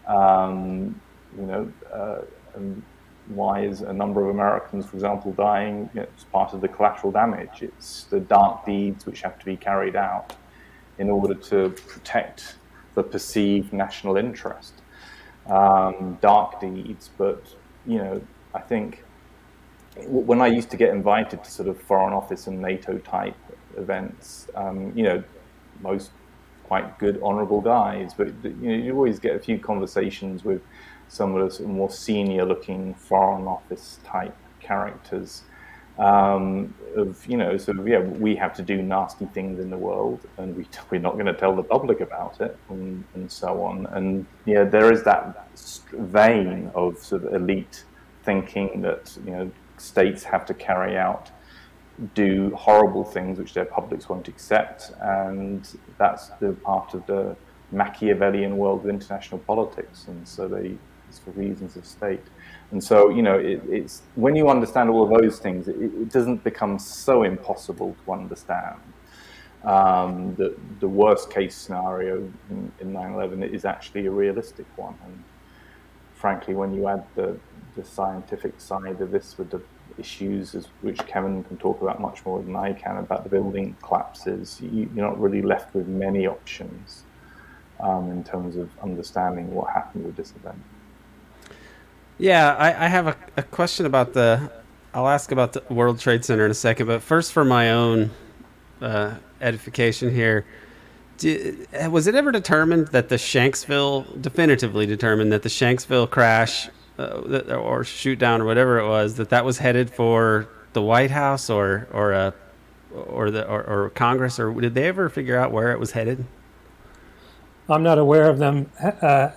Um, 0.08 1.00
you 1.38 1.46
know, 1.46 1.72
uh, 1.94 2.22
and 2.56 2.84
why 3.30 3.62
is 3.62 3.82
a 3.82 3.94
number 3.94 4.24
of 4.24 4.30
Americans, 4.30 4.86
for 4.86 4.98
example, 4.98 5.32
dying? 5.32 5.90
It's 5.94 6.24
part 6.26 6.54
of 6.54 6.62
the 6.62 6.68
collateral 6.68 7.12
damage. 7.12 7.62
It's 7.62 8.04
the 8.06 8.20
dark 8.20 8.66
deeds 8.66 9.06
which 9.06 9.22
have 9.22 9.40
to 9.40 9.46
be 9.46 9.56
carried 9.56 9.96
out 9.96 10.36
in 10.98 11.10
order 11.10 11.36
to 11.36 11.70
protect 11.88 12.56
the 12.96 13.04
perceived 13.04 13.72
national 13.72 14.18
interest. 14.18 14.74
Um, 15.48 16.18
dark 16.22 16.60
deeds, 16.60 17.10
but 17.18 17.44
you 17.86 18.00
know, 18.00 18.22
I 18.54 18.60
think 18.60 19.04
when 20.06 20.42
I 20.42 20.48
used 20.48 20.70
to 20.72 20.78
get 20.78 20.90
invited 20.90 21.44
to 21.44 21.52
sort 21.52 21.70
of 21.70 21.82
Foreign 21.82 22.14
Office 22.14 22.48
and 22.48 22.62
NATO 22.62 22.98
type 23.00 23.36
events, 23.78 24.48
um, 24.56 24.92
you 24.96 25.04
know, 25.04 25.24
most 25.82 26.12
quite 26.64 27.00
good, 27.00 27.22
honourable 27.22 27.62
guys, 27.62 28.14
but 28.14 28.28
you 28.44 28.70
know, 28.70 28.76
you 28.76 28.94
always 28.94 29.20
get 29.20 29.36
a 29.36 29.40
few 29.40 29.58
conversations 29.58 30.44
with 30.44 30.62
some 31.10 31.36
of 31.36 31.58
the 31.58 31.64
more 31.64 31.90
senior-looking 31.90 32.94
Foreign 32.94 33.48
Office 33.48 34.00
type 34.06 34.36
characters 34.62 35.44
um, 35.98 36.74
of 36.96 37.26
you 37.28 37.36
know 37.36 37.58
sort 37.58 37.78
of 37.78 37.88
yeah 37.88 38.00
we 38.00 38.34
have 38.36 38.54
to 38.54 38.62
do 38.62 38.82
nasty 38.82 39.26
things 39.26 39.60
in 39.60 39.70
the 39.70 39.78
world 39.78 40.22
and 40.38 40.56
we 40.56 40.66
we're 40.90 41.02
not 41.02 41.16
going 41.16 41.26
to 41.26 41.34
tell 41.34 41.56
the 41.56 41.64
public 41.64 42.00
about 42.00 42.40
it 42.40 42.58
and, 42.70 43.04
and 43.16 43.30
so 43.30 43.62
on. 43.62 43.86
And 43.88 44.26
yeah 44.46 44.64
there 44.64 44.92
is 44.94 45.04
that 45.04 45.50
vein 45.92 46.72
of 46.74 46.98
sort 47.00 47.26
of 47.26 47.34
elite 47.34 47.84
thinking 48.24 48.82
that 48.82 49.18
you 49.26 49.32
know 49.32 49.52
states 49.78 50.24
have 50.24 50.46
to 50.46 50.54
carry 50.54 50.98
out 50.98 51.32
do 52.14 52.52
horrible 52.56 53.04
things 53.04 53.38
which 53.40 53.54
their 53.54 53.66
publics 53.66 54.08
won't 54.08 54.28
accept. 54.28 54.92
And 55.02 55.68
that's 55.98 56.30
the 56.40 56.54
part 56.54 56.94
of 56.94 57.06
the 57.06 57.36
Machiavellian 57.72 58.58
world 58.58 58.84
of 58.84 58.90
international 58.90 59.40
politics. 59.40 60.06
And 60.08 60.28
so 60.28 60.48
they 60.48 60.78
for 61.18 61.32
reasons 61.32 61.76
of 61.76 61.86
state 61.86 62.22
and 62.72 62.84
so, 62.84 63.10
you 63.10 63.24
know, 63.24 63.38
it, 63.38 63.62
it's 63.68 64.04
when 64.16 64.36
you 64.36 64.50
understand 64.50 64.90
all 64.90 65.04
of 65.04 65.22
those 65.22 65.40
things, 65.40 65.68
it, 65.68 65.76
it 65.80 66.12
doesn't 66.12 66.44
become 66.44 66.78
so 66.78 67.24
impossible 67.24 67.96
to 68.06 68.12
understand. 68.12 68.80
Um, 69.64 70.36
the, 70.36 70.56
the 70.80 70.88
worst 70.88 71.32
case 71.32 71.56
scenario 71.56 72.18
in, 72.50 72.72
in 72.80 72.94
9/11 72.94 73.52
is 73.54 73.66
actually 73.66 74.06
a 74.06 74.12
realistic 74.12 74.66
one. 74.78 74.96
And 75.04 75.24
frankly, 76.14 76.54
when 76.54 76.74
you 76.74 76.88
add 76.88 77.04
the, 77.16 77.38
the 77.76 77.84
scientific 77.84 78.62
side 78.62 79.02
of 79.02 79.12
this 79.12 79.38
with 79.38 79.50
the 79.50 79.62
issues, 79.98 80.54
as, 80.54 80.68
which 80.82 81.00
Kevin 81.08 81.44
can 81.44 81.58
talk 81.58 81.82
about 81.82 82.00
much 82.00 82.24
more 82.26 82.42
than 82.42 82.56
I 82.56 82.72
can 82.74 82.98
about 82.98 83.24
the 83.24 83.30
building 83.30 83.76
collapses, 83.82 84.62
you, 84.62 84.84
are 84.84 85.10
not 85.10 85.20
really 85.20 85.42
left 85.42 85.74
with 85.74 85.88
many 85.88 86.28
options 86.28 87.04
um, 87.80 88.12
in 88.12 88.24
terms 88.24 88.56
of 88.56 88.70
understanding 88.82 89.52
what 89.54 89.72
happened 89.72 90.06
with 90.06 90.16
this 90.16 90.34
event. 90.36 90.62
Yeah, 92.20 92.54
I, 92.54 92.86
I 92.86 92.88
have 92.90 93.08
a, 93.08 93.16
a, 93.38 93.44
question 93.44 93.86
about 93.86 94.12
the. 94.12 94.52
I'll 94.94 95.08
ask 95.08 95.32
about 95.32 95.54
the 95.54 95.64
World 95.74 96.00
Trade 96.00 96.26
Center 96.26 96.44
in 96.44 96.52
a 96.52 96.56
second, 96.56 96.88
but 96.88 97.02
first, 97.02 97.32
for 97.32 97.46
my 97.46 97.72
own 97.72 98.12
uh, 98.82 99.16
edification 99.40 100.14
here, 100.14 100.46
do, 101.18 101.66
was 101.90 102.08
it 102.08 102.16
ever 102.16 102.34
determined 102.34 102.90
that 102.90 103.08
the 103.08 103.16
Shanksville 103.16 104.22
definitively 104.22 104.86
determined 104.86 105.32
that 105.32 105.44
the 105.44 105.50
Shanksville 105.50 106.10
crash 106.10 106.68
uh, 106.98 107.56
or 107.56 107.86
shoot 107.86 108.20
down 108.20 108.42
or 108.42 108.46
whatever 108.46 108.80
it 108.80 108.88
was 108.88 109.16
that 109.16 109.30
that 109.30 109.46
was 109.46 109.58
headed 109.58 109.90
for 109.90 110.50
the 110.74 110.82
White 110.82 111.12
House 111.12 111.50
or 111.50 111.88
or 111.94 112.14
uh, 112.14 112.32
or 112.94 113.32
the 113.32 113.48
or, 113.48 113.64
or 113.64 113.90
Congress 113.92 114.42
or 114.42 114.52
did 114.60 114.76
they 114.76 114.88
ever 114.88 115.08
figure 115.08 115.38
out 115.38 115.54
where 115.54 115.72
it 115.72 115.80
was 115.80 115.92
headed? 115.92 116.26
I'm 117.70 117.84
not 117.84 117.98
aware 117.98 118.30
of 118.30 118.40
them 118.40 118.70
uh, 118.82 119.30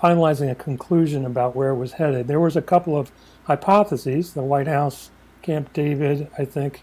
finalizing 0.00 0.50
a 0.50 0.54
conclusion 0.54 1.24
about 1.24 1.56
where 1.56 1.70
it 1.70 1.76
was 1.76 1.92
headed. 1.92 2.28
There 2.28 2.40
was 2.40 2.56
a 2.56 2.62
couple 2.62 2.96
of 2.96 3.10
hypotheses: 3.44 4.34
the 4.34 4.42
White 4.42 4.68
House, 4.68 5.10
Camp 5.42 5.72
David, 5.72 6.28
I 6.38 6.44
think, 6.44 6.82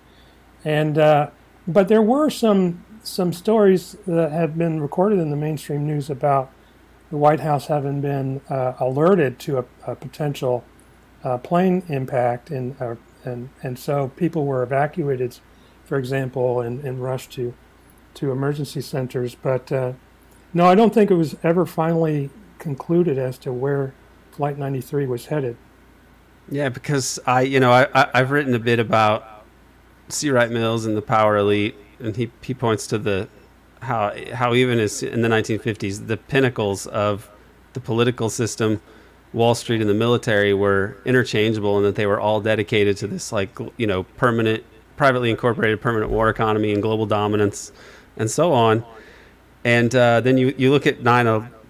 and 0.63 0.97
uh, 0.97 1.29
but 1.67 1.87
there 1.87 2.01
were 2.01 2.29
some 2.29 2.83
some 3.03 3.31
stories 3.31 3.95
that 4.07 4.31
have 4.31 4.57
been 4.57 4.81
recorded 4.81 5.19
in 5.19 5.29
the 5.29 5.35
mainstream 5.35 5.85
news 5.85 6.09
about 6.09 6.51
the 7.11 7.17
White 7.17 7.39
House 7.39 7.67
having 7.67 8.01
been 8.01 8.41
uh, 8.49 8.73
alerted 8.79 9.37
to 9.39 9.59
a, 9.59 9.65
a 9.85 9.95
potential 9.95 10.63
uh, 11.23 11.37
plane 11.37 11.83
impact, 11.87 12.49
and 12.49 12.79
uh, 12.81 12.95
and 13.23 13.49
and 13.63 13.77
so 13.79 14.09
people 14.15 14.45
were 14.45 14.63
evacuated, 14.63 15.37
for 15.83 15.97
example, 15.97 16.61
and, 16.61 16.83
and 16.83 17.01
rushed 17.01 17.31
to 17.33 17.53
to 18.15 18.31
emergency 18.31 18.81
centers. 18.81 19.35
But 19.35 19.71
uh, 19.71 19.93
no, 20.53 20.65
I 20.65 20.75
don't 20.75 20.93
think 20.93 21.11
it 21.11 21.15
was 21.15 21.35
ever 21.43 21.65
finally 21.65 22.29
concluded 22.59 23.17
as 23.17 23.37
to 23.39 23.53
where 23.53 23.93
Flight 24.31 24.57
93 24.57 25.05
was 25.05 25.27
headed. 25.27 25.57
Yeah, 26.49 26.69
because 26.69 27.19
I, 27.25 27.41
you 27.41 27.59
know, 27.59 27.71
I, 27.71 27.87
I 27.93 28.17
have 28.19 28.31
written 28.31 28.53
a 28.53 28.59
bit 28.59 28.79
about 28.79 29.45
C. 30.09 30.29
Wright 30.29 30.51
Mills 30.51 30.85
and 30.85 30.95
the 30.95 31.01
power 31.01 31.37
elite, 31.37 31.75
and 31.99 32.15
he 32.15 32.31
he 32.41 32.53
points 32.53 32.85
to 32.87 32.97
the 32.97 33.27
how 33.81 34.13
how 34.33 34.53
even 34.53 34.79
as 34.79 35.01
in 35.01 35.21
the 35.21 35.29
1950s 35.29 36.07
the 36.07 36.17
pinnacles 36.17 36.85
of 36.87 37.29
the 37.73 37.79
political 37.79 38.29
system, 38.29 38.81
Wall 39.33 39.55
Street 39.55 39.81
and 39.81 39.89
the 39.89 39.95
military 39.95 40.53
were 40.53 40.97
interchangeable, 41.05 41.77
and 41.77 41.85
that 41.85 41.95
they 41.95 42.05
were 42.05 42.19
all 42.19 42.41
dedicated 42.41 42.97
to 42.97 43.07
this 43.07 43.31
like 43.31 43.57
you 43.77 43.87
know 43.87 44.03
permanent, 44.03 44.63
privately 44.97 45.31
incorporated 45.31 45.81
permanent 45.81 46.11
war 46.11 46.29
economy 46.29 46.71
and 46.71 46.81
global 46.81 47.05
dominance, 47.05 47.71
and 48.17 48.29
so 48.29 48.53
on. 48.53 48.85
And 49.63 49.95
uh, 49.95 50.21
then 50.21 50.37
you 50.37 50.53
you 50.57 50.71
look 50.71 50.85
at 50.85 51.01
9 51.01 51.27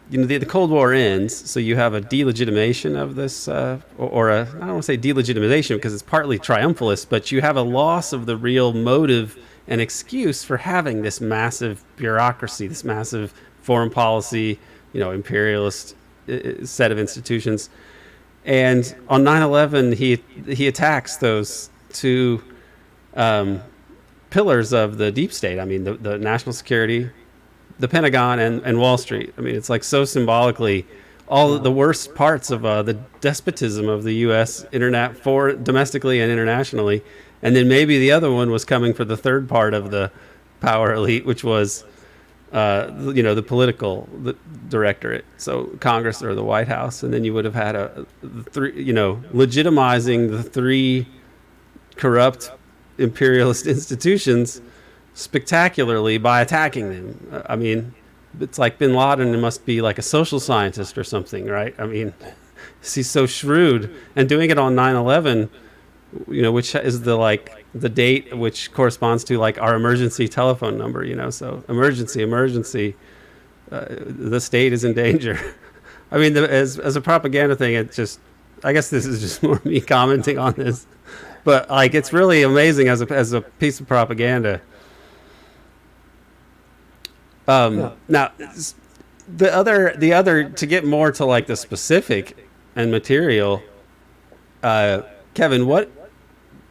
you 0.10 0.20
know 0.20 0.26
the, 0.26 0.38
the, 0.38 0.46
Cold 0.46 0.70
War 0.70 0.94
ends, 0.94 1.50
so 1.50 1.60
you 1.60 1.76
have 1.76 1.94
a 1.94 2.02
delegitimation 2.02 2.96
of 2.96 3.16
this, 3.16 3.48
uh, 3.48 3.80
or, 3.98 4.10
or, 4.10 4.30
a 4.30 4.42
I 4.42 4.60
don't 4.60 4.68
want 4.68 4.84
to 4.84 4.84
say 4.84 4.98
delegitimation 4.98 5.76
because 5.76 5.94
it's 5.94 6.04
partly 6.04 6.38
triumphalist, 6.38 7.10
but 7.10 7.32
you 7.32 7.42
have 7.42 7.58
a 7.58 7.62
loss 7.62 8.14
of 8.14 8.26
the 8.26 8.38
real 8.38 8.74
motive 8.74 9.38
and 9.68 9.82
excuse 9.82 10.44
for 10.44 10.58
having 10.58 11.02
this 11.02 11.20
massive 11.20 11.84
bureaucracy, 11.96 12.68
this 12.68 12.84
massive 12.84 13.34
foreign 13.62 13.90
policy, 13.90 14.60
you 14.94 15.00
know, 15.00 15.10
imperialist 15.12 15.96
uh, 16.30 16.34
uh, 16.34 16.66
set 16.66 16.92
of 16.92 17.00
institutions. 17.00 17.70
And 18.46 18.96
on 19.10 19.24
9/11, 19.24 19.96
he 19.96 20.24
he 20.54 20.68
attacks 20.68 21.18
those 21.18 21.72
two 21.92 22.44
um, 23.16 23.62
pillars 24.30 24.72
of 24.72 24.98
the 24.98 25.12
deep 25.12 25.34
state. 25.34 25.60
I 25.60 25.66
mean, 25.66 25.84
the, 25.84 25.94
the 25.94 26.18
national 26.20 26.54
security 26.54 27.10
the 27.80 27.88
Pentagon 27.88 28.40
and, 28.40 28.62
and 28.64 28.80
Wall 28.80 28.98
Street. 28.98 29.34
I 29.38 29.42
mean, 29.42 29.56
it's 29.56 29.70
like 29.70 29.84
so 29.84 30.06
symbolically 30.06 30.86
all 31.28 31.58
the 31.58 31.72
worst 31.72 32.14
parts 32.14 32.52
of 32.52 32.66
uh, 32.66 32.84
the 32.84 32.94
despotism 33.20 33.90
of 33.90 34.04
the 34.04 34.14
U.S. 34.14 34.66
internet 34.72 35.18
for 35.18 35.54
domestically 35.54 36.22
and 36.22 36.32
internationally, 36.32 37.04
and 37.42 37.56
then 37.56 37.68
maybe 37.68 37.98
the 37.98 38.12
other 38.12 38.32
one 38.32 38.52
was 38.52 38.64
coming 38.64 38.94
for 38.94 39.06
the 39.06 39.18
third 39.18 39.50
part 39.50 39.74
of 39.74 39.92
the 39.92 40.12
power 40.62 40.94
elite, 40.94 41.26
which 41.26 41.44
was, 41.44 41.84
uh, 42.54 42.92
you 43.14 43.24
know, 43.24 43.34
the 43.34 43.42
political 43.42 44.08
the 44.22 44.36
directorate, 44.70 45.26
so 45.38 45.66
Congress 45.80 46.22
or 46.22 46.36
the 46.36 46.44
White 46.44 46.68
House, 46.68 47.02
and 47.02 47.12
then 47.12 47.24
you 47.24 47.34
would 47.34 47.46
have 47.46 47.56
had 47.56 47.76
a, 47.76 48.06
a 48.24 48.44
three, 48.52 48.82
you 48.82 48.94
know, 48.94 49.16
legitimizing 49.34 50.30
the 50.30 50.44
three 50.44 51.08
corrupt 51.96 52.52
imperialist 52.98 53.66
institutions 53.68 54.62
spectacularly 55.16 56.18
by 56.20 56.42
attacking 56.42 56.90
them. 56.90 57.44
I 57.48 57.56
mean, 57.56 57.96
it's 58.40 58.60
like 58.60 58.78
Bin 58.78 58.94
Laden 58.94 59.40
must 59.42 59.66
be 59.66 59.82
like 59.82 59.98
a 59.98 60.04
social 60.04 60.40
scientist 60.40 60.98
or 60.98 61.04
something, 61.04 61.48
right? 61.48 61.74
I 61.80 61.88
mean, 61.88 62.14
he's 62.82 63.10
so 63.10 63.26
shrewd 63.26 63.94
and 64.16 64.30
doing 64.30 64.52
it 64.52 64.60
on 64.60 64.76
9/11, 64.76 65.50
you 66.28 66.42
know, 66.44 66.52
which 66.52 66.76
is 66.76 67.02
the 67.02 67.16
like 67.16 67.66
the 67.74 67.90
date 67.90 68.38
which 68.38 68.72
corresponds 68.74 69.24
to 69.26 69.38
like 69.40 69.60
our 69.60 69.76
emergency 69.76 70.28
telephone 70.28 70.78
number, 70.78 71.04
you 71.04 71.16
know. 71.16 71.30
So 71.30 71.64
emergency, 71.70 72.22
emergency, 72.22 72.96
uh, 73.72 73.86
the 73.90 74.40
state 74.40 74.74
is 74.74 74.84
in 74.84 74.94
danger. 74.94 75.40
I 76.12 76.18
mean, 76.18 76.34
the, 76.34 76.50
as 76.52 76.78
as 76.78 76.98
a 76.98 77.02
propaganda 77.02 77.56
thing, 77.56 77.74
it 77.74 77.94
just 77.94 78.20
I 78.66 78.74
guess 78.74 78.90
this 78.90 79.06
is 79.06 79.22
just 79.22 79.42
more 79.44 79.62
me 79.64 79.80
commenting 79.80 80.38
on 80.38 80.54
this, 80.56 80.86
but 81.46 81.70
like 81.70 81.94
it's 81.94 82.12
really 82.12 82.44
amazing 82.44 82.90
as 82.90 83.02
a 83.02 83.10
as 83.14 83.32
a 83.32 83.40
piece 83.40 83.80
of 83.80 83.88
propaganda 83.88 84.60
Um, 87.48 87.80
yeah. 87.80 87.92
Now, 88.08 88.32
the 89.28 89.54
other 89.54 89.94
the 89.98 90.14
other 90.14 90.50
to 90.50 90.66
get 90.66 90.86
more 90.86 91.12
to 91.14 91.26
like 91.26 91.48
the 91.48 91.56
specific 91.56 92.48
and 92.76 92.92
material, 92.92 93.62
uh, 94.64 95.02
Kevin, 95.34 95.68
what 95.68 95.92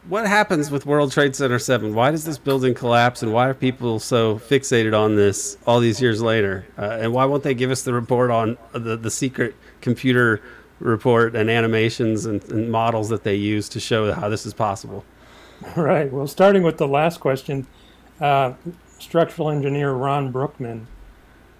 what 0.07 0.27
happens 0.27 0.69
with 0.69 0.85
World 0.85 1.11
Trade 1.11 1.35
Center 1.35 1.59
Seven? 1.59 1.93
Why 1.95 2.11
does 2.11 2.25
this 2.25 2.37
building 2.37 2.73
collapse, 2.73 3.23
and 3.23 3.33
why 3.33 3.47
are 3.47 3.53
people 3.53 3.99
so 3.99 4.37
fixated 4.37 4.97
on 4.97 5.15
this 5.15 5.57
all 5.65 5.79
these 5.79 6.01
years 6.01 6.21
later? 6.21 6.65
Uh, 6.77 6.97
and 7.01 7.13
why 7.13 7.25
won't 7.25 7.43
they 7.43 7.53
give 7.53 7.71
us 7.71 7.81
the 7.83 7.93
report 7.93 8.31
on 8.31 8.57
the 8.73 8.95
the 8.95 9.11
secret 9.11 9.55
computer 9.81 10.41
report 10.79 11.35
and 11.35 11.49
animations 11.49 12.25
and, 12.25 12.43
and 12.51 12.71
models 12.71 13.09
that 13.09 13.23
they 13.23 13.35
use 13.35 13.69
to 13.69 13.79
show 13.79 14.11
how 14.13 14.29
this 14.29 14.45
is 14.45 14.53
possible? 14.53 15.05
Right. 15.75 16.11
Well, 16.11 16.27
starting 16.27 16.63
with 16.63 16.77
the 16.77 16.87
last 16.87 17.19
question, 17.19 17.65
uh, 18.19 18.53
structural 19.05 19.51
engineer 19.51 19.91
Ron 19.93 20.31
Brookman 20.31 20.87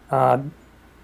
uh, 0.10 0.39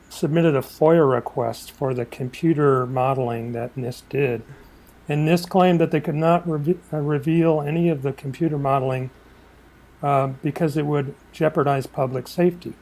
submitted 0.10 0.56
a 0.56 0.62
FOIA 0.62 1.10
request 1.10 1.72
for 1.72 1.94
the 1.94 2.04
computer 2.04 2.88
modeling 2.88 3.52
that 3.54 3.76
NIST 3.76 4.04
did. 4.10 4.42
And 5.08 5.28
NIST 5.28 5.50
claimed 5.50 5.80
that 5.80 5.92
they 5.92 6.02
could 6.02 6.16
not 6.16 6.48
re- 6.50 6.80
uh, 6.92 6.98
reveal 6.98 7.62
any 7.62 7.90
of 7.90 8.02
the 8.02 8.12
computer 8.12 8.58
modeling 8.58 9.12
uh, 10.02 10.28
because 10.42 10.78
it 10.78 10.86
would 10.88 11.14
jeopardize 11.32 11.86
public 11.86 12.28
safety. 12.28 12.74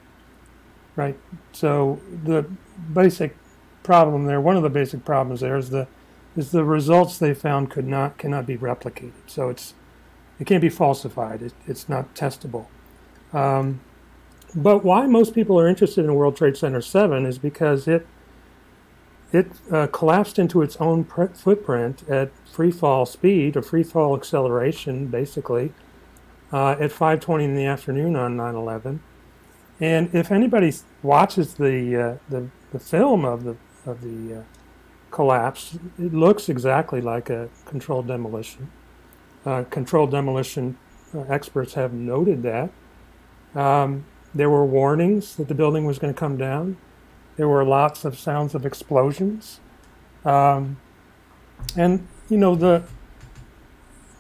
Right? 0.96 1.18
So 1.52 2.00
the 2.24 2.46
basic 2.94 3.36
problem 3.84 4.26
there, 4.26 4.40
one 4.40 4.56
of 4.56 4.64
the 4.64 4.70
basic 4.70 5.04
problems 5.04 5.42
there 5.42 5.58
is 5.58 5.70
the 5.70 5.88
is 6.36 6.52
the 6.52 6.64
results 6.64 7.18
they 7.18 7.34
found 7.34 7.70
could 7.70 7.88
not 7.88 8.18
cannot 8.18 8.46
be 8.46 8.58
replicated. 8.58 9.12
So 9.28 9.50
it's 9.50 9.74
it 10.40 10.48
can't 10.48 10.62
be 10.62 10.70
falsified. 10.70 11.42
It, 11.42 11.54
it's 11.68 11.90
not 11.90 12.16
testable. 12.16 12.68
Um, 13.34 13.82
but 14.56 14.84
why 14.84 15.06
most 15.06 15.36
people 15.36 15.60
are 15.60 15.68
interested 15.68 16.06
in 16.06 16.16
World 16.16 16.36
Trade 16.36 16.58
Center 16.58 16.82
7 16.82 17.26
is 17.26 17.38
because 17.38 17.88
it 17.88 18.08
it 19.32 19.52
uh, 19.72 19.86
collapsed 19.88 20.40
into 20.40 20.64
its 20.64 20.76
own 20.78 21.04
pr- 21.04 21.26
footprint 21.26 22.08
at 22.10 22.32
free 22.48 22.72
fall 22.72 23.06
speed 23.06 23.56
or 23.56 23.62
free 23.62 23.84
fall 23.84 24.16
acceleration, 24.16 25.06
basically, 25.06 25.72
uh, 26.52 26.72
at 26.80 26.92
5:20 26.92 27.46
in 27.46 27.56
the 27.56 27.66
afternoon 27.66 28.16
on 28.16 28.36
9/11. 28.36 29.02
And 29.80 30.10
if 30.14 30.32
anybody 30.32 30.74
watches 31.04 31.54
the 31.54 31.96
uh, 31.96 32.16
the, 32.28 32.50
the 32.72 32.80
film 32.80 33.24
of 33.24 33.44
the 33.44 33.56
of 33.86 34.02
the 34.02 34.40
uh, 34.40 34.44
collapse, 35.12 35.78
it 36.00 36.14
looks 36.14 36.50
exactly 36.50 37.02
like 37.02 37.30
a 37.30 37.50
controlled 37.66 38.08
demolition. 38.08 38.72
Uh, 39.46 39.64
controlled 39.70 40.12
demolition 40.12 40.76
uh, 41.14 41.22
experts 41.30 41.76
have 41.76 41.94
noted 41.94 42.42
that. 42.44 42.72
Um, 43.56 44.06
there 44.34 44.50
were 44.50 44.66
warnings 44.66 45.36
that 45.38 45.48
the 45.48 45.56
building 45.56 45.86
was 45.86 46.00
going 46.00 46.14
to 46.14 46.20
come 46.20 46.38
down. 46.38 46.78
There 47.36 47.48
were 47.48 47.64
lots 47.64 48.06
of 48.06 48.18
sounds 48.18 48.54
of 48.54 48.66
explosions. 48.66 49.60
Um, 50.24 50.78
and, 51.76 52.08
you 52.30 52.38
know, 52.38 52.56
the, 52.56 52.84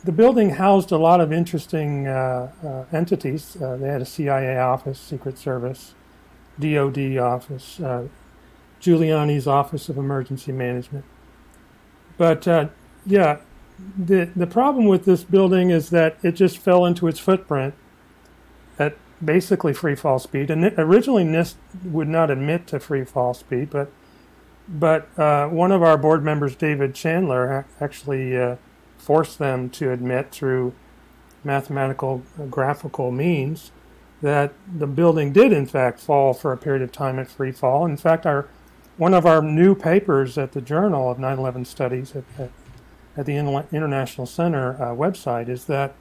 the 0.03 0.11
building 0.11 0.51
housed 0.51 0.91
a 0.91 0.97
lot 0.97 1.21
of 1.21 1.31
interesting 1.31 2.07
uh, 2.07 2.51
uh, 2.63 2.95
entities. 2.95 3.57
Uh, 3.61 3.77
they 3.77 3.87
had 3.87 4.01
a 4.01 4.05
CIA 4.05 4.57
office, 4.57 4.99
Secret 4.99 5.37
Service, 5.37 5.93
DOD 6.59 7.17
office, 7.17 7.79
uh, 7.79 8.07
Giuliani's 8.81 9.47
Office 9.47 9.89
of 9.89 9.97
Emergency 9.97 10.51
Management. 10.51 11.05
But 12.17 12.47
uh, 12.47 12.69
yeah, 13.05 13.39
the, 13.97 14.29
the 14.35 14.47
problem 14.47 14.85
with 14.85 15.05
this 15.05 15.23
building 15.23 15.69
is 15.69 15.89
that 15.89 16.17
it 16.23 16.33
just 16.33 16.57
fell 16.57 16.85
into 16.85 17.07
its 17.07 17.19
footprint 17.19 17.73
basically 19.23 19.73
free 19.73 19.95
fall 19.95 20.19
speed. 20.19 20.49
And 20.49 20.63
originally 20.77 21.23
NIST 21.23 21.55
would 21.83 22.07
not 22.07 22.31
admit 22.31 22.67
to 22.67 22.79
free 22.79 23.03
fall 23.03 23.33
speed, 23.33 23.69
but 23.69 23.91
but 24.67 25.09
uh, 25.17 25.47
one 25.47 25.71
of 25.71 25.81
our 25.81 25.97
board 25.97 26.23
members, 26.23 26.55
David 26.55 26.93
Chandler, 26.93 27.65
actually 27.81 28.37
uh, 28.37 28.57
forced 28.99 29.39
them 29.39 29.69
to 29.71 29.91
admit 29.91 30.31
through 30.31 30.73
mathematical 31.43 32.21
uh, 32.39 32.45
graphical 32.45 33.11
means 33.11 33.71
that 34.21 34.53
the 34.71 34.85
building 34.85 35.31
did 35.31 35.51
in 35.53 35.65
fact 35.65 35.99
fall 35.99 36.33
for 36.33 36.51
a 36.51 36.57
period 36.57 36.81
of 36.83 36.91
time 36.91 37.17
at 37.17 37.29
free 37.29 37.51
fall. 37.51 37.85
In 37.85 37.97
fact, 37.97 38.25
our 38.25 38.47
one 38.97 39.13
of 39.13 39.25
our 39.25 39.41
new 39.41 39.73
papers 39.73 40.37
at 40.37 40.51
the 40.51 40.61
Journal 40.61 41.09
of 41.09 41.17
9/11 41.17 41.65
Studies 41.65 42.15
at, 42.15 42.23
at, 42.37 42.51
at 43.17 43.25
the 43.25 43.37
International 43.37 44.27
Center 44.27 44.73
uh, 44.73 44.93
website 44.93 45.47
is 45.47 45.65
that 45.65 45.95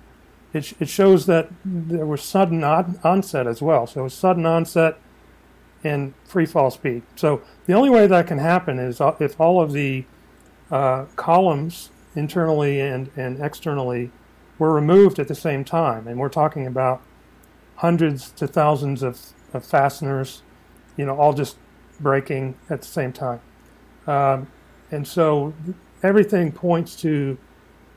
it, 0.53 0.73
it 0.81 0.89
shows 0.89 1.27
that 1.27 1.51
there 1.65 2.07
was 2.07 2.23
sudden 2.23 2.65
on- 2.65 2.99
onset 3.05 3.47
as 3.47 3.61
well. 3.61 3.87
So 3.87 4.09
sudden 4.09 4.47
onset 4.47 4.99
and 5.85 6.15
free 6.25 6.47
fall 6.47 6.71
speed. 6.71 7.03
So 7.17 7.43
the 7.67 7.75
only 7.75 7.91
way 7.91 8.07
that 8.07 8.27
can 8.27 8.39
happen 8.39 8.79
is 8.79 9.01
uh, 9.01 9.15
if 9.21 9.41
all 9.41 9.61
of 9.61 9.73
the 9.73 10.05
uh, 10.71 11.07
columns 11.17 11.91
internally 12.15 12.81
and, 12.81 13.11
and 13.17 13.41
externally 13.41 14.11
were 14.59 14.73
removed 14.73 15.19
at 15.19 15.29
the 15.29 15.35
same 15.35 15.65
time. 15.65 16.09
And 16.09 16.19
we're 16.19 16.29
talking 16.29 16.67
about 16.67 17.01
hundreds 17.77 18.31
to 18.33 18.47
thousands 18.47 19.03
of, 19.03 19.21
of 19.53 19.65
fasteners, 19.65 20.43
you 20.97 21.07
know, 21.07 21.17
all 21.17 21.33
just 21.33 21.57
breaking 22.01 22.57
at 22.69 22.81
the 22.83 22.89
same 22.89 23.13
time. 23.13 23.41
Um, 24.07 24.49
and 24.91 25.07
so 25.07 25.55
everything 26.03 26.51
points 26.51 26.97
to 27.03 27.39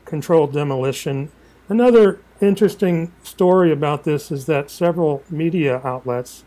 controlled 0.04 0.52
demolition. 0.52 1.32
Another 1.68 2.20
interesting 2.42 3.12
story 3.22 3.72
about 3.72 4.04
this 4.04 4.30
is 4.30 4.46
that 4.46 4.70
several 4.70 5.22
media 5.30 5.80
outlets, 5.84 6.44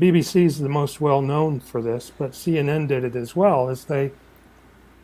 BBC 0.00 0.44
is 0.44 0.58
the 0.58 0.68
most 0.68 1.00
well 1.00 1.22
known 1.22 1.60
for 1.60 1.82
this, 1.82 2.12
but 2.16 2.32
CNN 2.32 2.88
did 2.88 3.04
it 3.04 3.16
as 3.16 3.34
well, 3.34 3.68
is 3.68 3.84
they 3.84 4.12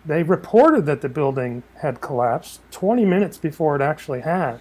they 0.05 0.22
reported 0.22 0.87
that 0.87 1.01
the 1.01 1.09
building 1.09 1.62
had 1.81 2.01
collapsed 2.01 2.61
20 2.72 3.05
minutes 3.05 3.39
before 3.39 3.75
it 3.75 3.83
actually 3.83 4.20
had. 4.20 4.61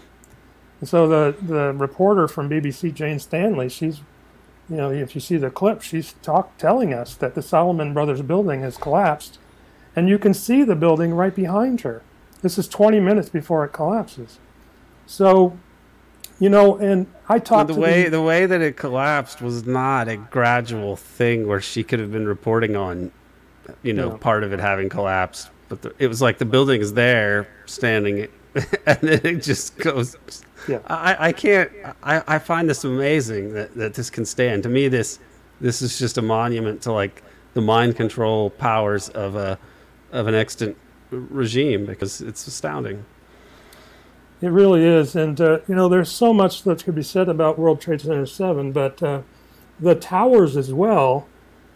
And 0.80 0.88
so 0.88 1.07
the, 1.07 1.36
the 1.41 1.74
reporter 1.74 2.28
from 2.28 2.49
BBC, 2.49 2.93
Jane 2.93 3.20
Stanley, 3.20 3.70
she's, 3.70 3.99
you 4.70 4.78
know, 4.78 4.91
if 4.91 5.16
you 5.16 5.22
see 5.22 5.38
the 5.38 5.49
clip, 5.49 5.82
she's 5.82 6.14
talk, 6.22 6.57
telling 6.57 6.93
us 6.93 7.16
that 7.16 7.36
the 7.36 7.41
Salomon 7.41 7.93
Brothers 7.93 8.22
building 8.22 8.61
has 8.61 8.78
collapsed. 8.78 9.38
And 9.95 10.09
you 10.09 10.18
can 10.18 10.34
see 10.34 10.64
the 10.64 10.76
building 10.76 11.14
right 11.14 11.36
behind 11.36 11.82
her. 11.82 12.01
This 12.41 12.57
is 12.57 12.68
20 12.68 12.99
minutes 12.99 13.30
before 13.30 13.64
it 13.66 13.74
collapses. 13.74 14.39
So, 15.05 15.57
you 16.39 16.49
know, 16.49 16.77
and 16.77 17.07
I 17.29 17.39
talked 17.39 17.67
the 17.67 17.75
way 17.75 18.05
the, 18.05 18.11
the 18.11 18.21
way 18.21 18.45
that 18.45 18.61
it 18.61 18.77
collapsed 18.77 19.41
was 19.41 19.65
not 19.65 20.07
a 20.07 20.17
gradual 20.17 20.95
thing 20.95 21.47
where 21.47 21.61
she 21.61 21.83
could 21.83 21.99
have 21.99 22.11
been 22.11 22.27
reporting 22.27 22.75
on, 22.75 23.11
you 23.81 23.93
know, 23.93 24.17
part 24.17 24.43
of 24.43 24.53
it 24.53 24.59
having 24.59 24.89
collapsed. 24.89 25.49
But 25.69 25.81
the, 25.81 25.93
it 25.99 26.07
was 26.07 26.21
like 26.21 26.37
the 26.37 26.45
building 26.45 26.81
is 26.81 26.93
there, 26.93 27.47
standing, 27.65 28.27
and 28.85 28.99
then 29.01 29.21
it 29.23 29.43
just 29.43 29.77
goes. 29.77 30.15
Yeah. 30.67 30.79
I, 30.87 31.27
I 31.27 31.31
can't. 31.31 31.71
I, 32.03 32.23
I 32.27 32.39
find 32.39 32.69
this 32.69 32.83
amazing 32.83 33.53
that, 33.53 33.73
that 33.75 33.93
this 33.93 34.09
can 34.09 34.25
stand. 34.25 34.63
To 34.63 34.69
me, 34.69 34.87
this 34.87 35.19
this 35.59 35.81
is 35.81 35.97
just 35.97 36.17
a 36.17 36.21
monument 36.21 36.81
to 36.83 36.91
like 36.91 37.23
the 37.53 37.61
mind 37.61 37.95
control 37.95 38.49
powers 38.49 39.09
of 39.09 39.35
a 39.35 39.57
of 40.11 40.27
an 40.27 40.35
extant 40.35 40.77
regime 41.09 41.85
because 41.85 42.21
it's 42.21 42.47
astounding. 42.47 43.05
It 44.43 44.51
really 44.51 44.83
is, 44.83 45.15
and 45.15 45.39
uh, 45.39 45.59
you 45.69 45.73
know, 45.73 45.87
there's 45.87 46.11
so 46.11 46.33
much 46.33 46.63
that 46.63 46.83
could 46.83 46.95
be 46.95 47.01
said 47.01 47.29
about 47.29 47.57
World 47.57 47.79
Trade 47.79 48.01
Center 48.01 48.25
Seven, 48.25 48.73
but 48.73 49.01
uh, 49.01 49.21
the 49.79 49.95
towers 49.95 50.57
as 50.57 50.73
well. 50.73 51.29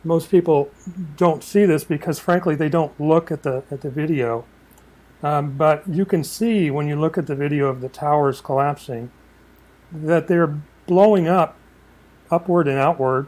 Most 0.04 0.30
people 0.30 0.70
don't 1.16 1.46
see 1.46 1.64
this 1.66 1.86
because, 1.86 2.20
frankly, 2.20 2.56
they 2.56 2.68
don't 2.68 2.92
look 3.00 3.32
at 3.32 3.44
the 3.44 3.64
at 3.72 3.80
the 3.80 3.90
video. 3.90 4.44
Um, 5.24 5.56
but 5.56 5.88
you 5.88 6.04
can 6.04 6.26
see 6.26 6.70
when 6.70 6.90
you 6.90 7.00
look 7.00 7.18
at 7.18 7.26
the 7.26 7.36
video 7.36 7.70
of 7.70 7.80
the 7.80 7.88
towers 7.88 8.42
collapsing 8.42 9.12
that 9.90 10.28
they're 10.28 10.60
blowing 10.88 11.26
up, 11.26 11.56
upward 12.30 12.68
and 12.68 12.78
outward, 12.78 13.28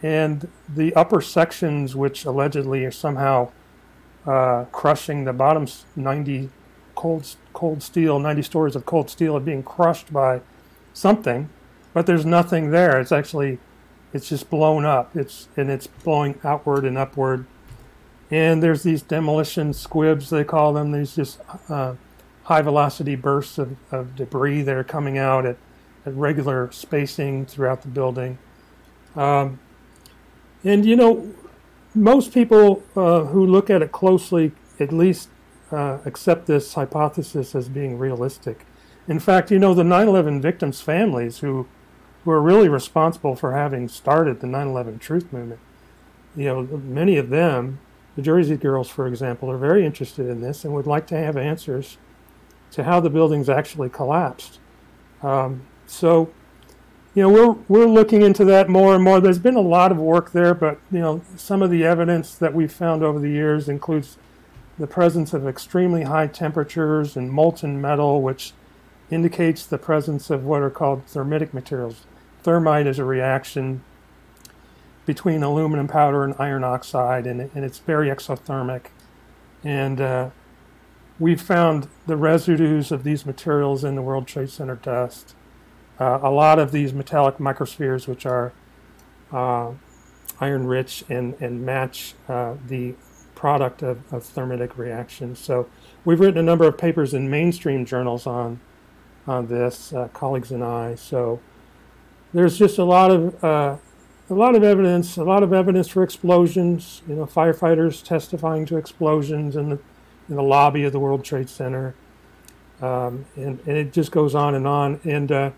and 0.00 0.48
the 0.68 0.94
upper 0.94 1.20
sections, 1.20 1.96
which 1.96 2.24
allegedly 2.24 2.84
are 2.84 2.92
somehow 2.92 3.50
uh, 4.26 4.66
crushing 4.70 5.24
the 5.24 5.32
bottom 5.32 5.66
90 5.96 6.50
cold 7.00 7.34
cold 7.54 7.82
steel, 7.82 8.18
90 8.18 8.42
stories 8.42 8.76
of 8.76 8.84
cold 8.84 9.08
steel 9.08 9.34
are 9.34 9.40
being 9.40 9.62
crushed 9.62 10.12
by 10.12 10.42
something, 10.92 11.48
but 11.94 12.04
there's 12.04 12.26
nothing 12.26 12.72
there. 12.72 13.00
It's 13.00 13.10
actually, 13.10 13.58
it's 14.12 14.28
just 14.28 14.50
blown 14.50 14.84
up. 14.84 15.16
It's 15.16 15.48
and 15.56 15.70
it's 15.70 15.86
blowing 15.86 16.38
outward 16.44 16.84
and 16.84 16.98
upward. 16.98 17.46
And 18.30 18.62
there's 18.62 18.82
these 18.82 19.00
demolition 19.00 19.72
squibs 19.72 20.28
they 20.28 20.44
call 20.44 20.74
them. 20.74 20.92
These 20.92 21.16
just 21.16 21.40
uh, 21.70 21.94
high 22.42 22.60
velocity 22.60 23.16
bursts 23.16 23.56
of, 23.56 23.78
of 23.90 24.14
debris 24.14 24.60
that 24.62 24.76
are 24.76 24.84
coming 24.84 25.16
out 25.16 25.46
at, 25.46 25.56
at 26.04 26.14
regular 26.14 26.70
spacing 26.70 27.46
throughout 27.46 27.80
the 27.80 27.88
building. 27.88 28.36
Um, 29.16 29.58
and 30.62 30.84
you 30.84 30.96
know, 30.96 31.32
most 31.94 32.34
people 32.34 32.82
uh, 32.94 33.24
who 33.24 33.46
look 33.46 33.70
at 33.70 33.80
it 33.80 33.90
closely 33.90 34.52
at 34.78 34.92
least 34.92 35.30
uh, 35.72 35.98
accept 36.04 36.46
this 36.46 36.74
hypothesis 36.74 37.54
as 37.54 37.68
being 37.68 37.98
realistic. 37.98 38.66
In 39.08 39.18
fact, 39.18 39.50
you 39.50 39.58
know, 39.58 39.74
the 39.74 39.84
9 39.84 40.08
11 40.08 40.40
victims' 40.40 40.80
families 40.80 41.38
who 41.38 41.66
were 42.24 42.40
really 42.40 42.68
responsible 42.68 43.34
for 43.34 43.52
having 43.52 43.88
started 43.88 44.40
the 44.40 44.46
9/11 44.46 45.00
Truth 45.00 45.32
Movement. 45.32 45.60
You 46.36 46.44
know, 46.44 46.62
many 46.62 47.16
of 47.16 47.30
them, 47.30 47.80
the 48.16 48.22
Jersey 48.22 48.56
girls, 48.56 48.88
for 48.88 49.06
example, 49.06 49.50
are 49.50 49.58
very 49.58 49.84
interested 49.84 50.28
in 50.28 50.40
this 50.40 50.64
and 50.64 50.74
would 50.74 50.86
like 50.86 51.06
to 51.08 51.16
have 51.16 51.36
answers 51.36 51.98
to 52.72 52.84
how 52.84 53.00
the 53.00 53.10
buildings 53.10 53.48
actually 53.48 53.88
collapsed. 53.88 54.58
Um, 55.22 55.62
so, 55.86 56.30
you 57.14 57.22
know, 57.22 57.28
we're 57.28 57.56
we're 57.68 57.88
looking 57.88 58.22
into 58.22 58.44
that 58.44 58.68
more 58.68 58.94
and 58.94 59.02
more. 59.02 59.20
There's 59.20 59.38
been 59.38 59.56
a 59.56 59.60
lot 59.60 59.90
of 59.90 59.98
work 59.98 60.32
there, 60.32 60.54
but 60.54 60.78
you 60.92 61.00
know, 61.00 61.22
some 61.36 61.62
of 61.62 61.70
the 61.70 61.84
evidence 61.84 62.34
that 62.36 62.54
we've 62.54 62.72
found 62.72 63.02
over 63.02 63.18
the 63.18 63.30
years 63.30 63.68
includes 63.68 64.18
the 64.80 64.86
presence 64.86 65.34
of 65.34 65.46
extremely 65.46 66.04
high 66.04 66.26
temperatures 66.26 67.14
and 67.14 67.30
molten 67.30 67.78
metal, 67.80 68.22
which 68.22 68.54
indicates 69.10 69.66
the 69.66 69.76
presence 69.76 70.30
of 70.30 70.44
what 70.44 70.62
are 70.62 70.70
called 70.70 71.04
thermitic 71.04 71.52
materials. 71.52 72.06
Thermite 72.42 72.86
is 72.86 72.98
a 72.98 73.04
reaction 73.04 73.84
between 75.04 75.42
aluminum 75.42 75.86
powder 75.86 76.24
and 76.24 76.34
iron 76.38 76.64
oxide, 76.64 77.26
and, 77.26 77.50
and 77.54 77.62
it's 77.62 77.78
very 77.80 78.08
exothermic. 78.08 78.86
And 79.62 80.00
uh, 80.00 80.30
we've 81.18 81.42
found 81.42 81.88
the 82.06 82.16
residues 82.16 82.90
of 82.90 83.04
these 83.04 83.26
materials 83.26 83.84
in 83.84 83.96
the 83.96 84.02
World 84.02 84.26
Trade 84.26 84.48
Center 84.48 84.76
dust. 84.76 85.34
Uh, 85.98 86.20
a 86.22 86.30
lot 86.30 86.58
of 86.58 86.72
these 86.72 86.94
metallic 86.94 87.36
microspheres, 87.36 88.08
which 88.08 88.24
are 88.24 88.54
uh, 89.30 89.72
iron 90.40 90.66
rich 90.66 91.04
and, 91.10 91.34
and 91.38 91.66
match 91.66 92.14
uh, 92.28 92.54
the 92.66 92.94
product 93.40 93.82
of, 93.82 94.00
of 94.12 94.22
thermitic 94.22 94.76
reactions. 94.76 95.38
So 95.38 95.66
we've 96.04 96.20
written 96.20 96.36
a 96.36 96.42
number 96.42 96.66
of 96.66 96.76
papers 96.76 97.14
in 97.14 97.30
mainstream 97.30 97.86
journals 97.86 98.26
on, 98.26 98.60
on 99.26 99.46
this, 99.46 99.94
uh, 99.94 100.08
colleagues 100.08 100.50
and 100.52 100.62
I. 100.62 100.94
So 100.94 101.40
there's 102.34 102.58
just 102.58 102.76
a 102.76 102.84
lot 102.84 103.10
of 103.10 103.42
uh, 103.42 103.76
a 104.28 104.34
lot 104.34 104.54
of 104.54 104.62
evidence, 104.62 105.16
a 105.16 105.24
lot 105.24 105.42
of 105.42 105.54
evidence 105.54 105.88
for 105.88 106.02
explosions. 106.02 107.00
You 107.08 107.14
know, 107.14 107.24
firefighters 107.24 108.04
testifying 108.04 108.66
to 108.66 108.76
explosions 108.76 109.56
in 109.56 109.70
the 109.70 109.78
in 110.28 110.36
the 110.36 110.42
lobby 110.42 110.84
of 110.84 110.92
the 110.92 111.00
World 111.00 111.24
Trade 111.24 111.48
Center, 111.48 111.94
um, 112.82 113.24
and 113.36 113.58
and 113.66 113.76
it 113.76 113.94
just 113.94 114.12
goes 114.12 114.34
on 114.34 114.54
and 114.54 114.66
on. 114.66 115.00
And 115.04 115.32
uh, 115.32 115.50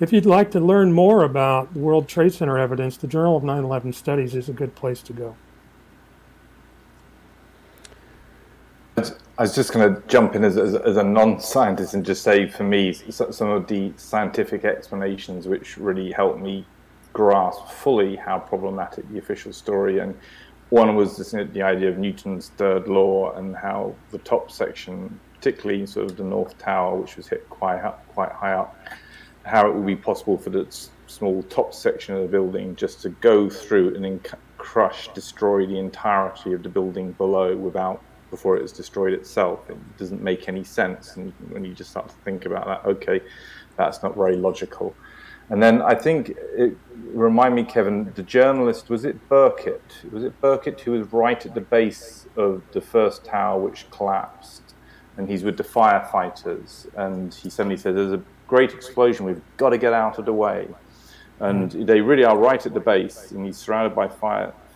if 0.00 0.12
you'd 0.12 0.26
like 0.26 0.50
to 0.50 0.58
learn 0.58 0.92
more 0.92 1.22
about 1.22 1.74
the 1.74 1.78
World 1.78 2.08
Trade 2.08 2.34
Center 2.34 2.58
evidence, 2.58 2.96
the 2.96 3.06
Journal 3.06 3.36
of 3.36 3.44
9/11 3.44 3.94
Studies 3.94 4.34
is 4.34 4.48
a 4.48 4.52
good 4.52 4.74
place 4.74 5.00
to 5.02 5.12
go. 5.12 5.36
I 9.40 9.44
was 9.44 9.54
just 9.54 9.72
going 9.72 9.94
to 9.94 10.06
jump 10.06 10.34
in 10.34 10.44
as, 10.44 10.58
as, 10.58 10.74
as 10.74 10.98
a 10.98 11.02
non-scientist 11.02 11.94
and 11.94 12.04
just 12.04 12.22
say, 12.22 12.46
for 12.46 12.62
me, 12.62 12.92
some 12.92 13.48
of 13.48 13.68
the 13.68 13.90
scientific 13.96 14.66
explanations 14.66 15.48
which 15.48 15.78
really 15.78 16.12
helped 16.12 16.40
me 16.40 16.66
grasp 17.14 17.66
fully 17.68 18.16
how 18.16 18.38
problematic 18.38 19.08
the 19.10 19.16
official 19.16 19.50
story 19.50 19.98
and 19.98 20.14
one 20.68 20.94
was 20.94 21.16
this, 21.16 21.30
the 21.30 21.62
idea 21.62 21.88
of 21.88 21.96
Newton's 21.96 22.50
third 22.58 22.86
law 22.86 23.32
and 23.32 23.56
how 23.56 23.94
the 24.10 24.18
top 24.18 24.50
section, 24.50 25.18
particularly 25.36 25.86
sort 25.86 26.10
of 26.10 26.18
the 26.18 26.24
North 26.24 26.58
Tower, 26.58 26.96
which 26.96 27.16
was 27.16 27.26
hit 27.26 27.48
quite 27.48 27.80
up, 27.80 28.06
quite 28.08 28.32
high 28.32 28.52
up, 28.52 28.76
how 29.46 29.66
it 29.66 29.74
would 29.74 29.86
be 29.86 29.96
possible 29.96 30.36
for 30.36 30.50
the 30.50 30.66
small 31.06 31.42
top 31.44 31.72
section 31.72 32.14
of 32.14 32.20
the 32.20 32.28
building 32.28 32.76
just 32.76 33.00
to 33.00 33.08
go 33.08 33.48
through 33.48 33.94
and 33.94 34.04
then 34.04 34.20
crush, 34.58 35.08
destroy 35.14 35.64
the 35.64 35.78
entirety 35.78 36.52
of 36.52 36.62
the 36.62 36.68
building 36.68 37.12
below 37.12 37.56
without 37.56 38.02
before 38.30 38.56
it 38.56 38.62
has 38.62 38.72
destroyed 38.72 39.12
itself. 39.12 39.68
It 39.68 39.76
doesn't 39.98 40.22
make 40.22 40.48
any 40.48 40.64
sense. 40.64 41.16
And 41.16 41.32
when 41.50 41.64
you 41.64 41.74
just 41.74 41.90
start 41.90 42.08
to 42.08 42.14
think 42.24 42.46
about 42.46 42.66
that, 42.66 42.88
okay, 42.88 43.20
that's 43.76 44.02
not 44.02 44.16
very 44.16 44.36
logical. 44.36 44.94
And 45.50 45.60
then 45.60 45.82
I 45.82 45.96
think 45.96 46.30
it 46.56 46.76
remind 47.12 47.56
me, 47.56 47.64
Kevin, 47.64 48.12
the 48.14 48.22
journalist 48.22 48.88
was 48.88 49.04
it 49.04 49.28
Burkitt? 49.28 50.10
Was 50.12 50.22
it 50.22 50.40
Burkitt 50.40 50.80
who 50.80 50.92
was 50.92 51.12
right 51.12 51.44
at 51.44 51.54
the 51.54 51.60
base 51.60 52.26
of 52.36 52.62
the 52.72 52.80
first 52.80 53.24
tower 53.24 53.60
which 53.60 53.90
collapsed, 53.90 54.62
and 55.16 55.28
he's 55.28 55.42
with 55.42 55.56
the 55.56 55.64
firefighters, 55.64 56.86
and 56.96 57.34
he 57.34 57.50
suddenly 57.50 57.76
says, 57.76 57.96
"There's 57.96 58.12
a 58.12 58.22
great 58.46 58.72
explosion. 58.72 59.26
We've 59.26 59.42
got 59.56 59.70
to 59.70 59.78
get 59.78 59.92
out 59.92 60.18
of 60.18 60.24
the 60.24 60.32
way." 60.32 60.68
And 61.40 61.72
they 61.72 62.00
really 62.00 62.24
are 62.24 62.38
right 62.38 62.64
at 62.64 62.74
the 62.74 62.80
base, 62.80 63.32
and 63.32 63.44
he's 63.44 63.56
surrounded 63.56 63.94
by 63.96 64.06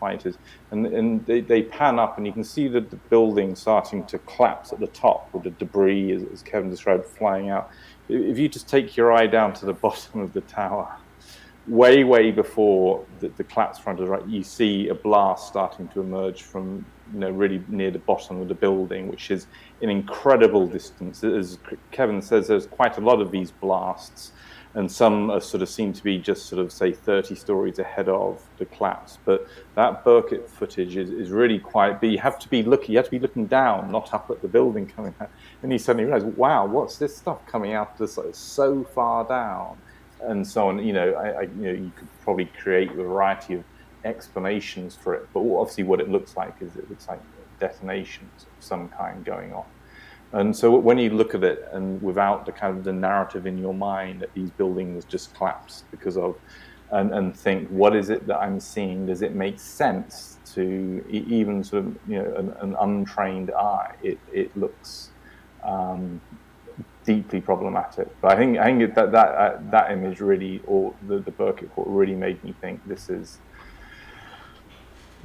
firefighters, 0.00 0.36
and, 0.70 0.86
and 0.86 1.24
they, 1.26 1.40
they 1.40 1.62
pan 1.62 1.98
up, 1.98 2.16
and 2.18 2.26
you 2.26 2.32
can 2.32 2.44
see 2.44 2.68
the, 2.68 2.80
the 2.80 2.96
building 2.96 3.54
starting 3.54 4.04
to 4.06 4.18
collapse 4.20 4.72
at 4.72 4.80
the 4.80 4.86
top 4.88 5.32
with 5.32 5.44
the 5.44 5.50
debris, 5.50 6.12
as, 6.12 6.22
as 6.32 6.42
Kevin 6.42 6.70
described, 6.70 7.04
flying 7.06 7.50
out. 7.50 7.70
If 8.08 8.38
you 8.38 8.48
just 8.48 8.68
take 8.68 8.96
your 8.96 9.12
eye 9.12 9.26
down 9.26 9.52
to 9.54 9.66
the 9.66 9.72
bottom 9.84 10.20
of 10.20 10.32
the 10.32 10.42
tower, 10.42 10.96
way, 11.66 12.04
way 12.04 12.30
before 12.30 13.04
the, 13.20 13.28
the 13.28 13.44
collapse 13.44 13.78
front 13.78 14.00
is 14.00 14.08
right, 14.08 14.26
you 14.26 14.42
see 14.42 14.88
a 14.88 14.94
blast 14.94 15.48
starting 15.48 15.88
to 15.88 16.00
emerge 16.00 16.42
from 16.42 16.84
you 17.12 17.20
know 17.20 17.30
really 17.30 17.62
near 17.68 17.90
the 17.90 17.98
bottom 17.98 18.40
of 18.40 18.48
the 18.48 18.54
building, 18.54 19.08
which 19.08 19.30
is 19.30 19.46
an 19.82 19.90
incredible 19.90 20.66
distance. 20.66 21.22
As 21.22 21.58
Kevin 21.90 22.20
says, 22.22 22.48
there's 22.48 22.66
quite 22.66 22.98
a 22.98 23.00
lot 23.00 23.20
of 23.20 23.30
these 23.30 23.50
blasts, 23.50 24.32
and 24.74 24.90
some 24.90 25.30
are 25.30 25.40
sort 25.40 25.62
of 25.62 25.68
seem 25.68 25.92
to 25.92 26.02
be 26.02 26.18
just 26.18 26.46
sort 26.46 26.60
of 26.60 26.72
say 26.72 26.92
30 26.92 27.34
stories 27.34 27.78
ahead 27.78 28.08
of 28.08 28.42
the 28.58 28.66
collapse. 28.66 29.18
But 29.24 29.46
that 29.76 30.04
Burkitt 30.04 30.48
footage 30.48 30.96
is, 30.96 31.10
is 31.10 31.30
really 31.30 31.58
quite. 31.58 32.00
But 32.00 32.10
you 32.10 32.18
have 32.18 32.38
to 32.40 32.48
be 32.48 32.62
looking. 32.62 32.92
You 32.92 32.98
have 32.98 33.06
to 33.06 33.10
be 33.12 33.20
looking 33.20 33.46
down, 33.46 33.92
not 33.92 34.12
up 34.12 34.30
at 34.30 34.42
the 34.42 34.48
building 34.48 34.86
coming 34.86 35.14
out 35.20 35.30
and 35.64 35.72
you 35.72 35.78
suddenly 35.78 36.04
realize, 36.04 36.24
wow, 36.36 36.66
what's 36.66 36.98
this 36.98 37.16
stuff 37.16 37.44
coming 37.46 37.72
out 37.72 37.98
of 37.98 38.36
so 38.36 38.84
far 38.84 39.26
down, 39.26 39.78
and 40.20 40.46
so 40.46 40.68
on. 40.68 40.84
You 40.84 40.92
know, 40.92 41.12
I, 41.14 41.28
I, 41.28 41.42
you 41.42 41.62
know, 41.62 41.72
you 41.72 41.92
could 41.96 42.08
probably 42.20 42.44
create 42.44 42.90
a 42.90 42.94
variety 42.94 43.54
of 43.54 43.64
explanations 44.04 44.94
for 44.94 45.14
it, 45.14 45.26
but 45.32 45.40
obviously, 45.40 45.84
what 45.84 46.00
it 46.00 46.10
looks 46.10 46.36
like 46.36 46.54
is 46.60 46.76
it 46.76 46.88
looks 46.90 47.08
like 47.08 47.20
detonations 47.58 48.42
of 48.42 48.62
some 48.62 48.90
kind 48.90 49.24
going 49.24 49.54
on. 49.54 49.64
And 50.34 50.54
so 50.54 50.76
when 50.76 50.98
you 50.98 51.10
look 51.10 51.32
at 51.34 51.44
it, 51.44 51.64
and 51.72 52.02
without 52.02 52.44
the 52.44 52.50
kind 52.50 52.76
of 52.76 52.82
the 52.82 52.92
narrative 52.92 53.46
in 53.46 53.56
your 53.56 53.72
mind 53.72 54.20
that 54.20 54.34
these 54.34 54.50
buildings 54.50 55.04
just 55.04 55.32
collapsed 55.32 55.84
because 55.92 56.16
of, 56.16 56.36
and, 56.90 57.14
and 57.14 57.36
think, 57.36 57.68
what 57.68 57.94
is 57.94 58.10
it 58.10 58.26
that 58.26 58.38
I'm 58.38 58.58
seeing? 58.58 59.06
Does 59.06 59.22
it 59.22 59.34
make 59.34 59.60
sense 59.60 60.40
to 60.54 61.04
even 61.08 61.62
sort 61.62 61.86
of 61.86 61.96
you 62.08 62.20
know 62.20 62.34
an, 62.34 62.50
an 62.60 62.76
untrained 62.80 63.52
eye? 63.52 63.94
It 64.02 64.18
it 64.32 64.56
looks 64.56 65.10
um, 65.62 66.20
deeply 67.04 67.40
problematic. 67.40 68.08
But 68.20 68.32
I 68.32 68.36
think 68.36 68.58
I 68.58 68.64
think 68.64 68.94
that 68.96 69.12
that 69.12 69.28
uh, 69.28 69.58
that 69.70 69.92
image 69.92 70.20
really, 70.20 70.62
or 70.66 70.94
the 71.06 71.20
the 71.20 71.30
Burkitt 71.30 71.62
report 71.62 71.88
really 71.88 72.16
made 72.16 72.42
me 72.42 72.54
think 72.60 72.80
this 72.86 73.08
is. 73.08 73.40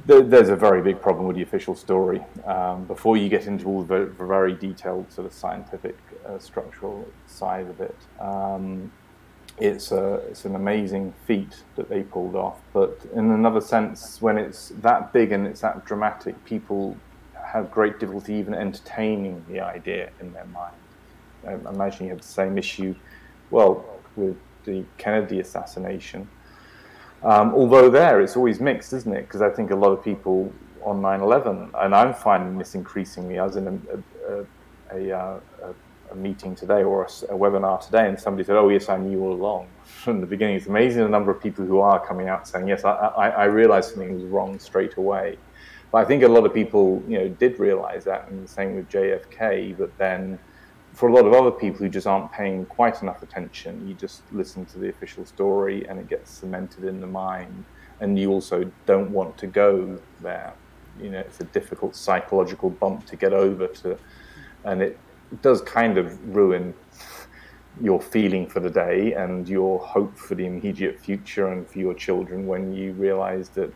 There's 0.06 0.48
a 0.48 0.56
very 0.56 0.82
big 0.82 1.00
problem 1.00 1.26
with 1.26 1.36
the 1.36 1.42
official 1.42 1.74
story. 1.74 2.22
Um, 2.44 2.84
before 2.84 3.16
you 3.16 3.28
get 3.28 3.46
into 3.46 3.66
all 3.66 3.82
the, 3.82 4.06
very 4.06 4.54
detailed 4.54 5.12
sort 5.12 5.26
of 5.26 5.32
scientific 5.32 5.96
uh, 6.26 6.38
structural 6.38 7.06
side 7.26 7.66
of 7.66 7.80
it, 7.80 7.96
um, 8.20 8.92
it's 9.58 9.92
a 9.92 10.14
it's 10.30 10.44
an 10.44 10.54
amazing 10.54 11.12
feat 11.26 11.62
that 11.76 11.88
they 11.88 12.02
pulled 12.02 12.34
off. 12.34 12.58
But 12.72 12.98
in 13.14 13.30
another 13.30 13.60
sense, 13.60 14.20
when 14.22 14.38
it's 14.38 14.72
that 14.80 15.12
big 15.12 15.32
and 15.32 15.46
it's 15.46 15.60
that 15.60 15.84
dramatic, 15.84 16.42
people 16.44 16.96
have 17.44 17.70
great 17.70 17.98
difficulty 17.98 18.34
even 18.34 18.54
entertaining 18.54 19.44
the 19.48 19.60
idea 19.60 20.10
in 20.20 20.32
their 20.32 20.46
mind. 20.46 20.76
I 21.46 21.52
imagine 21.52 22.06
you 22.06 22.12
have 22.12 22.22
the 22.22 22.28
same 22.28 22.58
issue, 22.58 22.94
well, 23.50 23.84
with 24.16 24.36
the 24.64 24.84
Kennedy 24.98 25.40
assassination. 25.40 26.28
Um, 27.22 27.54
although 27.54 27.90
there, 27.90 28.20
it's 28.20 28.36
always 28.36 28.60
mixed, 28.60 28.92
isn't 28.92 29.12
it? 29.12 29.22
Because 29.22 29.42
I 29.42 29.50
think 29.50 29.70
a 29.70 29.76
lot 29.76 29.90
of 29.90 30.02
people 30.02 30.52
on 30.82 31.02
9/11, 31.02 31.70
and 31.74 31.94
I'm 31.94 32.14
finding 32.14 32.58
this 32.58 32.74
increasingly. 32.74 33.38
I 33.38 33.44
was 33.44 33.56
in 33.56 33.66
a, 33.68 34.32
a, 34.32 34.46
a, 34.98 35.18
uh, 35.18 35.40
a 36.10 36.14
meeting 36.14 36.54
today 36.54 36.82
or 36.82 37.04
a, 37.04 37.06
webinar 37.06 37.84
today, 37.84 38.08
and 38.08 38.18
somebody 38.18 38.44
said, 38.44 38.56
"Oh, 38.56 38.68
yes, 38.68 38.88
I 38.88 38.96
knew 38.96 39.22
all 39.22 39.32
along." 39.32 39.68
From 39.84 40.20
the 40.20 40.26
beginning, 40.26 40.56
it's 40.56 40.66
amazing 40.66 41.02
the 41.02 41.08
number 41.08 41.30
of 41.30 41.42
people 41.42 41.64
who 41.64 41.80
are 41.80 42.04
coming 42.04 42.28
out 42.28 42.48
saying, 42.48 42.68
"Yes, 42.68 42.84
I, 42.84 42.92
I, 42.92 43.28
I 43.28 43.44
realized 43.44 43.90
something 43.90 44.14
was 44.14 44.24
wrong 44.24 44.58
straight 44.58 44.96
away." 44.96 45.38
But 45.92 45.98
I 45.98 46.04
think 46.04 46.22
a 46.22 46.28
lot 46.28 46.46
of 46.46 46.54
people, 46.54 47.02
you 47.08 47.18
know, 47.18 47.28
did 47.28 47.58
realize 47.58 48.04
that, 48.04 48.28
and 48.28 48.44
the 48.44 48.48
same 48.48 48.76
with 48.76 48.88
JFK. 48.88 49.76
But 49.76 49.96
then, 49.98 50.38
for 51.00 51.08
a 51.08 51.14
lot 51.14 51.24
of 51.24 51.32
other 51.32 51.50
people 51.50 51.78
who 51.78 51.88
just 51.88 52.06
aren't 52.06 52.30
paying 52.30 52.66
quite 52.66 53.00
enough 53.00 53.22
attention, 53.22 53.88
you 53.88 53.94
just 53.94 54.20
listen 54.32 54.66
to 54.66 54.78
the 54.78 54.90
official 54.90 55.24
story, 55.24 55.88
and 55.88 55.98
it 55.98 56.10
gets 56.10 56.30
cemented 56.30 56.84
in 56.84 57.00
the 57.00 57.06
mind, 57.06 57.64
and 58.00 58.18
you 58.18 58.30
also 58.30 58.70
don't 58.84 59.10
want 59.10 59.38
to 59.38 59.46
go 59.46 59.98
there. 60.20 60.52
You 61.00 61.08
know, 61.08 61.20
it's 61.20 61.40
a 61.40 61.44
difficult 61.44 61.96
psychological 61.96 62.68
bump 62.68 63.06
to 63.06 63.16
get 63.16 63.32
over 63.32 63.66
to, 63.66 63.98
and 64.64 64.82
it 64.82 64.98
does 65.40 65.62
kind 65.62 65.96
of 65.96 66.36
ruin 66.36 66.74
your 67.80 68.02
feeling 68.02 68.46
for 68.46 68.60
the 68.60 68.68
day 68.68 69.14
and 69.14 69.48
your 69.48 69.78
hope 69.78 70.18
for 70.18 70.34
the 70.34 70.44
immediate 70.44 71.00
future 71.00 71.46
and 71.46 71.66
for 71.66 71.78
your 71.78 71.94
children 71.94 72.46
when 72.46 72.74
you 72.74 72.92
realize 72.92 73.48
that 73.50 73.72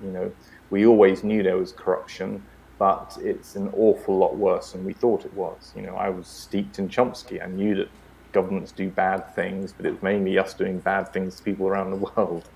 you 0.00 0.10
know 0.12 0.30
we 0.70 0.86
always 0.86 1.24
knew 1.24 1.42
there 1.42 1.56
was 1.56 1.72
corruption, 1.72 2.40
but 2.78 3.18
it's 3.20 3.56
an 3.56 3.70
awful 3.76 4.16
lot 4.16 4.36
worse 4.36 4.72
than 4.72 4.84
we 4.84 4.92
thought 4.92 5.24
it 5.24 5.34
was. 5.34 5.72
You 5.74 5.82
know, 5.82 5.96
I 5.96 6.08
was 6.08 6.26
steeped 6.26 6.78
in 6.78 6.88
Chomsky. 6.88 7.42
I 7.42 7.46
knew 7.48 7.74
that 7.74 7.88
governments 8.32 8.72
do 8.72 8.88
bad 8.88 9.34
things, 9.34 9.72
but 9.72 9.84
it 9.84 9.90
was 9.90 10.02
mainly 10.02 10.38
us 10.38 10.54
doing 10.54 10.78
bad 10.78 11.12
things 11.12 11.36
to 11.36 11.42
people 11.42 11.66
around 11.66 11.90
the 11.90 11.96
world. 12.16 12.48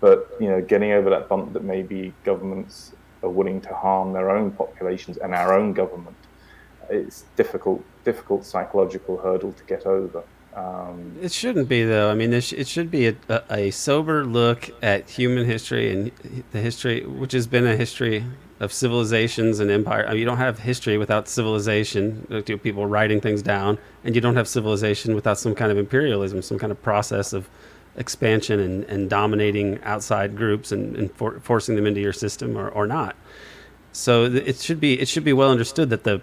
But 0.00 0.30
you 0.38 0.48
know, 0.48 0.60
getting 0.60 0.92
over 0.92 1.08
that 1.10 1.28
bump 1.28 1.54
that 1.54 1.64
maybe 1.64 2.12
governments 2.24 2.92
are 3.22 3.30
willing 3.30 3.60
to 3.62 3.74
harm 3.74 4.12
their 4.12 4.30
own 4.30 4.50
populations 4.50 5.16
and 5.16 5.34
our 5.34 5.58
own 5.58 5.72
government, 5.72 6.16
it's 6.90 7.24
difficult, 7.36 7.82
difficult 8.04 8.44
psychological 8.44 9.16
hurdle 9.16 9.52
to 9.52 9.64
get 9.64 9.86
over. 9.86 10.22
Um, 10.54 11.16
it 11.20 11.32
shouldn't 11.32 11.68
be 11.68 11.84
though. 11.84 12.10
I 12.10 12.14
mean, 12.14 12.32
it, 12.32 12.42
sh- 12.42 12.52
it 12.52 12.68
should 12.68 12.90
be 12.90 13.08
a, 13.08 13.16
a, 13.28 13.42
a, 13.50 13.70
sober 13.72 14.24
look 14.24 14.70
at 14.82 15.10
human 15.10 15.46
history 15.46 15.90
and 15.90 16.12
the 16.52 16.60
history, 16.60 17.04
which 17.04 17.32
has 17.32 17.48
been 17.48 17.66
a 17.66 17.76
history 17.76 18.24
of 18.60 18.72
civilizations 18.72 19.58
and 19.58 19.68
empire. 19.68 20.06
I 20.06 20.10
mean, 20.10 20.20
you 20.20 20.24
don't 20.24 20.38
have 20.38 20.60
history 20.60 20.96
without 20.96 21.26
civilization. 21.26 22.44
People 22.62 22.86
writing 22.86 23.20
things 23.20 23.42
down, 23.42 23.78
and 24.04 24.14
you 24.14 24.20
don't 24.20 24.36
have 24.36 24.46
civilization 24.46 25.16
without 25.16 25.40
some 25.40 25.56
kind 25.56 25.72
of 25.72 25.78
imperialism, 25.78 26.40
some 26.40 26.58
kind 26.58 26.70
of 26.70 26.80
process 26.82 27.32
of 27.32 27.48
expansion 27.96 28.60
and, 28.60 28.84
and 28.84 29.10
dominating 29.10 29.82
outside 29.82 30.36
groups 30.36 30.70
and, 30.70 30.96
and 30.96 31.12
for, 31.14 31.40
forcing 31.40 31.74
them 31.74 31.86
into 31.86 32.00
your 32.00 32.12
system 32.12 32.56
or, 32.56 32.68
or 32.68 32.86
not. 32.86 33.16
So 33.92 34.24
it 34.24 34.56
should 34.56 34.80
be 34.80 35.00
it 35.00 35.08
should 35.08 35.24
be 35.24 35.32
well 35.32 35.50
understood 35.50 35.90
that 35.90 36.04
the 36.04 36.20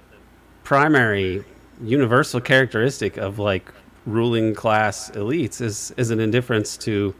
primary 0.63 1.43
universal 1.81 2.41
characteristic 2.41 3.17
of 3.17 3.39
like 3.39 3.71
ruling 4.05 4.55
class 4.55 5.11
elites 5.11 5.61
is 5.61 5.93
is 5.97 6.09
an 6.09 6.19
indifference 6.19 6.77
to 6.77 7.13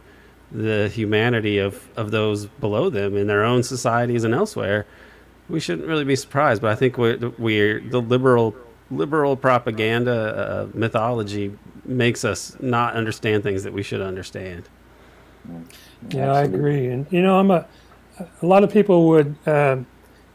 the 0.51 0.89
humanity 0.89 1.57
of, 1.59 1.87
of 1.95 2.11
those 2.11 2.45
below 2.45 2.89
them 2.89 3.15
in 3.15 3.27
their 3.27 3.43
own 3.43 3.63
societies 3.63 4.23
and 4.23 4.33
elsewhere. 4.33 4.85
We 5.47 5.59
shouldn't 5.59 5.87
really 5.87 6.03
be 6.03 6.15
surprised, 6.15 6.61
but 6.61 6.71
I 6.71 6.75
think 6.75 6.97
we're, 6.97 7.17
we're 7.37 7.79
the 7.79 8.01
liberal 8.01 8.55
liberal 8.89 9.37
propaganda 9.37 10.11
uh, 10.11 10.77
mythology 10.77 11.57
makes 11.85 12.25
us 12.25 12.57
not 12.59 12.95
understand 12.95 13.43
things 13.43 13.63
that 13.63 13.71
we 13.71 13.83
should 13.83 14.01
understand. 14.01 14.67
Yeah, 16.09 16.33
I 16.33 16.41
agree, 16.41 16.87
and 16.87 17.07
you 17.09 17.21
know, 17.21 17.39
I'm 17.39 17.51
a 17.51 17.65
a 18.41 18.45
lot 18.45 18.63
of 18.63 18.71
people 18.71 19.07
would 19.07 19.35
uh, 19.47 19.77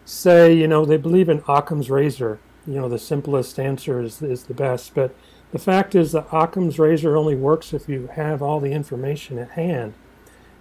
say, 0.04 0.52
you 0.52 0.66
know, 0.66 0.84
they 0.84 0.96
believe 0.96 1.28
in 1.28 1.42
Occam's 1.46 1.90
razor. 1.90 2.38
You 2.66 2.74
know, 2.74 2.88
the 2.88 2.98
simplest 2.98 3.58
answer 3.60 4.00
is 4.00 4.22
is 4.22 4.44
the 4.44 4.54
best, 4.54 4.94
but 4.94 5.14
the 5.56 5.62
fact 5.62 5.94
is 5.94 6.12
that 6.12 6.28
Occam's 6.30 6.78
razor 6.78 7.16
only 7.16 7.34
works 7.34 7.72
if 7.72 7.88
you 7.88 8.08
have 8.08 8.42
all 8.42 8.60
the 8.60 8.72
information 8.72 9.38
at 9.38 9.52
hand. 9.52 9.94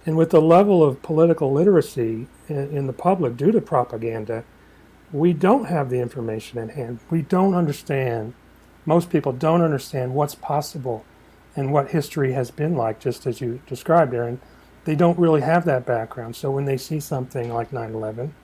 And 0.06 0.16
with 0.16 0.30
the 0.30 0.40
level 0.40 0.82
of 0.82 1.02
political 1.02 1.52
literacy 1.52 2.28
in, 2.48 2.86
the 2.86 2.94
public 2.94 3.36
due 3.36 3.52
to 3.52 3.60
propaganda, 3.60 4.42
we 5.12 5.34
don't 5.34 5.66
have 5.66 5.90
the 5.90 6.00
information 6.00 6.58
at 6.58 6.70
hand. 6.70 7.00
We 7.10 7.20
don't 7.20 7.52
understand, 7.52 8.32
most 8.86 9.10
people 9.10 9.32
don't 9.32 9.60
understand 9.60 10.14
what's 10.14 10.34
possible 10.34 11.04
and 11.54 11.74
what 11.74 11.90
history 11.90 12.32
has 12.32 12.50
been 12.50 12.74
like, 12.74 12.98
just 12.98 13.26
as 13.26 13.42
you 13.42 13.60
described, 13.66 14.14
Aaron. 14.14 14.40
They 14.86 14.94
don't 14.94 15.18
really 15.18 15.42
have 15.42 15.66
that 15.66 15.84
background. 15.84 16.36
So 16.36 16.50
when 16.50 16.64
they 16.64 16.78
see 16.78 17.00
something 17.00 17.52
like 17.52 17.70
9 17.70 17.92
11, 17.92 18.34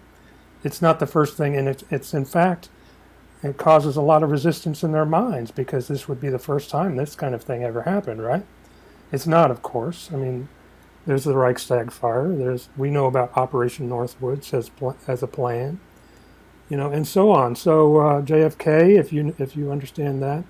it's 0.65 0.83
not 0.83 1.01
the 1.01 1.07
first 1.07 1.39
thing, 1.39 1.57
and 1.57 1.67
it's, 1.67 1.85
it's 1.91 2.13
in 2.13 2.27
fact 2.27 2.69
it 3.43 3.57
causes 3.57 3.97
a 3.97 4.03
lot 4.03 4.23
of 4.23 4.31
resistance 4.31 4.85
in 4.85 4.93
their 4.93 5.05
minds 5.05 5.51
because 5.51 5.89
this 5.89 6.09
would 6.09 6.21
be 6.21 6.29
the 6.29 6.39
first 6.39 6.71
time 6.71 6.97
this 6.97 7.15
kind 7.15 7.35
of 7.35 7.43
thing 7.43 7.65
ever 7.65 7.83
happened, 7.83 8.23
right? 8.23 8.45
It's 9.11 9.27
not, 9.27 9.51
of 9.51 9.63
course. 9.63 10.11
I 10.13 10.17
mean, 10.17 10.49
there's 11.07 11.25
the 11.25 11.35
Reichstag 11.35 11.91
fire. 11.91 12.29
There's 12.29 12.69
we 12.77 12.91
know 12.91 13.07
about 13.07 13.37
Operation 13.37 13.89
Northwoods 13.89 14.55
as 14.55 14.71
as 15.09 15.23
a 15.23 15.27
plan, 15.27 15.81
you 16.69 16.77
know, 16.77 16.91
and 16.91 17.07
so 17.07 17.31
on. 17.31 17.57
So 17.57 17.97
uh, 17.99 18.23
JFK, 18.23 18.99
if 18.99 19.13
you 19.13 19.35
if 19.39 19.57
you 19.57 19.73
understand 19.73 20.23
that, 20.23 20.45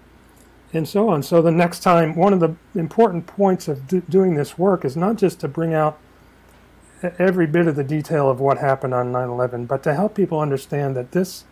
and 0.75 0.87
so 0.87 1.09
on. 1.09 1.23
So 1.23 1.41
the 1.41 1.51
next 1.51 1.81
time, 1.81 2.15
one 2.15 2.35
of 2.35 2.41
the 2.41 2.55
important 2.75 3.27
points 3.27 3.67
of 3.69 3.87
do, 3.89 4.03
doing 4.03 4.35
this 4.35 4.59
work 4.59 4.85
is 4.85 4.97
not 4.97 5.17
just 5.17 5.41
to 5.41 5.49
bring 5.49 5.73
out 5.73 5.99
every 7.19 7.47
bit 7.47 7.67
of 7.67 7.75
the 7.75 7.83
detail 7.83 8.31
of 8.31 8.39
what 8.39 8.59
happened 8.59 8.93
on 8.93 9.11
9/11, 9.11 9.67
but 9.67 9.83
to 9.85 9.95
help 9.95 10.15
people 10.15 10.39
understand 10.39 10.95
that 10.97 11.13
this 11.13 11.45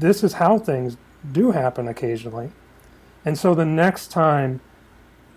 this 0.00 0.24
is 0.24 0.34
how 0.34 0.58
things 0.58 0.96
do 1.30 1.52
happen 1.52 1.88
occasionally. 1.88 2.50
And 3.24 3.38
so 3.38 3.54
the 3.54 3.64
next 3.64 4.08
time, 4.08 4.60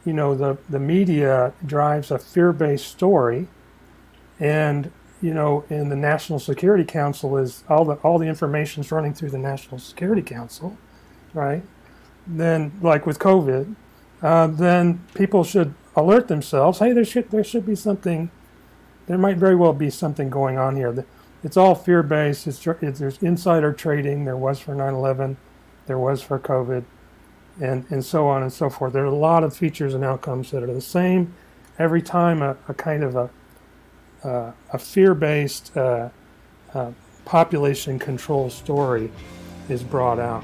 you 0.06 0.14
know, 0.14 0.36
the, 0.36 0.58
the 0.70 0.80
media 0.80 1.54
drives 1.66 2.12
a 2.12 2.20
fear 2.20 2.54
based 2.54 2.88
story 2.88 3.48
and 4.40 4.92
you 5.24 5.34
know, 5.34 5.64
in 5.70 5.88
the 5.88 5.96
National 5.96 6.38
Security 6.38 6.84
Council 6.84 7.38
is 7.38 7.64
all 7.70 7.86
the 7.86 7.94
all 8.04 8.20
the 8.20 8.28
information's 8.28 8.92
running 8.92 9.14
through 9.14 9.30
the 9.30 9.38
National 9.38 9.80
Security 9.80 10.22
Council, 10.22 10.78
right? 11.34 11.64
Then, 12.28 12.74
like 12.82 13.06
with 13.06 13.20
COVID, 13.20 13.74
uh, 14.22 14.48
then 14.48 15.02
people 15.14 15.46
should 15.46 15.76
alert 15.96 16.28
themselves. 16.28 16.80
Hey, 16.80 16.92
there 16.92 17.06
should 17.06 17.32
there 17.32 17.44
should 17.44 17.66
be 17.66 17.76
something. 17.76 18.32
There 19.08 19.18
might 19.18 19.38
very 19.38 19.56
well 19.56 19.72
be 19.72 19.90
something 19.90 20.30
going 20.30 20.58
on 20.58 20.76
here. 20.76 21.06
It's 21.44 21.58
all 21.58 21.76
fear 21.76 22.04
based. 22.04 22.48
It's, 22.48 22.66
it's, 22.66 23.00
there's 23.00 23.22
insider 23.22 23.74
trading. 23.74 24.26
There 24.26 24.38
was 24.38 24.60
for 24.60 24.74
9 24.74 24.94
11, 24.94 25.38
there 25.88 26.00
was 26.00 26.22
for 26.22 26.40
COVID, 26.40 26.84
and, 27.62 27.86
and 27.90 28.04
so 28.04 28.28
on 28.28 28.42
and 28.42 28.52
so 28.52 28.70
forth. 28.70 28.94
There 28.94 29.04
are 29.04 29.08
a 29.08 29.16
lot 29.16 29.44
of 29.44 29.56
features 29.56 29.94
and 29.94 30.04
outcomes 30.04 30.52
that 30.52 30.64
are 30.64 30.74
the 30.74 30.82
same 30.82 31.34
every 31.80 32.02
time 32.02 32.42
a, 32.42 32.56
a 32.68 32.74
kind 32.74 33.04
of 33.04 33.16
a, 33.16 33.30
uh, 34.24 34.52
a 34.72 34.78
fear 34.78 35.14
based 35.14 35.76
uh, 35.76 36.10
uh, 36.74 36.92
population 37.26 38.00
control 38.00 38.50
story 38.50 39.12
is 39.70 39.84
brought 39.84 40.20
out. 40.20 40.44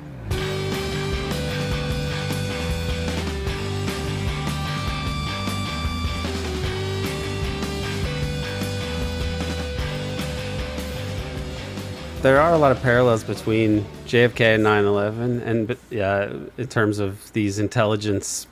There 12.22 12.42
are 12.42 12.54
a 12.54 12.58
lot 12.58 12.74
of 12.74 12.82
parallels 12.82 13.24
between 13.24 13.86
JFK 14.06 14.56
and 14.56 14.64
9/11, 14.66 15.42
and 15.42 15.78
yeah, 15.90 16.30
in 16.58 16.68
terms 16.68 17.00
of 17.00 17.32
these 17.32 17.60
intelligence, 17.60 18.46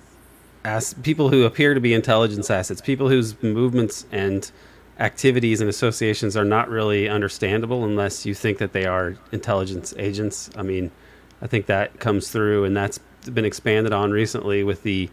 people 1.04 1.28
who 1.28 1.44
appear 1.44 1.74
to 1.74 1.82
be 1.82 1.94
intelligence 1.94 2.50
assets, 2.50 2.80
people 2.80 3.10
whose 3.10 3.36
movements 3.44 4.06
and 4.10 4.50
activities 5.00 5.60
and 5.60 5.70
associations 5.70 6.38
are 6.38 6.46
not 6.46 6.70
really 6.70 7.10
understandable 7.10 7.84
unless 7.84 8.26
you 8.26 8.34
think 8.34 8.58
that 8.60 8.72
they 8.72 8.86
are 8.86 9.18
intelligence 9.34 9.94
agents. 9.98 10.50
I 10.56 10.62
mean, 10.62 10.90
I 11.42 11.48
think 11.48 11.66
that 11.66 12.00
comes 12.00 12.30
through, 12.30 12.64
and 12.64 12.76
that's 12.76 13.00
been 13.34 13.44
expanded 13.44 13.92
on 13.92 14.12
recently 14.12 14.64
with 14.64 14.84
the 14.84 15.10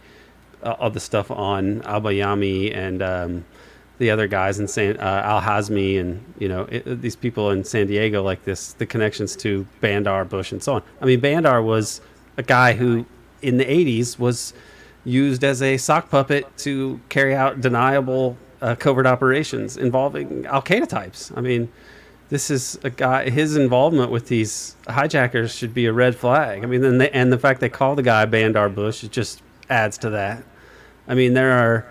uh, 0.62 0.76
all 0.78 0.90
the 0.90 1.00
stuff 1.00 1.28
on 1.28 1.82
al-Bayoumi 1.82 2.72
and. 2.72 3.02
Um, 3.02 3.44
the 3.98 4.10
other 4.10 4.26
guys 4.26 4.58
in 4.58 4.66
San 4.66 4.96
uh, 4.96 5.22
Al 5.24 5.40
Hazmi 5.40 6.00
and 6.00 6.22
you 6.38 6.48
know 6.48 6.62
it, 6.62 7.00
these 7.00 7.16
people 7.16 7.50
in 7.50 7.64
San 7.64 7.86
Diego 7.86 8.22
like 8.22 8.44
this 8.44 8.72
the 8.74 8.86
connections 8.86 9.36
to 9.36 9.66
Bandar 9.80 10.24
Bush 10.24 10.52
and 10.52 10.62
so 10.62 10.74
on. 10.74 10.82
I 11.00 11.04
mean 11.04 11.20
Bandar 11.20 11.62
was 11.62 12.00
a 12.36 12.42
guy 12.42 12.72
who 12.74 13.06
in 13.42 13.58
the 13.58 13.64
80s 13.64 14.18
was 14.18 14.52
used 15.04 15.44
as 15.44 15.62
a 15.62 15.76
sock 15.76 16.10
puppet 16.10 16.44
to 16.58 17.00
carry 17.08 17.34
out 17.34 17.60
deniable 17.60 18.36
uh, 18.62 18.74
covert 18.74 19.06
operations 19.06 19.76
involving 19.76 20.46
Al 20.46 20.62
Qaeda 20.62 20.88
types. 20.88 21.30
I 21.36 21.40
mean 21.40 21.70
this 22.30 22.50
is 22.50 22.78
a 22.82 22.90
guy 22.90 23.30
his 23.30 23.56
involvement 23.56 24.10
with 24.10 24.26
these 24.26 24.74
hijackers 24.88 25.54
should 25.54 25.72
be 25.72 25.86
a 25.86 25.92
red 25.92 26.16
flag. 26.16 26.64
I 26.64 26.66
mean 26.66 26.80
then 26.80 26.98
they, 26.98 27.10
and 27.10 27.32
the 27.32 27.38
fact 27.38 27.60
they 27.60 27.68
call 27.68 27.94
the 27.94 28.02
guy 28.02 28.24
Bandar 28.26 28.68
Bush 28.68 29.04
it 29.04 29.12
just 29.12 29.40
adds 29.70 29.98
to 29.98 30.10
that. 30.10 30.42
I 31.06 31.14
mean 31.14 31.34
there 31.34 31.52
are 31.52 31.86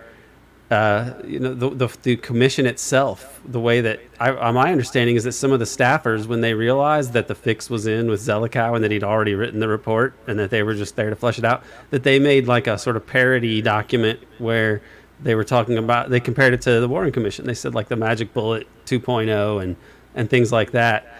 uh, 0.73 1.21
you 1.23 1.39
know, 1.39 1.53
the, 1.53 1.69
the, 1.69 1.97
the, 2.01 2.15
commission 2.15 2.65
itself, 2.65 3.39
the 3.45 3.59
way 3.59 3.79
that 3.81 3.99
I, 4.19 4.31
uh, 4.31 4.51
my 4.51 4.71
understanding 4.71 5.15
is 5.15 5.23
that 5.25 5.33
some 5.33 5.51
of 5.51 5.59
the 5.59 5.65
staffers, 5.65 6.25
when 6.25 6.41
they 6.41 6.55
realized 6.55 7.13
that 7.13 7.27
the 7.27 7.35
fix 7.35 7.69
was 7.69 7.85
in 7.85 8.09
with 8.09 8.19
Zelikow 8.19 8.73
and 8.73 8.83
that 8.83 8.89
he'd 8.89 9.03
already 9.03 9.35
written 9.35 9.59
the 9.59 9.67
report 9.67 10.15
and 10.25 10.39
that 10.39 10.49
they 10.49 10.63
were 10.63 10.73
just 10.73 10.95
there 10.95 11.11
to 11.11 11.15
flesh 11.15 11.37
it 11.37 11.45
out, 11.45 11.63
that 11.91 12.01
they 12.01 12.17
made 12.17 12.47
like 12.47 12.65
a 12.65 12.79
sort 12.79 12.95
of 12.95 13.05
parody 13.05 13.61
document 13.61 14.19
where 14.39 14.81
they 15.21 15.35
were 15.35 15.43
talking 15.43 15.77
about, 15.77 16.09
they 16.09 16.19
compared 16.19 16.55
it 16.55 16.61
to 16.61 16.79
the 16.79 16.87
Warren 16.87 17.11
Commission. 17.11 17.45
They 17.45 17.53
said 17.53 17.75
like 17.75 17.87
the 17.87 17.95
magic 17.95 18.33
bullet 18.33 18.67
2.0 18.87 19.61
and, 19.61 19.75
and 20.15 20.27
things 20.27 20.51
like 20.51 20.71
that. 20.71 21.15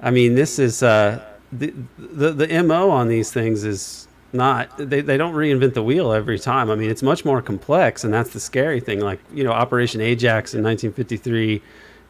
I 0.00 0.12
mean, 0.12 0.36
this 0.36 0.60
is, 0.60 0.84
uh, 0.84 1.24
the, 1.50 1.74
the, 1.98 2.30
the 2.30 2.62
MO 2.62 2.90
on 2.90 3.08
these 3.08 3.32
things 3.32 3.64
is, 3.64 4.06
not 4.34 4.76
they, 4.76 5.00
they 5.00 5.16
don't 5.16 5.34
reinvent 5.34 5.74
the 5.74 5.82
wheel 5.82 6.12
every 6.12 6.38
time. 6.38 6.70
I 6.70 6.74
mean, 6.74 6.90
it's 6.90 7.02
much 7.02 7.24
more 7.24 7.40
complex, 7.40 8.04
and 8.04 8.12
that's 8.12 8.30
the 8.30 8.40
scary 8.40 8.80
thing. 8.80 9.00
Like 9.00 9.20
you 9.32 9.44
know, 9.44 9.52
Operation 9.52 10.00
Ajax 10.00 10.54
in 10.54 10.62
1953 10.62 11.62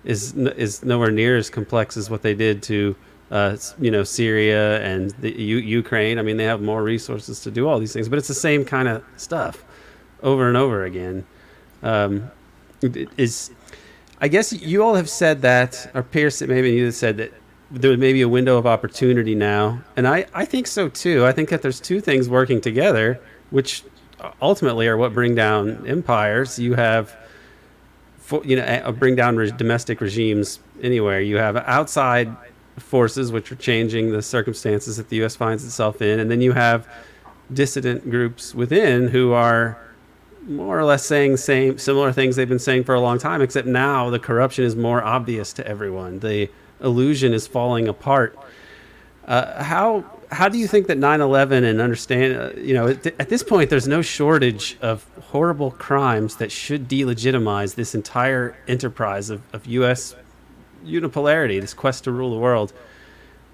is 0.05 0.35
is 0.35 0.85
nowhere 0.85 1.11
near 1.11 1.37
as 1.37 1.51
complex 1.51 1.97
as 1.97 2.11
what 2.11 2.22
they 2.22 2.35
did 2.35 2.62
to 2.64 2.97
uh, 3.31 3.57
you 3.79 3.91
know 3.91 4.03
Syria 4.03 4.81
and 4.83 5.11
the 5.20 5.31
U- 5.31 5.59
Ukraine. 5.59 6.18
I 6.18 6.22
mean, 6.22 6.37
they 6.37 6.45
have 6.45 6.61
more 6.61 6.83
resources 6.83 7.41
to 7.41 7.51
do 7.51 7.68
all 7.68 7.79
these 7.79 7.93
things, 7.93 8.09
but 8.09 8.18
it's 8.18 8.29
the 8.29 8.35
same 8.35 8.64
kind 8.64 8.89
of 8.89 9.05
stuff 9.16 9.64
over 10.22 10.49
and 10.49 10.57
over 10.57 10.85
again. 10.85 11.27
Um, 11.83 12.31
is 13.16 13.51
I 14.20 14.29
guess 14.29 14.53
you 14.53 14.83
all 14.83 14.95
have 14.95 15.11
said 15.11 15.43
that, 15.43 15.91
or 15.95 16.03
Piers, 16.03 16.41
maybe 16.43 16.70
you 16.72 16.91
said 16.91 17.16
that 17.18 17.33
there 17.75 17.97
may 17.97 18.12
be 18.12 18.22
a 18.22 18.29
window 18.29 18.57
of 18.57 18.66
opportunity 18.66 19.35
now, 19.35 19.81
and 19.97 20.07
I, 20.07 20.27
I 20.33 20.45
think 20.45 20.66
so 20.66 20.89
too. 20.89 21.27
I 21.27 21.33
think 21.33 21.49
that 21.51 21.62
there's 21.62 21.81
two 21.81 22.01
things 22.01 22.29
working 22.29 22.61
together. 22.61 23.20
which 23.51 23.85
ultimately 24.41 24.87
are 24.89 24.97
what 24.97 25.12
bring 25.12 25.35
down 25.35 25.87
empires. 25.87 26.59
You 26.59 26.75
have, 26.75 27.14
you 28.43 28.57
know, 28.57 28.62
eh, 28.62 28.91
bring 28.93 29.16
down 29.16 29.37
re- 29.37 29.51
domestic 29.51 30.01
regimes 30.01 30.61
anywhere. 30.83 31.20
You 31.20 31.37
have 31.37 31.57
outside 31.57 32.35
forces 32.79 33.31
which 33.31 33.53
are 33.53 33.57
changing 33.57 34.12
the 34.12 34.22
circumstances 34.22 34.97
that 34.97 35.09
the 35.09 35.16
U.S. 35.16 35.37
finds 35.37 35.64
itself 35.64 36.03
in, 36.03 36.18
and 36.18 36.31
then 36.31 36.41
you 36.41 36.53
have 36.53 36.89
dissident 37.53 38.11
groups 38.11 38.55
within 38.55 39.09
who 39.09 39.33
are 39.33 39.79
more 40.47 40.79
or 40.79 40.85
less 40.85 41.05
saying 41.05 41.37
same 41.37 41.79
similar 41.79 42.12
things 42.12 42.37
they've 42.37 42.49
been 42.49 42.59
saying 42.59 42.85
for 42.85 42.95
a 42.95 43.01
long 43.01 43.18
time, 43.18 43.41
except 43.41 43.66
now 43.66 44.11
the 44.11 44.18
corruption 44.18 44.64
is 44.64 44.75
more 44.75 45.03
obvious 45.03 45.53
to 45.53 45.66
everyone. 45.66 46.18
The 46.20 46.51
illusion 46.85 47.32
is 47.32 47.47
falling 47.47 47.89
apart. 47.89 48.39
Uh, 49.26 49.62
how 49.62 50.05
how 50.30 50.49
do 50.49 50.59
you 50.59 50.66
think 50.66 50.87
that 50.89 50.99
9/11 50.99 51.64
and 51.64 51.80
understand 51.80 52.37
uh, 52.37 52.51
you 52.61 52.74
know 52.74 52.89
at, 52.89 53.07
at 53.18 53.28
this 53.28 53.43
point 53.43 53.70
there's 53.70 53.89
no 53.89 54.03
shortage 54.03 54.76
of 54.82 55.07
horrible 55.30 55.70
crimes 55.70 56.37
that 56.37 56.53
should 56.53 56.89
delegitimize 56.89 57.74
this 57.74 57.95
entire 57.95 58.57
enterprise 58.68 59.30
of, 59.30 59.41
of 59.55 59.66
U.S. 59.66 60.14
unipolarity, 60.85 61.61
this 61.61 61.74
quest 61.74 62.05
to 62.05 62.12
rule 62.12 62.30
the 62.30 62.39
world. 62.39 62.72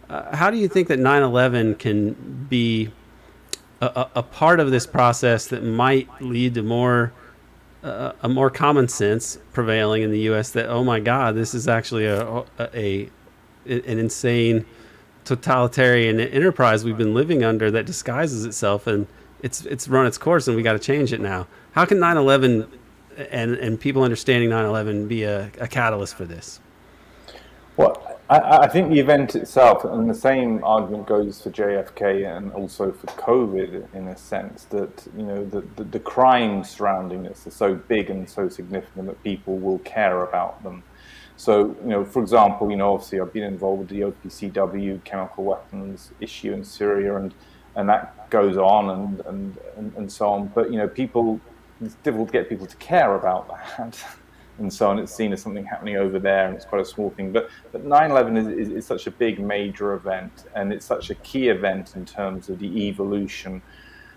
Uh, 0.08 0.34
how 0.34 0.50
do 0.50 0.56
you 0.56 0.68
think 0.68 0.88
that 0.88 0.98
9/11 0.98 1.78
can 1.78 2.46
be 2.48 2.90
a, 3.80 4.08
a, 4.16 4.22
part 4.22 4.60
of 4.60 4.70
this 4.70 4.86
process 4.86 5.46
that 5.46 5.62
might 5.62 6.08
lead 6.20 6.54
to 6.54 6.62
more 6.62 7.12
uh, 7.82 8.12
a 8.22 8.28
more 8.28 8.50
common 8.50 8.88
sense 8.88 9.38
prevailing 9.52 10.02
in 10.02 10.10
the 10.10 10.20
U.S. 10.20 10.50
that 10.50 10.66
oh 10.68 10.84
my 10.84 11.00
God, 11.00 11.34
this 11.34 11.54
is 11.54 11.68
actually 11.68 12.06
a, 12.06 12.44
a 12.58 13.08
an 13.70 13.98
insane 13.98 14.64
totalitarian 15.24 16.18
enterprise 16.18 16.84
we've 16.84 16.96
been 16.96 17.14
living 17.14 17.44
under 17.44 17.70
that 17.70 17.86
disguises 17.86 18.44
itself 18.44 18.86
and 18.86 19.06
it's 19.42 19.64
it's 19.66 19.88
run 19.88 20.06
its 20.06 20.18
course 20.18 20.48
and 20.48 20.56
we 20.56 20.62
got 20.62 20.72
to 20.72 20.78
change 20.78 21.12
it 21.12 21.20
now. 21.20 21.46
How 21.72 21.84
can 21.84 21.98
9/11 21.98 22.68
and 23.30 23.54
and 23.54 23.80
people 23.80 24.02
understanding 24.02 24.50
9/11 24.50 25.08
be 25.08 25.22
a, 25.24 25.50
a 25.58 25.68
catalyst 25.68 26.14
for 26.14 26.24
this? 26.24 26.60
Well, 27.76 28.20
I, 28.28 28.58
I, 28.58 28.68
think 28.68 28.90
the 28.90 29.00
event 29.00 29.34
itself, 29.34 29.84
and 29.84 30.08
the 30.08 30.14
same 30.14 30.62
argument 30.62 31.06
goes 31.06 31.40
for 31.42 31.50
JFK 31.50 32.36
and 32.36 32.52
also 32.52 32.92
for 32.92 33.06
COVID, 33.06 33.94
in 33.94 34.08
a 34.08 34.16
sense 34.16 34.64
that 34.64 35.08
you 35.16 35.24
know 35.24 35.44
the, 35.44 35.62
the, 35.76 35.84
the 35.84 36.00
crimes 36.00 36.70
surrounding 36.70 37.22
this 37.22 37.46
are 37.46 37.50
so 37.50 37.74
big 37.74 38.10
and 38.10 38.28
so 38.28 38.48
significant 38.48 39.06
that 39.06 39.22
people 39.24 39.56
will 39.56 39.78
care 39.80 40.22
about 40.22 40.62
them. 40.62 40.82
So, 41.40 41.74
you 41.82 41.88
know, 41.88 42.04
for 42.04 42.20
example, 42.20 42.70
you 42.70 42.76
know, 42.76 42.92
obviously 42.92 43.18
I've 43.18 43.32
been 43.32 43.44
involved 43.44 43.80
with 43.80 43.88
the 43.88 44.00
OPCW 44.02 45.02
chemical 45.04 45.44
weapons 45.44 46.10
issue 46.20 46.52
in 46.52 46.62
Syria, 46.62 47.16
and 47.16 47.32
and 47.76 47.88
that 47.88 48.28
goes 48.28 48.58
on 48.58 48.90
and 48.90 49.20
and 49.20 49.58
and, 49.78 49.96
and 49.96 50.12
so 50.12 50.28
on. 50.28 50.48
But 50.48 50.70
you 50.70 50.76
know, 50.76 50.86
people 50.86 51.40
it's 51.80 51.94
difficult 52.02 52.28
to 52.28 52.32
get 52.32 52.50
people 52.50 52.66
to 52.66 52.76
care 52.76 53.14
about 53.14 53.48
that. 53.48 53.98
and 54.58 54.70
so 54.70 54.90
on. 54.90 54.98
It's 54.98 55.14
seen 55.14 55.32
as 55.32 55.40
something 55.40 55.64
happening 55.64 55.96
over 55.96 56.18
there, 56.18 56.46
and 56.46 56.54
it's 56.54 56.66
quite 56.66 56.82
a 56.82 56.84
small 56.84 57.08
thing. 57.08 57.32
But 57.32 57.48
but 57.72 57.86
9/11 57.86 58.36
is, 58.36 58.46
is, 58.46 58.76
is, 58.76 58.86
such 58.86 59.06
a 59.06 59.10
big 59.10 59.40
major 59.40 59.94
event, 59.94 60.44
and 60.54 60.74
it's 60.74 60.84
such 60.84 61.08
a 61.08 61.14
key 61.14 61.48
event 61.48 61.96
in 61.96 62.04
terms 62.04 62.50
of 62.50 62.58
the 62.58 62.86
evolution 62.86 63.62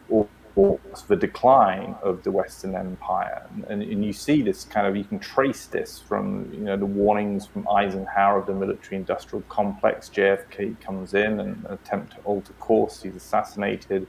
or, 0.09 0.27
or 0.55 0.79
the 1.07 1.15
decline 1.15 1.95
of 2.03 2.21
the 2.23 2.31
Western 2.31 2.75
Empire. 2.75 3.47
And, 3.67 3.81
and, 3.81 4.05
you 4.05 4.13
see 4.13 4.43
this 4.43 4.65
kind 4.65 4.85
of 4.85 4.95
you 4.95 5.03
can 5.03 5.17
trace 5.17 5.65
this 5.65 5.99
from 5.99 6.51
you 6.53 6.59
know 6.59 6.77
the 6.77 6.85
warnings 6.85 7.47
from 7.47 7.67
Eisenhower 7.67 8.39
of 8.39 8.45
the 8.45 8.53
military-industrial 8.53 9.43
complex. 9.49 10.09
JFK 10.09 10.79
comes 10.79 11.15
in 11.15 11.39
and 11.39 11.65
attempt 11.69 12.13
to 12.13 12.17
alter 12.23 12.53
course. 12.53 13.01
He's 13.01 13.15
assassinated, 13.15 14.05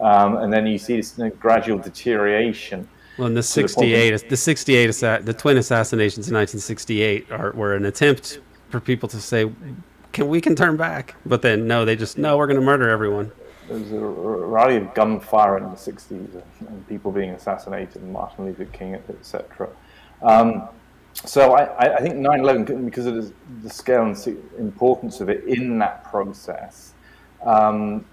um, 0.00 0.36
and 0.36 0.52
then 0.52 0.66
you 0.66 0.78
see 0.78 0.96
this 0.96 1.16
you 1.16 1.24
know, 1.24 1.30
gradual 1.30 1.78
deterioration 1.78 2.86
well, 3.18 3.26
in 3.26 3.34
the 3.34 3.42
68, 3.42 4.28
the 4.28 4.36
68, 4.36 4.86
the 5.24 5.34
twin 5.36 5.56
assassinations 5.56 6.28
in 6.28 6.34
1968 6.34 7.32
are, 7.32 7.50
were 7.50 7.74
an 7.74 7.84
attempt 7.84 8.38
for 8.70 8.78
people 8.78 9.08
to 9.08 9.20
say, 9.20 9.50
can 10.12 10.28
we 10.28 10.40
can 10.40 10.54
turn 10.54 10.76
back. 10.76 11.16
But 11.26 11.42
then, 11.42 11.66
no, 11.66 11.84
they 11.84 11.96
just, 11.96 12.16
no, 12.16 12.36
we're 12.36 12.46
going 12.46 12.60
to 12.60 12.64
murder 12.64 12.88
everyone. 12.88 13.32
There 13.68 13.78
was 13.78 13.92
a 13.92 13.98
rally 13.98 14.76
of 14.76 14.94
gunfire 14.94 15.58
in 15.58 15.64
the 15.64 15.76
60s 15.76 16.42
and 16.60 16.88
people 16.88 17.12
being 17.12 17.30
assassinated, 17.30 18.02
and 18.02 18.12
Martin 18.12 18.46
Luther 18.46 18.64
King, 18.64 18.94
etc. 18.94 19.68
Um, 20.22 20.68
so 21.12 21.52
I, 21.54 21.96
I 21.96 22.00
think 22.00 22.14
9/11, 22.14 22.84
because 22.84 23.06
of 23.06 23.32
the 23.62 23.70
scale 23.70 24.04
and 24.04 24.26
importance 24.58 25.20
of 25.20 25.28
it 25.28 25.44
in 25.44 25.78
that 25.80 26.04
process, 26.04 26.94
um, 27.42 28.04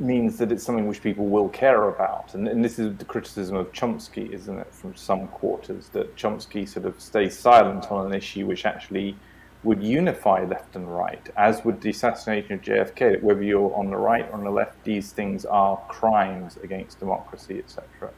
means 0.00 0.38
that 0.38 0.52
it's 0.52 0.64
something 0.64 0.86
which 0.86 1.02
people 1.02 1.26
will 1.26 1.48
care 1.48 1.88
about. 1.88 2.34
And, 2.34 2.48
and, 2.48 2.64
this 2.64 2.78
is 2.78 2.96
the 2.96 3.04
criticism 3.04 3.56
of 3.56 3.72
Chomsky, 3.72 4.30
isn't 4.32 4.58
it, 4.58 4.72
from 4.72 4.94
some 4.94 5.26
quarters, 5.28 5.88
that 5.90 6.14
Chomsky 6.16 6.68
sort 6.68 6.86
of 6.86 7.00
stays 7.00 7.38
silent 7.38 7.90
on 7.90 8.06
an 8.06 8.14
issue 8.14 8.46
which 8.46 8.64
actually 8.64 9.16
would 9.64 9.82
unify 9.82 10.44
left 10.44 10.76
and 10.76 10.94
right, 10.94 11.28
as 11.36 11.64
would 11.64 11.80
the 11.80 11.90
assassination 11.90 12.52
of 12.52 12.62
JFK, 12.62 13.20
whether 13.22 13.42
you're 13.42 13.74
on 13.74 13.90
the 13.90 13.96
right 13.96 14.26
or 14.30 14.34
on 14.34 14.44
the 14.44 14.50
left, 14.50 14.82
these 14.84 15.10
things 15.12 15.44
are 15.44 15.76
crimes 15.88 16.56
against 16.62 17.00
democracy, 17.00 17.58
etc. 17.58 18.10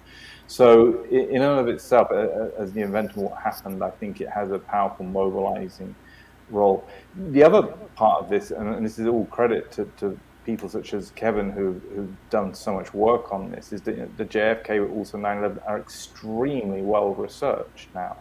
So, 0.47 1.05
in 1.05 1.41
and 1.43 1.61
of 1.61 1.69
itself, 1.69 2.11
as 2.13 2.73
the 2.73 2.83
event 2.83 3.13
of 3.13 3.17
what 3.19 3.39
happened, 3.39 3.83
I 3.83 3.91
think 3.91 4.21
it 4.21 4.29
has 4.29 4.51
a 4.51 4.59
powerful 4.59 5.07
mobilizing 5.07 5.95
role. 6.51 6.85
The 7.17 7.43
other 7.43 7.63
part 7.95 8.25
of 8.25 8.29
this, 8.29 8.51
and 8.51 8.85
this 8.85 8.99
is 8.99 9.07
all 9.07 9.25
credit 9.27 9.71
to, 9.73 9.91
to 9.99 10.19
people 10.45 10.69
such 10.69 10.95
as 10.95 11.11
Kevin 11.13 11.51
who 11.51 11.81
who've 11.95 12.31
done 12.31 12.55
so 12.55 12.75
much 12.75 12.93
work 12.95 13.33
on 13.33 13.51
this 13.51 13.73
is 13.73 13.83
that 13.83 14.17
the 14.17 14.25
JFK 14.25 14.87
but 14.87 14.93
also 14.95 15.19
9/11 15.19 15.59
are 15.67 15.79
extremely 15.79 16.83
well 16.83 17.15
researched 17.15 17.89
now. 17.95 18.17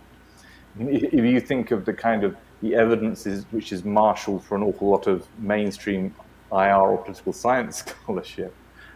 If 0.78 1.13
you 1.13 1.39
think 1.39 1.72
of 1.72 1.86
the 1.86 1.93
kind 1.93 2.24
of 2.24 2.36
the 2.62 2.76
evidence 2.76 3.26
is, 3.26 3.45
which 3.51 3.72
is 3.72 3.86
marshaled 3.86 4.43
for 4.43 4.55
an 4.55 4.64
awful 4.64 4.89
lot 4.89 5.07
of 5.07 5.28
mainstream 5.39 6.14
IR 6.51 6.76
or 6.76 6.97
political 6.97 7.34
science 7.34 7.78
scholarship, 8.03 8.53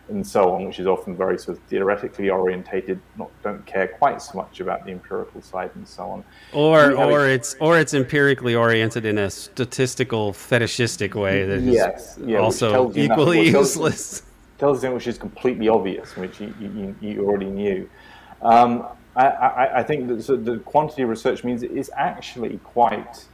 and 0.09 0.25
so 0.25 0.51
on, 0.51 0.65
which 0.65 0.79
is 0.79 0.87
often 0.87 1.15
very 1.15 1.37
sort 1.37 1.57
of 1.57 1.63
theoretically 1.65 2.29
orientated, 2.29 2.99
not 3.17 3.31
don't 3.41 3.65
care 3.65 3.87
quite 3.87 4.21
so 4.21 4.37
much 4.37 4.59
about 4.59 4.85
the 4.85 4.91
empirical 4.91 5.41
side 5.41 5.71
and 5.75 5.87
so 5.87 6.03
on. 6.03 6.23
Or 6.51 6.93
or 6.93 7.27
it's 7.27 7.55
or 7.59 7.79
it's 7.79 7.93
empirically 7.93 8.55
oriented 8.55 9.05
in 9.05 9.17
a 9.17 9.29
statistical 9.29 10.33
fetishistic 10.33 11.15
way 11.15 11.45
that 11.45 11.61
yes, 11.61 12.17
is 12.17 12.27
yeah, 12.27 12.39
also 12.39 12.91
equally 12.95 13.47
useless. 13.49 14.23
Tells 14.59 14.83
you 14.83 14.91
which 14.91 15.07
is 15.07 15.17
completely 15.17 15.67
obvious, 15.67 16.15
which 16.15 16.39
you, 16.39 16.53
you, 16.59 16.95
you 17.01 17.25
already 17.25 17.47
knew. 17.47 17.89
Um, 18.41 18.85
I, 19.15 19.27
I, 19.27 19.79
I, 19.79 19.83
think 19.83 20.07
that 20.07 20.23
so 20.23 20.35
the 20.35 20.59
quantity 20.59 21.01
of 21.01 21.09
research 21.09 21.43
means 21.43 21.63
it 21.63 21.71
is 21.71 21.91
actually 21.95 22.59
quite 22.63 23.25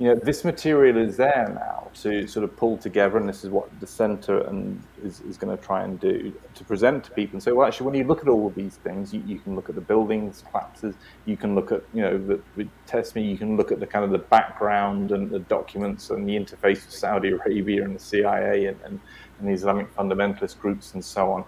you 0.00 0.06
know, 0.06 0.14
this 0.14 0.46
material 0.46 0.96
is 0.96 1.18
there 1.18 1.52
now 1.54 1.88
to 2.02 2.26
sort 2.26 2.42
of 2.42 2.56
pull 2.56 2.78
together, 2.78 3.18
and 3.18 3.28
this 3.28 3.44
is 3.44 3.50
what 3.50 3.68
the 3.80 3.86
centre 3.86 4.38
and 4.46 4.82
is, 5.04 5.20
is 5.20 5.36
going 5.36 5.54
to 5.54 5.62
try 5.62 5.84
and 5.84 6.00
do 6.00 6.32
to 6.54 6.64
present 6.64 7.04
to 7.04 7.10
people 7.10 7.34
and 7.34 7.42
say, 7.42 7.52
well, 7.52 7.66
actually, 7.66 7.84
when 7.84 7.94
you 7.94 8.04
look 8.04 8.22
at 8.22 8.28
all 8.28 8.46
of 8.46 8.54
these 8.54 8.76
things, 8.76 9.12
you, 9.12 9.22
you 9.26 9.38
can 9.38 9.54
look 9.54 9.68
at 9.68 9.74
the 9.74 9.80
buildings 9.82 10.42
collapses, 10.50 10.94
you 11.26 11.36
can 11.36 11.54
look 11.54 11.70
at, 11.70 11.82
you 11.92 12.00
know, 12.00 12.16
the, 12.16 12.40
the 12.56 12.66
test 12.86 13.14
me, 13.14 13.22
you 13.22 13.36
can 13.36 13.58
look 13.58 13.70
at 13.70 13.78
the 13.78 13.86
kind 13.86 14.02
of 14.02 14.10
the 14.10 14.18
background 14.18 15.12
and 15.12 15.30
the 15.30 15.40
documents 15.40 16.08
and 16.08 16.26
the 16.26 16.34
interface 16.34 16.86
with 16.86 16.92
Saudi 16.92 17.32
Arabia 17.32 17.84
and 17.84 17.94
the 17.94 18.00
CIA 18.00 18.66
and, 18.66 18.80
and, 18.86 18.98
and 19.38 19.48
the 19.48 19.52
Islamic 19.52 19.94
fundamentalist 19.94 20.58
groups 20.58 20.94
and 20.94 21.04
so 21.04 21.30
on. 21.30 21.44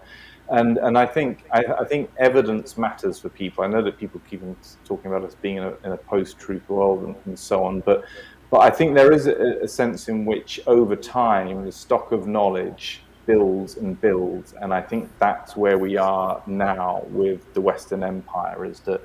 And, 0.51 0.77
and 0.77 0.99
I 0.99 1.07
think 1.07 1.45
I, 1.53 1.65
I, 1.81 1.85
think 1.85 2.11
evidence 2.19 2.77
matters 2.77 3.19
for 3.19 3.31
people. 3.31 3.65
I 3.65 3.69
know 3.69 3.81
that 3.81 3.97
people 3.97 4.21
keep 4.29 4.43
talking 4.85 5.11
about 5.11 5.25
us 5.25 5.35
being 5.37 5.57
in 5.57 5.63
a, 5.63 5.75
in 5.85 5.93
a 5.93 5.97
post-truth 5.97 6.69
world 6.69 7.05
and, 7.05 7.17
and 7.25 7.39
so 7.39 7.65
on, 7.65 7.81
but 7.81 8.05
but 8.53 8.61
I 8.61 8.69
think 8.69 8.95
there 8.95 9.13
is 9.13 9.27
a, 9.27 9.61
a, 9.63 9.67
sense 9.67 10.11
in 10.11 10.27
which 10.27 10.61
over 10.67 10.95
time 10.95 11.65
the 11.65 11.73
stock 11.73 12.13
of 12.13 12.27
knowledge 12.27 13.01
builds 13.25 13.79
and 13.79 13.99
builds. 13.99 14.53
And 14.53 14.75
I 14.75 14.83
think 14.83 15.09
that's 15.19 15.57
where 15.57 15.79
we 15.79 15.97
are 15.97 16.43
now 16.47 17.03
with 17.09 17.55
the 17.55 17.63
Western 17.63 18.05
Empire 18.05 18.67
is 18.67 18.81
that, 18.81 19.01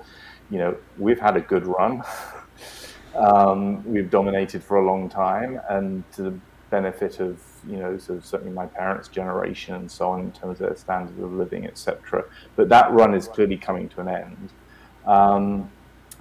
you 0.49 0.57
know, 0.57 0.75
we've 0.97 1.21
had 1.21 1.37
a 1.37 1.39
good 1.39 1.65
run. 1.65 2.03
um, 3.15 3.89
we've 3.89 4.09
dominated 4.09 4.61
for 4.61 4.77
a 4.77 4.85
long 4.85 5.07
time 5.07 5.61
and 5.69 6.03
to 6.11 6.23
the 6.23 6.39
benefit 6.69 7.21
of, 7.21 7.41
you 7.65 7.77
know, 7.77 7.97
sort 7.97 8.17
of 8.17 8.25
certainly 8.25 8.51
my 8.51 8.65
parents' 8.65 9.07
generation 9.07 9.75
and 9.75 9.89
so 9.89 10.09
on 10.09 10.19
in 10.19 10.31
terms 10.33 10.59
of 10.59 10.67
their 10.67 10.75
standard 10.75 11.23
of 11.23 11.31
living, 11.31 11.65
etc. 11.65 12.25
But 12.57 12.67
that 12.67 12.91
run 12.91 13.15
is 13.15 13.29
clearly 13.29 13.55
coming 13.55 13.87
to 13.87 14.01
an 14.01 14.09
end. 14.09 14.49
Um, 15.05 15.71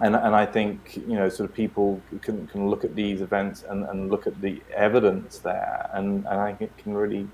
and, 0.00 0.14
and 0.16 0.34
I 0.34 0.46
think 0.46 0.96
you 0.96 1.16
know 1.16 1.28
sort 1.28 1.48
of 1.50 1.56
people 1.56 2.00
can, 2.22 2.46
can 2.48 2.68
look 2.68 2.84
at 2.84 2.94
these 2.94 3.20
events 3.20 3.64
and, 3.68 3.84
and 3.86 4.10
look 4.10 4.26
at 4.26 4.40
the 4.40 4.62
evidence 4.74 5.38
there, 5.38 5.90
and, 5.94 6.26
and 6.26 6.40
I 6.40 6.52
think 6.54 6.72
it 6.72 6.82
can 6.82 6.94
really 6.94 7.28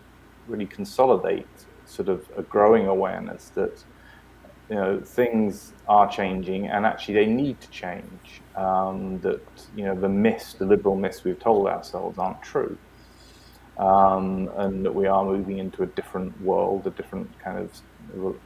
really 0.49 0.67
consolidate 0.67 1.47
sort 1.87 2.09
of 2.09 2.27
a 2.37 2.43
growing 2.43 2.87
awareness 2.87 3.51
that 3.55 3.85
you 4.69 4.77
know 4.77 5.01
things 5.01 5.73
are 5.89 6.09
changing 6.11 6.67
and 6.69 6.87
actually 6.87 7.15
they 7.15 7.27
need 7.27 7.61
to 7.61 7.71
change. 7.71 8.41
Um, 8.57 9.21
that 9.21 9.43
you 9.77 9.85
know 9.85 9.95
the 9.95 10.09
myths, 10.09 10.55
the 10.55 10.67
liberal 10.67 10.97
myths 10.97 11.25
we've 11.25 11.39
told 11.41 11.67
ourselves 11.69 12.19
aren't 12.19 12.43
true. 12.43 12.79
um, 13.79 14.51
and 14.57 14.85
that 14.85 14.95
we 14.95 15.07
are 15.07 15.25
moving 15.25 15.59
into 15.59 15.83
a 15.83 15.87
different 15.87 16.41
world, 16.43 16.87
a 16.87 16.91
different 16.91 17.29
kind 17.39 17.59
of 17.59 17.83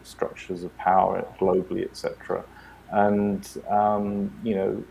structures 0.02 0.62
of 0.62 0.76
power 0.78 1.26
globally, 1.40 1.84
etc. 1.84 2.44
And 2.90 3.46
um, 3.68 4.32
you 4.42 4.54
know, 4.54 4.84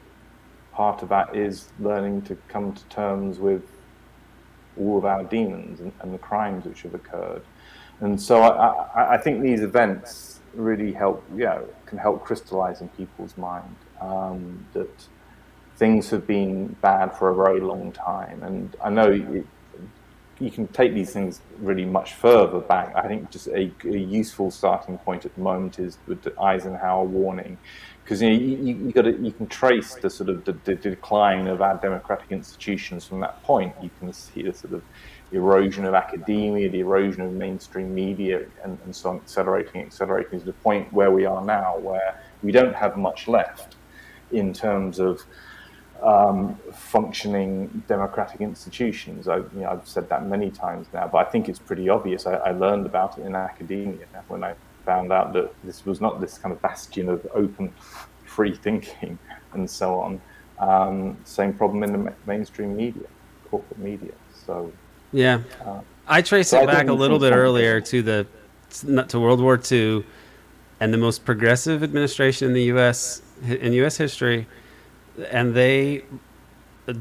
part 0.73 1.01
of 1.01 1.09
that 1.09 1.35
is 1.35 1.69
learning 1.79 2.23
to 2.23 2.35
come 2.47 2.73
to 2.73 2.83
terms 2.85 3.39
with 3.39 3.63
all 4.77 4.97
of 4.97 5.05
our 5.05 5.23
demons 5.23 5.79
and, 5.79 5.93
and 6.01 6.13
the 6.13 6.17
crimes 6.17 6.65
which 6.65 6.81
have 6.81 6.93
occurred. 6.93 7.41
And 8.01 8.19
so 8.21 8.41
I, 8.41 8.99
I, 9.01 9.13
I, 9.13 9.17
think 9.17 9.41
these 9.41 9.61
events 9.61 10.41
really 10.53 10.91
help, 10.91 11.23
yeah, 11.33 11.61
can 11.85 11.97
help 11.97 12.25
crystallize 12.25 12.81
in 12.81 12.89
people's 12.89 13.37
mind 13.37 13.73
um, 14.01 14.65
that 14.73 15.07
things 15.77 16.09
have 16.09 16.27
been 16.27 16.75
bad 16.81 17.17
for 17.17 17.29
a 17.29 17.35
very 17.35 17.61
long 17.61 17.93
time. 17.93 18.43
And 18.43 18.75
I 18.83 18.89
know 18.89 19.11
it, 19.11 19.45
you 20.39 20.51
can 20.51 20.67
take 20.67 20.93
these 20.93 21.13
things 21.13 21.39
really 21.59 21.85
much 21.85 22.13
further 22.13 22.59
back. 22.59 22.93
I 22.95 23.07
think 23.07 23.31
just 23.31 23.47
a, 23.47 23.71
a 23.85 23.97
useful 23.97 24.51
starting 24.51 24.97
point 24.97 25.25
at 25.25 25.33
the 25.35 25.41
moment 25.41 25.79
is 25.79 25.97
with 26.07 26.23
the 26.23 26.37
Eisenhower 26.39 27.05
warning, 27.05 27.57
because 28.03 28.21
you, 28.21 28.29
know, 28.29 28.35
you, 28.35 28.57
you, 28.57 28.91
got 28.91 29.05
you 29.05 29.31
can 29.31 29.47
trace 29.47 29.95
the 29.95 30.09
sort 30.09 30.29
of 30.29 30.43
the, 30.43 30.53
the, 30.65 30.75
decline 30.75 31.47
of 31.47 31.61
our 31.61 31.77
democratic 31.77 32.31
institutions 32.31 33.05
from 33.05 33.21
that 33.21 33.41
point. 33.43 33.73
You 33.81 33.89
can 33.99 34.11
see 34.11 34.43
the 34.43 34.53
sort 34.53 34.73
of 34.73 34.83
erosion 35.31 35.85
of 35.85 35.93
academia, 35.93 36.69
the 36.69 36.81
erosion 36.81 37.21
of 37.21 37.31
mainstream 37.31 37.95
media, 37.95 38.45
and, 38.63 38.77
and 38.83 38.95
so 38.95 39.11
on, 39.11 39.17
accelerating, 39.17 39.81
accelerating 39.81 40.39
to 40.39 40.45
the 40.45 40.53
point 40.53 40.91
where 40.91 41.11
we 41.11 41.25
are 41.25 41.43
now, 41.43 41.77
where 41.77 42.21
we 42.43 42.51
don't 42.51 42.75
have 42.75 42.97
much 42.97 43.27
left 43.27 43.75
in 44.31 44.53
terms 44.53 44.99
of 44.99 45.21
um, 46.01 46.59
functioning 46.73 47.83
democratic 47.87 48.41
institutions. 48.41 49.27
I, 49.27 49.37
you 49.37 49.49
know, 49.53 49.69
I've 49.69 49.87
said 49.87 50.09
that 50.09 50.27
many 50.27 50.51
times 50.51 50.87
now, 50.93 51.07
but 51.07 51.25
I 51.25 51.29
think 51.29 51.49
it's 51.49 51.59
pretty 51.59 51.89
obvious. 51.89 52.25
I, 52.25 52.35
I, 52.35 52.51
learned 52.51 52.85
about 52.85 53.17
it 53.17 53.25
in 53.25 53.35
academia 53.35 54.05
when 54.27 54.43
I 54.43 54.55
found 54.85 55.11
out 55.11 55.33
that 55.33 55.53
this 55.63 55.85
was 55.85 56.01
not 56.01 56.21
this 56.21 56.37
kind 56.37 56.53
of 56.53 56.61
bastion 56.61 57.09
of 57.09 57.25
open, 57.33 57.73
free 58.25 58.53
thinking 58.55 59.17
and 59.53 59.69
so 59.69 59.99
on. 59.99 60.21
Um, 60.59 61.17
same 61.23 61.53
problem 61.53 61.83
in 61.83 61.91
the 61.91 62.13
mainstream 62.25 62.75
media, 62.75 63.07
corporate 63.49 63.79
media. 63.79 64.13
So 64.45 64.71
yeah, 65.11 65.41
uh, 65.65 65.81
I 66.07 66.21
trace 66.21 66.49
so 66.49 66.61
it 66.61 66.69
I 66.69 66.73
back 66.73 66.87
a 66.87 66.93
little 66.93 67.19
bit 67.19 67.33
earlier 67.33 67.81
to 67.81 68.01
the 68.01 68.27
to 69.07 69.19
World 69.19 69.41
War 69.41 69.59
II 69.71 70.05
and 70.79 70.93
the 70.93 70.97
most 70.97 71.25
progressive 71.25 71.83
administration 71.83 72.49
in 72.49 72.53
the 72.53 72.63
U.S. 72.63 73.21
in 73.47 73.73
U.S. 73.73 73.97
history 73.97 74.47
and 75.31 75.53
they 75.53 76.03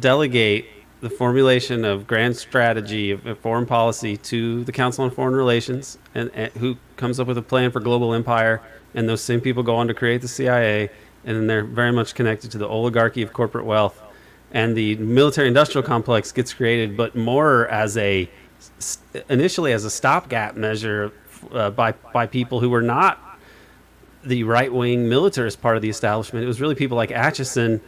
delegate 0.00 0.66
the 1.00 1.10
formulation 1.10 1.84
of 1.84 2.06
grand 2.06 2.34
strategy 2.34 3.10
of 3.10 3.38
foreign 3.40 3.66
policy 3.66 4.16
to 4.16 4.64
the 4.64 4.72
Council 4.72 5.04
on 5.04 5.10
Foreign 5.10 5.34
Relations, 5.34 5.98
and, 6.14 6.30
and, 6.32 6.50
who 6.54 6.78
comes 6.96 7.20
up 7.20 7.26
with 7.26 7.36
a 7.36 7.42
plan 7.42 7.70
for 7.70 7.80
global 7.80 8.14
empire. 8.14 8.62
And 8.94 9.06
those 9.06 9.20
same 9.20 9.40
people 9.40 9.62
go 9.62 9.76
on 9.76 9.88
to 9.88 9.94
create 9.94 10.22
the 10.22 10.28
CIA, 10.28 10.88
and 11.24 11.36
then 11.36 11.46
they're 11.46 11.64
very 11.64 11.92
much 11.92 12.14
connected 12.14 12.50
to 12.52 12.58
the 12.58 12.66
oligarchy 12.66 13.20
of 13.20 13.32
corporate 13.32 13.66
wealth. 13.66 14.00
And 14.52 14.74
the 14.76 14.96
military-industrial 14.96 15.86
complex 15.86 16.32
gets 16.32 16.54
created, 16.54 16.96
but 16.96 17.14
more 17.14 17.68
as 17.68 17.96
a 17.98 18.30
initially 19.28 19.72
as 19.72 19.84
a 19.84 19.90
stopgap 19.90 20.56
measure 20.56 21.12
uh, 21.52 21.68
by 21.68 21.92
by 22.14 22.26
people 22.26 22.60
who 22.60 22.70
were 22.70 22.80
not 22.80 23.20
the 24.24 24.44
right-wing 24.44 25.06
militarist 25.06 25.60
part 25.60 25.76
of 25.76 25.82
the 25.82 25.90
establishment. 25.90 26.44
It 26.44 26.46
was 26.46 26.62
really 26.62 26.74
people 26.74 26.96
like 26.96 27.10
Acheson 27.10 27.82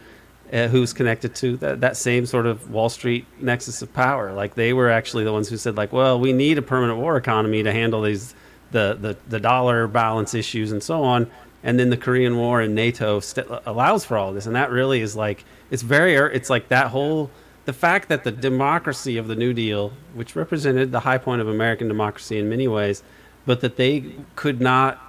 uh, 0.51 0.67
who's 0.67 0.93
connected 0.93 1.35
to 1.35 1.57
that, 1.57 1.81
that 1.81 1.97
same 1.97 2.25
sort 2.25 2.45
of 2.45 2.71
Wall 2.71 2.89
Street 2.89 3.25
nexus 3.39 3.81
of 3.81 3.93
power. 3.93 4.31
Like 4.33 4.55
they 4.55 4.73
were 4.73 4.89
actually 4.89 5.23
the 5.23 5.33
ones 5.33 5.49
who 5.49 5.57
said, 5.57 5.75
like, 5.75 5.91
well, 5.91 6.19
we 6.19 6.33
need 6.33 6.57
a 6.57 6.61
permanent 6.61 6.99
war 6.99 7.17
economy 7.17 7.63
to 7.63 7.71
handle 7.71 8.01
these 8.01 8.33
the 8.71 8.97
the, 8.99 9.17
the 9.27 9.39
dollar 9.39 9.87
balance 9.87 10.33
issues 10.33 10.71
and 10.71 10.81
so 10.81 11.03
on. 11.03 11.29
And 11.63 11.79
then 11.79 11.89
the 11.89 11.97
Korean 11.97 12.37
War 12.37 12.61
and 12.61 12.75
NATO 12.75 13.19
st- 13.19 13.47
allows 13.65 14.05
for 14.05 14.15
all 14.15 14.31
this, 14.31 14.45
and 14.45 14.55
that 14.55 14.69
really 14.69 15.01
is 15.01 15.15
like 15.15 15.43
it's 15.69 15.83
very 15.83 16.13
it's 16.13 16.49
like 16.49 16.69
that 16.69 16.87
whole 16.87 17.29
the 17.65 17.73
fact 17.73 18.07
that 18.07 18.23
the 18.23 18.31
democracy 18.31 19.17
of 19.17 19.27
the 19.27 19.35
New 19.35 19.53
Deal, 19.53 19.91
which 20.13 20.35
represented 20.35 20.93
the 20.93 21.01
high 21.01 21.17
point 21.17 21.41
of 21.41 21.49
American 21.49 21.89
democracy 21.89 22.39
in 22.39 22.47
many 22.47 22.67
ways, 22.67 23.03
but 23.45 23.59
that 23.59 23.75
they 23.75 24.15
could 24.35 24.61
not 24.61 25.01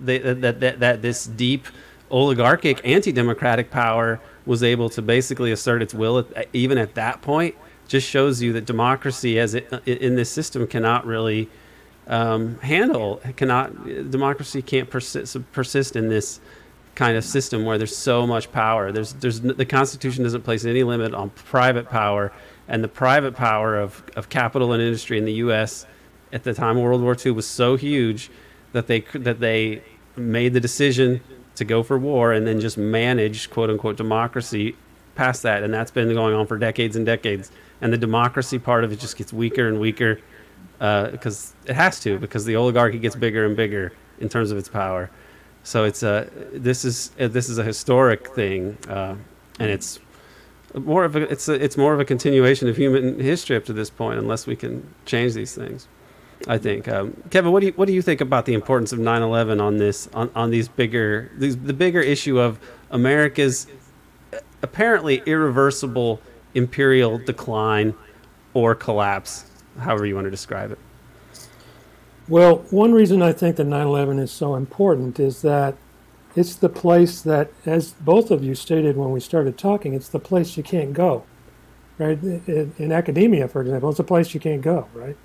they, 0.00 0.18
that, 0.18 0.60
that 0.60 0.80
that 0.80 1.02
this 1.02 1.26
deep 1.26 1.66
oligarchic 2.10 2.80
anti-democratic 2.84 3.70
power 3.70 4.20
was 4.48 4.62
able 4.62 4.88
to 4.88 5.02
basically 5.02 5.52
assert 5.52 5.82
its 5.82 5.92
will 5.92 6.18
at, 6.18 6.48
even 6.54 6.78
at 6.78 6.94
that 6.94 7.20
point 7.20 7.54
just 7.86 8.08
shows 8.08 8.40
you 8.42 8.52
that 8.54 8.64
democracy 8.64 9.38
as 9.38 9.54
it, 9.54 9.70
in 9.86 10.16
this 10.16 10.30
system 10.30 10.66
cannot 10.66 11.06
really 11.06 11.48
um, 12.06 12.58
handle 12.60 13.20
cannot 13.36 13.84
democracy 14.10 14.62
can't 14.62 14.88
persist, 14.88 15.36
persist 15.52 15.94
in 15.94 16.08
this 16.08 16.40
kind 16.94 17.16
of 17.16 17.24
system 17.24 17.64
where 17.64 17.76
there's 17.78 17.96
so 17.96 18.26
much 18.26 18.50
power. 18.50 18.90
There's 18.90 19.12
there's 19.12 19.40
the 19.40 19.66
constitution 19.66 20.24
doesn't 20.24 20.42
place 20.42 20.64
any 20.64 20.82
limit 20.82 21.12
on 21.14 21.28
private 21.30 21.88
power 21.90 22.32
and 22.66 22.82
the 22.82 22.88
private 22.88 23.36
power 23.36 23.76
of, 23.76 24.02
of 24.16 24.30
capital 24.30 24.72
and 24.72 24.82
industry 24.82 25.18
in 25.18 25.26
the 25.26 25.34
US 25.34 25.86
at 26.32 26.42
the 26.44 26.54
time 26.54 26.78
of 26.78 26.82
World 26.82 27.02
War 27.02 27.16
II 27.24 27.32
was 27.32 27.46
so 27.46 27.76
huge 27.76 28.30
that 28.72 28.86
they 28.86 29.00
that 29.14 29.40
they 29.40 29.82
made 30.16 30.54
the 30.54 30.60
decision 30.60 31.20
to 31.58 31.64
go 31.64 31.82
for 31.82 31.98
war 31.98 32.32
and 32.32 32.46
then 32.46 32.60
just 32.60 32.78
manage 32.78 33.50
quote 33.50 33.70
unquote 33.70 33.96
democracy 33.96 34.74
past 35.14 35.42
that. 35.42 35.62
And 35.62 35.72
that's 35.74 35.90
been 35.90 36.12
going 36.14 36.34
on 36.34 36.46
for 36.46 36.56
decades 36.58 36.96
and 36.96 37.04
decades. 37.04 37.50
And 37.80 37.92
the 37.92 37.98
democracy 37.98 38.58
part 38.58 38.84
of 38.84 38.92
it 38.92 38.98
just 38.98 39.16
gets 39.16 39.32
weaker 39.32 39.68
and 39.68 39.80
weaker 39.80 40.20
because 40.78 41.54
uh, 41.66 41.70
it 41.70 41.74
has 41.74 42.00
to, 42.00 42.18
because 42.18 42.44
the 42.44 42.56
oligarchy 42.56 42.98
gets 42.98 43.16
bigger 43.16 43.44
and 43.44 43.56
bigger 43.56 43.92
in 44.20 44.28
terms 44.28 44.50
of 44.50 44.58
its 44.58 44.68
power. 44.68 45.10
So 45.64 45.84
it's 45.84 46.02
a 46.02 46.30
this 46.52 46.84
is 46.84 47.10
this 47.18 47.48
is 47.48 47.58
a 47.58 47.64
historic 47.64 48.28
thing, 48.34 48.78
uh, 48.88 49.16
and 49.58 49.70
it's 49.70 49.98
more 50.74 51.04
of 51.04 51.16
a 51.16 51.22
it's 51.22 51.48
a, 51.48 51.52
it's 51.52 51.76
more 51.76 51.92
of 51.92 52.00
a 52.00 52.04
continuation 52.04 52.68
of 52.68 52.76
human 52.76 53.18
history 53.18 53.56
up 53.56 53.64
to 53.66 53.72
this 53.72 53.90
point, 53.90 54.18
unless 54.18 54.46
we 54.46 54.56
can 54.56 54.88
change 55.04 55.34
these 55.34 55.54
things. 55.54 55.88
I 56.46 56.58
think. 56.58 56.86
Um, 56.88 57.16
Kevin, 57.30 57.52
what 57.52 57.60
do 57.60 57.66
you 57.66 57.72
what 57.72 57.86
do 57.86 57.92
you 57.92 58.02
think 58.02 58.20
about 58.20 58.46
the 58.46 58.54
importance 58.54 58.92
of 58.92 58.98
9/11 58.98 59.60
on 59.60 59.78
this 59.78 60.08
on, 60.14 60.30
on 60.34 60.50
these 60.50 60.68
bigger 60.68 61.30
these 61.36 61.56
the 61.56 61.72
bigger 61.72 62.00
issue 62.00 62.38
of 62.38 62.60
America's 62.90 63.66
apparently 64.62 65.22
irreversible 65.26 66.20
imperial 66.54 67.18
decline 67.18 67.94
or 68.54 68.74
collapse, 68.74 69.46
however 69.78 70.06
you 70.06 70.14
want 70.14 70.26
to 70.26 70.30
describe 70.30 70.72
it? 70.72 70.78
Well, 72.28 72.58
one 72.70 72.92
reason 72.92 73.22
I 73.22 73.32
think 73.32 73.56
that 73.56 73.66
9/11 73.66 74.20
is 74.20 74.30
so 74.30 74.54
important 74.54 75.18
is 75.18 75.42
that 75.42 75.76
it's 76.36 76.54
the 76.54 76.68
place 76.68 77.20
that, 77.22 77.50
as 77.66 77.92
both 77.92 78.30
of 78.30 78.44
you 78.44 78.54
stated 78.54 78.96
when 78.96 79.10
we 79.10 79.20
started 79.20 79.58
talking, 79.58 79.94
it's 79.94 80.08
the 80.08 80.20
place 80.20 80.56
you 80.56 80.62
can't 80.62 80.92
go, 80.92 81.24
right? 81.98 82.22
In, 82.22 82.72
in 82.78 82.92
academia, 82.92 83.48
for 83.48 83.62
example, 83.62 83.90
it's 83.90 83.98
a 83.98 84.04
place 84.04 84.34
you 84.34 84.40
can't 84.40 84.62
go, 84.62 84.86
right? 84.94 85.16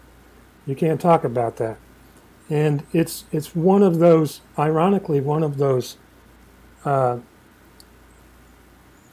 You 0.66 0.76
can't 0.76 1.02
talk 1.02 1.24
about 1.24 1.58
that. 1.58 1.78
And 2.50 2.84
it's 2.94 3.26
it's 3.32 3.56
one 3.56 3.84
of 3.84 4.00
those, 4.00 4.42
ironically, 4.58 5.20
one 5.22 5.44
of 5.44 5.58
those 5.58 5.98
uh, 6.86 7.20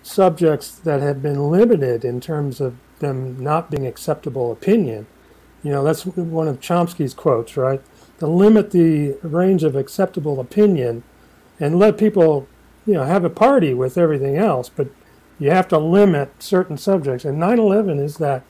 subjects 0.03 0.71
that 0.73 1.01
have 1.01 1.23
been 1.23 1.51
limited 1.51 2.05
in 2.05 2.21
terms 2.21 2.61
of 2.61 2.77
them 2.99 3.43
not 3.43 3.71
being 3.71 3.87
acceptable 3.87 4.51
opinion. 4.51 5.07
You 5.63 5.71
know, 5.71 5.85
that's 5.85 6.07
one 6.07 6.49
of 6.49 6.61
Chomsky's 6.61 7.15
quotes, 7.15 7.57
right? 7.57 7.83
To 8.19 8.27
limit 8.27 8.71
the 8.71 9.17
range 9.23 9.63
of 9.63 9.77
acceptable 9.77 10.41
opinion 10.41 11.03
and 11.59 11.79
let 11.79 11.99
people, 11.99 12.49
you 12.87 12.95
know, 12.95 13.05
have 13.05 13.25
a 13.25 13.31
party 13.31 13.75
with 13.75 13.99
everything 13.99 14.37
else, 14.37 14.69
but 14.69 14.89
you 15.39 15.51
have 15.51 15.69
to 15.69 15.79
limit 15.79 16.43
certain 16.43 16.77
subjects. 16.77 17.25
And 17.25 17.39
9 17.39 17.59
11 17.59 17.99
is 17.99 18.17
that, 18.17 18.43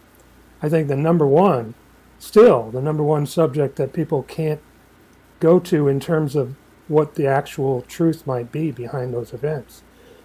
I 0.63 0.69
think, 0.69 0.89
the 0.89 0.97
number 0.97 1.27
one 1.27 1.75
still 2.21 2.71
the 2.71 2.83
number 2.83 3.03
one 3.03 3.27
subject 3.27 3.75
that 3.77 3.93
people 3.93 4.23
can't 4.23 4.61
go 5.41 5.59
to 5.59 5.89
in 5.89 5.99
terms 5.99 6.37
of 6.37 6.55
what 6.87 7.14
the 7.14 7.27
actual 7.27 7.83
truth 7.83 8.27
might 8.27 8.53
be 8.53 8.71
behind 8.71 9.12
those 9.12 9.33
events. 9.33 9.83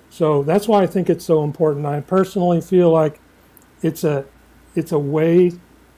So 0.09 0.43
that's 0.43 0.67
why 0.67 0.83
I 0.83 0.87
think 0.87 1.09
it's 1.09 1.25
so 1.25 1.43
important. 1.43 1.85
I 1.85 2.01
personally 2.01 2.61
feel 2.61 2.91
like 2.91 3.19
it's 3.81 4.03
a 4.03 4.25
it's 4.75 4.91
a 4.91 4.99
way 4.99 5.53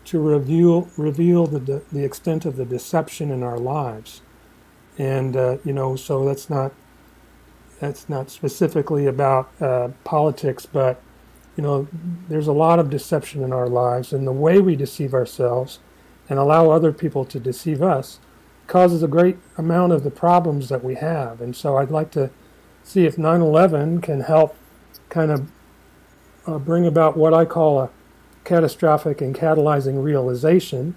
to 0.05 0.21
reveal 0.21 0.89
reveal 0.97 1.47
the 1.47 1.81
the 1.91 2.03
extent 2.05 2.45
of 2.45 2.55
the 2.55 2.65
deception 2.65 3.31
in 3.31 3.43
our 3.43 3.57
lives, 3.57 4.21
and 4.97 5.35
uh, 5.35 5.57
you 5.65 5.73
know, 5.73 5.95
so 5.95 6.25
that's 6.25 6.49
not 6.49 6.73
that's 7.79 8.07
not 8.07 8.29
specifically 8.29 9.05
about 9.07 9.49
uh, 9.61 9.89
politics, 10.03 10.65
but 10.65 11.01
you 11.55 11.63
know, 11.63 11.87
there's 12.29 12.47
a 12.47 12.53
lot 12.53 12.79
of 12.79 12.89
deception 12.89 13.43
in 13.43 13.51
our 13.51 13.67
lives, 13.67 14.13
and 14.13 14.27
the 14.27 14.31
way 14.31 14.59
we 14.59 14.75
deceive 14.75 15.13
ourselves 15.13 15.79
and 16.29 16.39
allow 16.39 16.69
other 16.69 16.91
people 16.91 17.25
to 17.25 17.39
deceive 17.39 17.81
us 17.81 18.19
causes 18.67 19.01
a 19.01 19.07
great 19.07 19.37
amount 19.57 19.93
of 19.93 20.03
the 20.03 20.11
problems 20.11 20.69
that 20.69 20.83
we 20.83 20.95
have. 20.95 21.41
And 21.41 21.55
so 21.55 21.77
I'd 21.77 21.91
like 21.91 22.11
to 22.11 22.29
see 22.83 23.05
if 23.05 23.17
9 23.17 23.41
11 23.41 24.01
can 24.01 24.21
help 24.21 24.55
kind 25.09 25.31
of 25.31 25.51
uh, 26.45 26.57
bring 26.57 26.85
about 26.85 27.17
what 27.17 27.33
I 27.33 27.45
call 27.45 27.79
a 27.79 27.89
catastrophic 28.43 29.21
and 29.21 29.35
catalyzing 29.35 30.01
realization, 30.01 30.95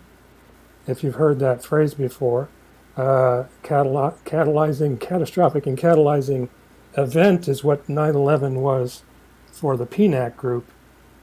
if 0.87 1.03
you've 1.03 1.16
heard 1.16 1.41
that 1.41 1.64
phrase 1.64 1.95
before, 1.95 2.49
uh, 2.97 3.45
catal- 3.62 4.16
catalyzing, 4.24 5.01
catastrophic 5.01 5.66
and 5.66 5.76
catalyzing 5.76 6.49
event 6.97 7.49
is 7.49 7.62
what 7.64 7.89
9 7.89 8.14
11 8.14 8.61
was 8.61 9.03
for 9.53 9.76
the 9.76 9.87
PNAC 9.87 10.37
group. 10.37 10.66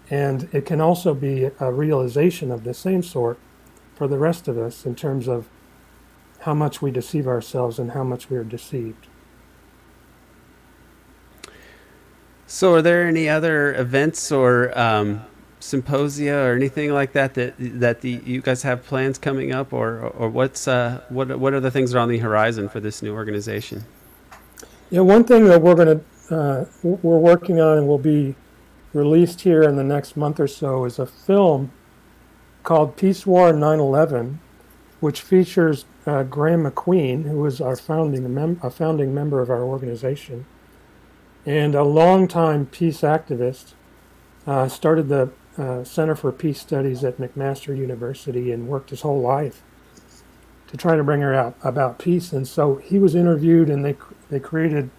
And 0.09 0.49
it 0.53 0.65
can 0.65 0.79
also 0.79 1.13
be 1.13 1.49
a 1.59 1.71
realization 1.71 2.51
of 2.51 2.63
the 2.63 2.73
same 2.73 3.03
sort 3.03 3.39
for 3.97 4.07
the 4.07 4.19
rest 4.19 4.47
of 4.47 4.57
us 4.59 4.85
in 4.85 4.93
terms 4.93 5.27
of 5.27 5.47
how 6.41 6.53
much 6.53 6.81
we 6.81 6.91
deceive 6.91 7.27
ourselves 7.27 7.79
and 7.79 7.91
how 7.91 8.03
much 8.03 8.29
we 8.29 8.37
are 8.37 8.43
deceived. 8.43 9.07
So, 12.45 12.75
are 12.75 12.81
there 12.81 13.07
any 13.07 13.27
other 13.27 13.73
events 13.73 14.31
or 14.31 14.77
um, 14.77 15.25
symposia 15.59 16.35
or 16.35 16.53
anything 16.53 16.93
like 16.93 17.13
that 17.13 17.33
that 17.33 17.55
that 17.57 18.01
the, 18.01 18.21
you 18.23 18.41
guys 18.41 18.61
have 18.61 18.85
plans 18.85 19.17
coming 19.17 19.51
up, 19.51 19.73
or 19.73 19.99
or 19.99 20.29
what's 20.29 20.67
uh, 20.67 21.01
what 21.09 21.37
what 21.39 21.53
are 21.53 21.59
the 21.59 21.71
things 21.71 21.91
that 21.91 21.97
are 21.97 22.01
on 22.01 22.09
the 22.09 22.19
horizon 22.19 22.69
for 22.69 22.79
this 22.79 23.01
new 23.01 23.13
organization? 23.13 23.83
Yeah, 24.91 25.01
one 25.01 25.25
thing 25.25 25.45
that 25.45 25.61
we're 25.61 25.75
going 25.75 25.99
to 25.99 26.35
uh, 26.35 26.65
we're 26.83 27.17
working 27.17 27.59
on 27.59 27.79
and 27.79 27.87
will 27.87 27.97
be 27.97 28.35
released 28.93 29.41
here 29.41 29.63
in 29.63 29.75
the 29.75 29.83
next 29.83 30.15
month 30.15 30.39
or 30.39 30.47
so 30.47 30.85
is 30.85 30.99
a 30.99 31.05
film 31.05 31.71
called 32.67 32.97
Peace 32.97 33.25
War 33.25 33.53
9/11, 33.53 34.39
which 34.99 35.21
features 35.21 35.85
uh, 36.05 36.23
Graeme 36.23 36.63
MacQueen, 36.63 37.23
who 37.23 37.37
was 37.37 37.61
our 37.61 37.77
founding 37.77 38.33
mem- 38.33 38.59
a 38.61 38.69
founding 38.69 39.13
member 39.13 39.39
of 39.39 39.49
our 39.49 39.63
organization, 39.63 40.45
and 41.45 41.73
a 41.73 41.83
longtime 41.83 42.65
peace 42.65 43.01
activist. 43.01 43.73
Uh, 44.45 44.67
started 44.67 45.07
the 45.07 45.29
uh, 45.57 45.85
Center 45.85 46.15
for 46.15 46.31
Peace 46.33 46.59
Studies 46.59 47.05
at 47.05 47.17
McMaster 47.17 47.75
University 47.75 48.51
and 48.51 48.67
worked 48.67 48.89
his 48.89 49.01
whole 49.01 49.21
life 49.21 49.61
to 50.67 50.75
try 50.75 50.97
to 50.97 51.03
bring 51.03 51.21
her 51.21 51.33
out 51.33 51.57
about 51.63 51.99
peace. 51.99 52.31
And 52.33 52.47
so 52.47 52.75
he 52.75 52.99
was 52.99 53.15
interviewed, 53.15 53.69
and 53.69 53.85
they 53.85 53.95
they 54.29 54.41
created. 54.41 54.89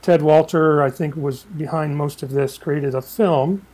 Ted 0.00 0.22
Walter, 0.22 0.80
I 0.80 0.90
think, 0.90 1.16
was 1.16 1.42
behind 1.42 1.96
most 1.96 2.22
of 2.22 2.30
this. 2.30 2.56
Created 2.56 2.94
a 2.94 3.02
film 3.02 3.66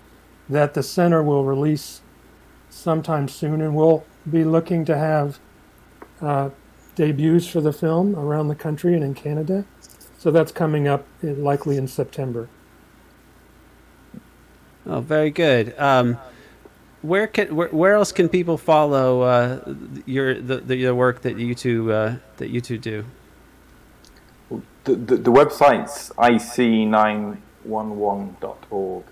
that 0.48 0.72
the 0.72 0.82
center 0.82 1.22
will 1.22 1.44
release 1.44 2.01
sometime 2.72 3.28
soon, 3.28 3.60
and 3.60 3.76
we'll 3.76 4.04
be 4.28 4.42
looking 4.44 4.84
to 4.86 4.96
have 4.96 5.38
uh, 6.20 6.50
debuts 6.94 7.46
for 7.46 7.60
the 7.60 7.72
film 7.72 8.16
around 8.16 8.48
the 8.48 8.54
country 8.54 8.94
and 8.94 9.04
in 9.04 9.14
Canada. 9.14 9.64
So 10.18 10.30
that's 10.30 10.52
coming 10.52 10.86
up 10.88 11.04
uh, 11.22 11.28
likely 11.28 11.76
in 11.76 11.88
September. 11.88 12.48
Oh, 14.86 15.00
very 15.00 15.30
good. 15.30 15.78
Um, 15.78 16.18
where 17.02 17.26
can 17.26 17.54
where, 17.54 17.68
where 17.68 17.92
else 17.94 18.12
can 18.12 18.28
people 18.28 18.56
follow 18.56 19.22
uh, 19.22 19.74
your 20.06 20.40
the, 20.40 20.58
the, 20.58 20.84
the 20.84 20.94
work 20.94 21.22
that 21.22 21.36
you 21.38 21.54
two 21.54 21.92
uh, 21.92 22.16
that 22.36 22.50
you 22.50 22.60
two 22.60 22.78
do? 22.78 23.04
The, 24.84 24.94
the, 24.96 25.16
the 25.16 25.30
website's 25.30 26.10
ic911.org, 26.10 29.04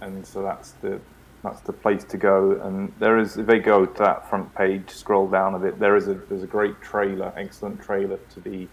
and 0.00 0.26
so 0.26 0.42
that's 0.42 0.72
the 0.72 1.00
that's 1.44 1.60
the 1.60 1.72
place 1.72 2.02
to 2.04 2.16
go. 2.16 2.52
And 2.62 2.92
there 2.98 3.18
is 3.18 3.36
if 3.36 3.46
they 3.46 3.58
go 3.58 3.84
to 3.86 4.02
that 4.02 4.28
front 4.28 4.52
page, 4.54 4.90
scroll 4.90 5.28
down 5.28 5.54
a 5.54 5.58
bit, 5.58 5.78
there 5.78 5.94
is 5.94 6.08
a 6.08 6.14
there's 6.14 6.42
a 6.42 6.48
great 6.48 6.80
trailer, 6.80 7.32
excellent 7.36 7.80
trailer 7.80 8.18
to 8.30 8.40
the 8.40 8.66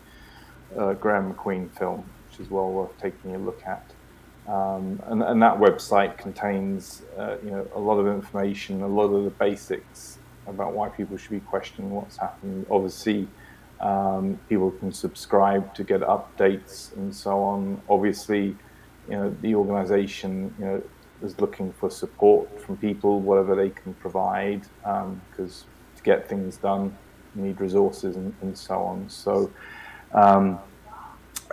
uh, 0.78 0.93
Graeme 0.93 1.34
MacQueen 1.34 1.69
film, 1.78 2.05
which 2.30 2.39
is 2.39 2.49
well 2.49 2.72
worth 2.72 2.97
taking 2.99 3.36
a 3.36 3.38
look 3.38 3.61
at. 3.67 3.91
Um, 4.47 4.99
and, 5.05 5.22
and, 5.22 5.41
that 5.43 5.59
website 5.59 6.17
contains, 6.17 7.03
uh, 7.15 7.38
you 7.43 7.51
know, 7.51 7.67
a 7.76 7.80
lot 7.80 7.99
of 7.99 8.07
information, 8.07 8.82
a 8.82 8.88
lot 8.88 9.05
of 9.05 9.24
the 9.24 9.30
basics 9.30 10.17
about 10.47 10.74
why 10.74 10.89
people 10.89 11.15
should 11.15 11.30
be 11.30 11.39
questioning 11.41 11.91
what's 11.91 12.17
happening. 12.17 12.65
Obviously, 12.72 13.28
um, 13.80 14.39
people 14.49 14.72
can 14.72 14.91
subscribe 14.91 15.76
to 15.76 15.84
get 15.84 16.01
updates 16.01 16.95
and 16.95 17.13
so 17.13 17.39
on. 17.39 17.82
Obviously, 17.88 18.55
you 19.07 19.15
know, 19.15 19.36
the 19.41 19.53
organization, 19.53 20.53
you 20.57 20.65
know, 20.65 20.84
is 21.24 21.39
looking 21.39 21.72
for 21.74 21.89
support 21.89 22.61
from 22.61 22.78
people, 22.78 23.19
whatever 23.19 23.55
they 23.55 23.69
can 23.69 23.93
provide, 23.95 24.61
because 24.82 25.63
um, 25.63 25.97
to 25.97 26.03
get 26.03 26.28
things 26.28 26.57
done, 26.57 26.95
you 27.36 27.43
need 27.43 27.61
resources 27.61 28.15
and, 28.15 28.34
and 28.41 28.57
so 28.57 28.80
on. 28.80 29.09
So, 29.09 29.51
um, 30.13 30.59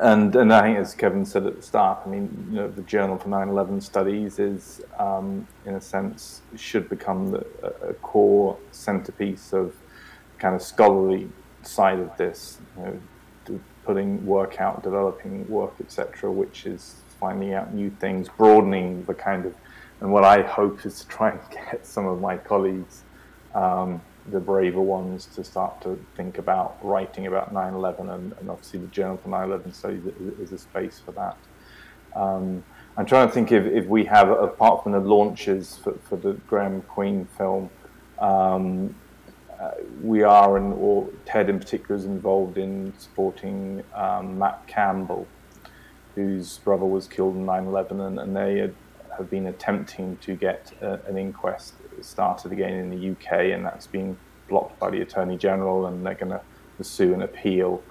and 0.00 0.34
and 0.36 0.52
I 0.52 0.62
think 0.62 0.78
as 0.78 0.94
Kevin 0.94 1.24
said 1.24 1.46
at 1.46 1.56
the 1.56 1.62
start, 1.62 2.00
I 2.06 2.08
mean, 2.08 2.48
you 2.50 2.56
know, 2.56 2.68
the 2.68 2.82
Journal 2.82 3.18
for 3.18 3.28
9/11 3.28 3.82
Studies 3.82 4.38
is, 4.38 4.80
um, 4.98 5.46
in 5.66 5.74
a 5.74 5.80
sense, 5.80 6.42
should 6.56 6.88
become 6.88 7.32
the, 7.32 7.46
a 7.82 7.94
core 7.94 8.56
centerpiece 8.70 9.52
of 9.52 9.74
kind 10.38 10.54
of 10.54 10.62
scholarly 10.62 11.28
side 11.62 11.98
of 11.98 12.16
this, 12.16 12.58
you 12.76 12.82
know, 12.84 13.60
putting 13.84 14.24
work 14.26 14.60
out, 14.60 14.82
developing 14.82 15.48
work, 15.48 15.72
etc., 15.80 16.30
which 16.30 16.66
is 16.66 16.96
finding 17.20 17.54
out 17.54 17.74
new 17.74 17.90
things, 17.90 18.28
broadening 18.28 19.04
the 19.04 19.14
kind 19.14 19.46
of, 19.46 19.54
and 20.00 20.12
what 20.12 20.24
I 20.24 20.42
hope 20.42 20.84
is 20.86 21.00
to 21.00 21.08
try 21.08 21.30
and 21.30 21.40
get 21.50 21.86
some 21.86 22.06
of 22.06 22.20
my 22.20 22.36
colleagues. 22.36 23.02
Um, 23.54 24.00
the 24.30 24.40
braver 24.40 24.80
ones 24.80 25.26
to 25.26 25.42
start 25.42 25.80
to 25.80 25.98
think 26.14 26.38
about 26.38 26.76
writing 26.82 27.26
about 27.26 27.52
9/11, 27.54 28.12
and, 28.12 28.32
and 28.34 28.50
obviously 28.50 28.80
the 28.80 28.86
Journal 28.88 29.16
for 29.16 29.28
9/11 29.28 29.74
Studies 29.74 30.04
is, 30.38 30.52
a 30.52 30.58
space 30.58 31.00
for 31.04 31.12
that. 31.12 31.36
Um, 32.14 32.62
I'm 32.96 33.06
trying 33.06 33.28
to 33.28 33.32
think 33.32 33.52
if, 33.52 33.64
if 33.64 33.86
we 33.86 34.04
have, 34.04 34.28
apart 34.28 34.82
from 34.82 34.92
the 34.92 35.00
launches 35.00 35.76
for, 35.76 35.94
for 36.08 36.16
the 36.16 36.32
Graeme 36.48 36.82
Queen 36.82 37.26
film, 37.38 37.70
um, 38.18 38.94
uh, 39.60 39.70
we 40.02 40.22
are, 40.22 40.56
and 40.56 40.72
or 40.74 41.08
Ted 41.24 41.48
in 41.48 41.58
particular 41.58 41.96
is 41.96 42.04
involved 42.04 42.58
in 42.58 42.92
supporting 42.98 43.82
um, 43.94 44.38
Matt 44.38 44.66
Campbell, 44.66 45.26
whose 46.18 46.58
brother 46.58 46.84
was 46.84 47.06
killed 47.06 47.36
in 47.36 47.46
9/11, 47.46 48.00
and, 48.06 48.18
and 48.18 48.36
they 48.36 48.58
had, 48.58 48.74
have 49.16 49.30
been 49.30 49.46
attempting 49.46 50.16
to 50.18 50.34
get 50.34 50.72
uh, 50.82 50.96
an 51.06 51.16
inquest 51.16 51.74
started 52.00 52.50
again 52.50 52.74
in 52.74 52.90
the 52.90 53.10
UK, 53.10 53.52
and 53.54 53.64
that's 53.64 53.86
been 53.86 54.18
blocked 54.48 54.78
by 54.80 54.90
the 54.90 55.00
Attorney 55.00 55.36
General, 55.36 55.86
and 55.86 56.04
they're 56.04 56.14
going 56.14 56.32
to 56.32 56.40
pursue 56.76 57.14
an 57.14 57.22
appeal. 57.22 57.82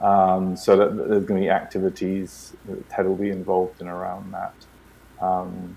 Um, 0.00 0.56
so 0.56 0.76
that 0.76 0.96
there's 0.96 1.24
going 1.24 1.40
to 1.40 1.44
be 1.46 1.50
activities 1.50 2.54
that 2.66 2.88
Ted 2.88 3.06
will 3.06 3.16
be 3.16 3.30
involved 3.30 3.80
in 3.80 3.88
around 3.88 4.32
that. 4.32 4.54
Um, 5.20 5.76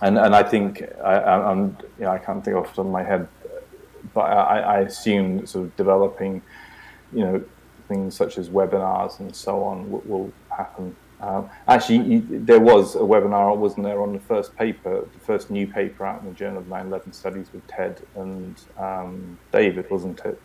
and 0.00 0.18
and 0.18 0.34
I 0.34 0.42
think 0.42 0.82
I, 1.04 1.50
am 1.50 1.76
you 1.98 2.04
know, 2.04 2.10
I 2.10 2.18
can't 2.18 2.44
think 2.44 2.56
off 2.56 2.70
the 2.70 2.76
top 2.76 2.86
of 2.86 2.92
my 2.92 3.02
head, 3.02 3.28
but 4.14 4.22
I, 4.22 4.60
I 4.60 4.78
assume 4.80 5.46
sort 5.46 5.66
of 5.66 5.76
developing, 5.76 6.42
you 7.12 7.20
know, 7.20 7.44
things 7.88 8.14
such 8.14 8.38
as 8.38 8.48
webinars 8.48 9.20
and 9.20 9.36
so 9.36 9.62
on 9.62 9.90
will, 9.90 10.02
will 10.06 10.32
happen 10.48 10.96
um, 11.22 11.48
actually, 11.68 11.98
you, 11.98 12.40
there 12.44 12.58
was 12.58 12.96
a 12.96 13.00
webinar, 13.00 13.56
wasn't 13.56 13.84
there, 13.84 14.02
on 14.02 14.12
the 14.12 14.18
first 14.18 14.56
paper, 14.56 15.06
the 15.12 15.20
first 15.20 15.50
new 15.50 15.68
paper 15.68 16.04
out 16.04 16.20
in 16.20 16.28
the 16.28 16.34
Journal 16.34 16.58
of 16.58 16.66
9/11 16.66 17.14
Studies 17.14 17.46
with 17.52 17.64
Ted 17.68 18.02
and 18.16 18.60
um, 18.76 19.38
David, 19.52 19.88
wasn't 19.88 20.20
it? 20.20 20.42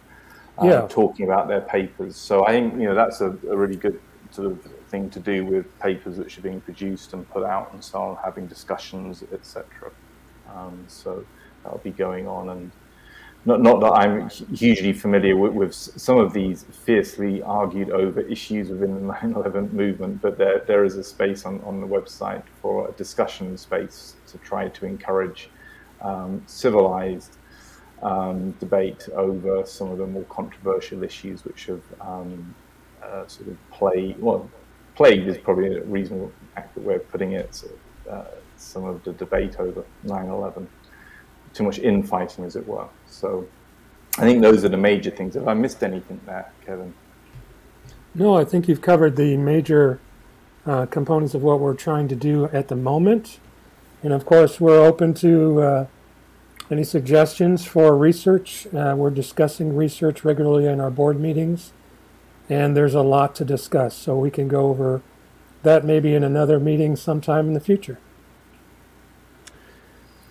Um, 0.59 0.69
yeah. 0.69 0.87
Talking 0.87 1.25
about 1.25 1.47
their 1.47 1.61
papers. 1.61 2.15
So 2.15 2.45
I 2.45 2.51
think 2.51 2.75
you 2.75 2.85
know 2.85 2.95
that's 2.95 3.21
a, 3.21 3.29
a, 3.49 3.57
really 3.57 3.75
good 3.75 3.99
sort 4.29 4.51
of 4.51 4.61
thing 4.89 5.09
to 5.11 5.19
do 5.19 5.45
with 5.45 5.79
papers 5.79 6.17
which 6.17 6.37
are 6.37 6.41
being 6.41 6.61
produced 6.61 7.13
and 7.13 7.27
put 7.29 7.43
out 7.43 7.73
and 7.73 7.83
so 7.83 7.99
on, 7.99 8.17
having 8.23 8.45
discussions, 8.45 9.23
etc. 9.33 9.65
Um, 10.53 10.83
so 10.87 11.25
that'll 11.63 11.79
be 11.79 11.91
going 11.91 12.27
on 12.27 12.49
and 12.49 12.71
not, 13.45 13.61
not 13.61 13.79
that 13.79 13.93
I'm 13.93 14.29
hugely 14.53 14.93
familiar 14.93 15.35
with, 15.35 15.53
with, 15.53 15.73
some 15.73 16.17
of 16.17 16.33
these 16.33 16.65
fiercely 16.85 17.41
argued 17.43 17.89
over 17.91 18.19
issues 18.21 18.69
within 18.69 19.07
the 19.07 19.13
9/11 19.13 19.71
movement, 19.71 20.21
but 20.21 20.37
there, 20.37 20.63
there 20.67 20.83
is 20.83 20.97
a 20.97 21.03
space 21.03 21.45
on, 21.45 21.61
on 21.61 21.79
the 21.79 21.87
website 21.87 22.43
for 22.61 22.89
a 22.89 22.91
discussion 22.93 23.57
space 23.57 24.15
to 24.27 24.37
try 24.39 24.67
to 24.69 24.85
encourage 24.85 25.49
um, 26.01 26.43
civilized 26.45 27.37
um, 28.03 28.51
debate 28.59 29.07
over 29.13 29.65
some 29.65 29.91
of 29.91 29.97
the 29.97 30.05
more 30.05 30.25
controversial 30.25 31.03
issues 31.03 31.45
which 31.45 31.65
have 31.65 31.81
um, 32.01 32.53
uh, 33.03 33.25
sort 33.27 33.49
of 33.49 33.57
plagued, 33.71 34.19
well, 34.21 34.49
plagued 34.95 35.27
is 35.27 35.37
probably 35.37 35.77
a 35.77 35.83
reasonable 35.83 36.31
accurate 36.55 36.87
way 36.87 36.95
of 36.95 37.11
putting 37.11 37.31
it, 37.31 37.53
sort 37.53 37.71
of, 37.71 38.13
uh, 38.13 38.27
some 38.57 38.83
of 38.83 39.03
the 39.03 39.13
debate 39.13 39.59
over 39.59 39.83
9 40.03 40.25
11 40.27 40.67
too 41.53 41.63
much 41.63 41.79
infighting, 41.79 42.45
as 42.45 42.55
it 42.55 42.67
were. 42.67 42.87
So 43.07 43.47
I 44.17 44.21
think 44.21 44.41
those 44.41 44.65
are 44.65 44.69
the 44.69 44.77
major 44.77 45.11
things. 45.11 45.35
Have 45.35 45.47
I 45.47 45.53
missed 45.53 45.83
anything 45.83 46.19
there, 46.25 46.51
Kevin? 46.65 46.93
No, 48.15 48.35
I 48.35 48.45
think 48.45 48.67
you've 48.67 48.81
covered 48.81 49.15
the 49.15 49.37
major 49.37 49.99
uh, 50.65 50.85
components 50.87 51.33
of 51.33 51.43
what 51.43 51.59
we're 51.59 51.75
trying 51.75 52.07
to 52.07 52.15
do 52.15 52.45
at 52.45 52.67
the 52.67 52.75
moment. 52.75 53.39
And 54.03 54.11
of 54.13 54.25
course, 54.25 54.59
we're 54.59 54.83
open 54.83 55.13
to 55.15 55.61
uh, 55.61 55.87
any 56.69 56.83
suggestions 56.83 57.65
for 57.65 57.95
research. 57.95 58.67
Uh, 58.73 58.95
we're 58.97 59.09
discussing 59.09 59.75
research 59.75 60.23
regularly 60.23 60.65
in 60.65 60.79
our 60.79 60.91
board 60.91 61.19
meetings, 61.19 61.73
and 62.49 62.75
there's 62.75 62.93
a 62.93 63.01
lot 63.01 63.35
to 63.35 63.45
discuss. 63.45 63.95
So 63.95 64.17
we 64.17 64.31
can 64.31 64.47
go 64.47 64.67
over 64.67 65.01
that 65.63 65.85
maybe 65.85 66.13
in 66.13 66.23
another 66.23 66.59
meeting 66.59 66.95
sometime 66.95 67.47
in 67.47 67.53
the 67.53 67.59
future. 67.59 67.99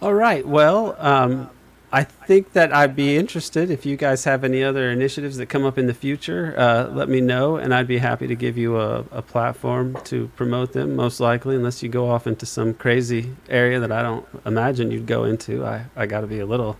All 0.03 0.13
right. 0.13 0.47
Well, 0.47 0.95
um, 0.99 1.49
I 1.91 2.05
think 2.05 2.53
that 2.53 2.71
I'd 2.71 2.95
be 2.95 3.17
interested 3.17 3.71
if 3.71 3.87
you 3.87 3.97
guys 3.97 4.25
have 4.25 4.45
any 4.45 4.63
other 4.63 4.91
initiatives 4.91 5.39
that 5.39 5.47
come 5.47 5.65
up 5.65 5.79
in 5.79 5.87
the 5.87 5.95
future. 5.95 6.55
Uh, 6.59 6.89
let 6.89 7.09
me 7.09 7.23
know, 7.23 7.57
and 7.57 7.73
I'd 7.73 7.87
be 7.87 7.97
happy 7.97 8.27
to 8.27 8.35
give 8.35 8.59
you 8.59 8.79
a, 8.79 9.05
a 9.11 9.23
platform 9.23 9.97
to 10.05 10.29
promote 10.37 10.75
them. 10.75 10.97
Most 10.97 11.19
likely, 11.19 11.57
unless 11.57 11.83
you 11.83 11.89
go 11.89 12.11
off 12.11 12.27
into 12.27 12.45
some 12.45 12.75
crazy 12.75 13.35
area 13.49 13.81
that 13.81 13.91
I 13.91 14.03
don't 14.03 14.27
imagine 14.45 14.91
you'd 14.91 15.07
go 15.07 15.25
into. 15.25 15.65
I 15.65 15.87
I 15.97 16.05
got 16.05 16.21
to 16.21 16.27
be 16.27 16.41
a 16.41 16.47
little 16.47 16.77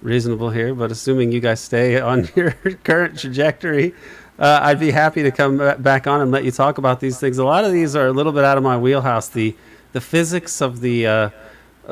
reasonable 0.00 0.50
here, 0.50 0.72
but 0.72 0.92
assuming 0.92 1.32
you 1.32 1.40
guys 1.40 1.58
stay 1.58 1.98
on 2.12 2.28
your 2.36 2.52
current 2.84 3.18
trajectory, 3.18 3.96
uh, 4.38 4.60
I'd 4.62 4.78
be 4.78 4.92
happy 4.92 5.24
to 5.24 5.32
come 5.32 5.56
back 5.82 6.06
on 6.06 6.20
and 6.20 6.30
let 6.30 6.44
you 6.44 6.52
talk 6.52 6.78
about 6.78 7.00
these 7.00 7.18
things. 7.18 7.38
A 7.38 7.44
lot 7.44 7.64
of 7.64 7.72
these 7.72 7.96
are 7.96 8.06
a 8.06 8.12
little 8.12 8.32
bit 8.32 8.44
out 8.44 8.56
of 8.56 8.62
my 8.62 8.78
wheelhouse. 8.78 9.28
The 9.28 9.56
the 9.92 10.00
physics 10.00 10.60
of 10.60 10.82
the 10.82 11.06
uh, 11.06 11.30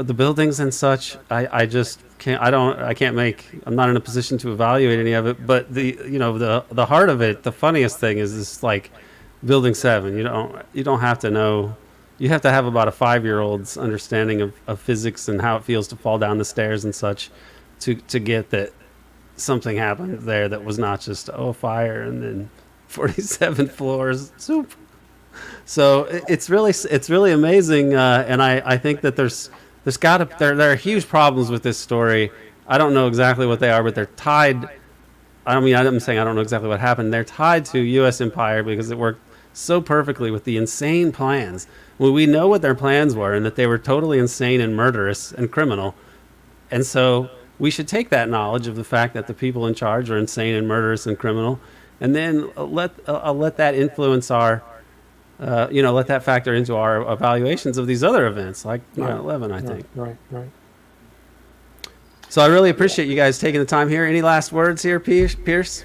the 0.02 0.14
buildings 0.14 0.60
and 0.60 0.72
such, 0.72 1.16
I, 1.30 1.62
I 1.62 1.66
just 1.66 2.00
can't 2.18 2.42
I 2.42 2.50
don't 2.50 2.78
I 2.80 2.94
can't 2.94 3.16
make 3.16 3.46
I'm 3.66 3.74
not 3.74 3.88
in 3.88 3.96
a 3.96 4.00
position 4.00 4.38
to 4.38 4.52
evaluate 4.52 4.98
any 4.98 5.12
of 5.12 5.26
it. 5.26 5.46
But 5.46 5.72
the 5.72 5.98
you 6.06 6.18
know 6.18 6.38
the 6.38 6.64
the 6.70 6.86
heart 6.86 7.08
of 7.08 7.20
it, 7.20 7.42
the 7.42 7.52
funniest 7.52 7.98
thing 7.98 8.18
is 8.18 8.36
this 8.36 8.62
like 8.62 8.90
building 9.44 9.74
seven. 9.74 10.16
You 10.16 10.24
don't 10.24 10.64
you 10.72 10.84
don't 10.84 11.00
have 11.00 11.18
to 11.20 11.30
know. 11.30 11.76
You 12.18 12.28
have 12.30 12.40
to 12.42 12.50
have 12.50 12.66
about 12.66 12.88
a 12.88 12.92
five 12.92 13.24
year 13.24 13.40
old's 13.40 13.76
understanding 13.76 14.40
of, 14.40 14.52
of 14.66 14.80
physics 14.80 15.28
and 15.28 15.40
how 15.40 15.56
it 15.56 15.64
feels 15.64 15.86
to 15.88 15.96
fall 15.96 16.18
down 16.18 16.38
the 16.38 16.44
stairs 16.44 16.84
and 16.84 16.94
such, 16.94 17.30
to 17.80 17.94
to 17.94 18.18
get 18.18 18.50
that 18.50 18.72
something 19.36 19.76
happened 19.76 20.20
there 20.22 20.48
that 20.48 20.64
was 20.64 20.78
not 20.78 21.00
just 21.00 21.30
oh 21.32 21.52
fire 21.52 22.02
and 22.02 22.22
then 22.22 22.50
47 22.88 23.68
floors 23.68 24.32
soup. 24.38 24.72
So 25.64 26.04
it's 26.28 26.50
really 26.50 26.70
it's 26.90 27.10
really 27.10 27.32
amazing, 27.32 27.94
uh, 27.94 28.24
and 28.26 28.42
I, 28.42 28.62
I 28.64 28.78
think 28.78 29.02
that 29.02 29.14
there's 29.14 29.50
there's 29.88 29.96
got 29.96 30.18
to 30.18 30.28
there 30.38 30.54
there 30.54 30.70
are 30.70 30.76
huge 30.76 31.08
problems 31.08 31.50
with 31.50 31.62
this 31.62 31.78
story. 31.78 32.30
I 32.66 32.76
don't 32.76 32.92
know 32.92 33.08
exactly 33.08 33.46
what 33.46 33.58
they 33.58 33.70
are, 33.70 33.82
but 33.82 33.94
they're 33.94 34.04
tied. 34.04 34.68
I 35.46 35.58
mean, 35.60 35.74
I'm 35.74 35.98
saying 35.98 36.18
I 36.18 36.24
don't 36.24 36.34
know 36.34 36.42
exactly 36.42 36.68
what 36.68 36.78
happened. 36.78 37.10
They're 37.10 37.24
tied 37.24 37.64
to 37.66 37.78
U.S. 37.78 38.20
empire 38.20 38.62
because 38.62 38.90
it 38.90 38.98
worked 38.98 39.22
so 39.54 39.80
perfectly 39.80 40.30
with 40.30 40.44
the 40.44 40.58
insane 40.58 41.10
plans. 41.10 41.66
Well, 41.96 42.12
we 42.12 42.26
know 42.26 42.48
what 42.48 42.60
their 42.60 42.74
plans 42.74 43.14
were 43.14 43.32
and 43.32 43.46
that 43.46 43.56
they 43.56 43.66
were 43.66 43.78
totally 43.78 44.18
insane 44.18 44.60
and 44.60 44.76
murderous 44.76 45.32
and 45.32 45.50
criminal. 45.50 45.94
And 46.70 46.84
so 46.84 47.30
we 47.58 47.70
should 47.70 47.88
take 47.88 48.10
that 48.10 48.28
knowledge 48.28 48.66
of 48.66 48.76
the 48.76 48.84
fact 48.84 49.14
that 49.14 49.26
the 49.26 49.32
people 49.32 49.66
in 49.66 49.72
charge 49.72 50.10
are 50.10 50.18
insane 50.18 50.54
and 50.54 50.68
murderous 50.68 51.06
and 51.06 51.18
criminal, 51.18 51.60
and 51.98 52.14
then 52.14 52.50
let 52.58 52.90
uh, 53.08 53.32
let 53.32 53.56
that 53.56 53.74
influence 53.74 54.30
our 54.30 54.62
uh, 55.40 55.68
you 55.70 55.82
know, 55.82 55.92
let 55.92 56.06
that 56.08 56.22
factor 56.22 56.54
into 56.54 56.74
our 56.74 57.10
evaluations 57.12 57.78
of 57.78 57.86
these 57.86 58.02
other 58.02 58.26
events, 58.26 58.64
like 58.64 58.80
9/11. 58.94 59.52
I 59.52 59.60
think. 59.60 59.86
Right, 59.94 60.16
right. 60.30 60.50
So 62.28 62.42
I 62.42 62.46
really 62.46 62.70
appreciate 62.70 63.08
you 63.08 63.16
guys 63.16 63.38
taking 63.38 63.60
the 63.60 63.66
time 63.66 63.88
here. 63.88 64.04
Any 64.04 64.20
last 64.20 64.52
words 64.52 64.82
here, 64.82 65.00
Piers? 65.00 65.84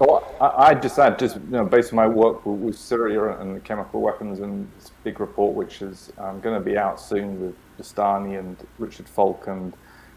Oh, 0.00 0.24
I, 0.40 0.70
I 0.70 0.74
just 0.74 0.98
add, 0.98 1.18
just 1.18 1.36
you 1.36 1.42
know, 1.50 1.64
based 1.64 1.92
on 1.92 1.96
my 1.96 2.06
work 2.06 2.44
with, 2.46 2.58
with 2.58 2.78
Syria 2.78 3.38
and 3.38 3.54
the 3.54 3.60
chemical 3.60 4.00
weapons 4.00 4.40
and 4.40 4.68
this 4.76 4.90
big 5.04 5.20
report, 5.20 5.54
which 5.54 5.82
is 5.82 6.10
um, 6.18 6.40
going 6.40 6.58
to 6.58 6.64
be 6.64 6.78
out 6.78 6.98
soon 6.98 7.40
with 7.40 7.54
Bustani 7.78 8.38
and 8.38 8.56
Richard 8.78 9.08
Falk 9.08 9.46
and 9.46 9.74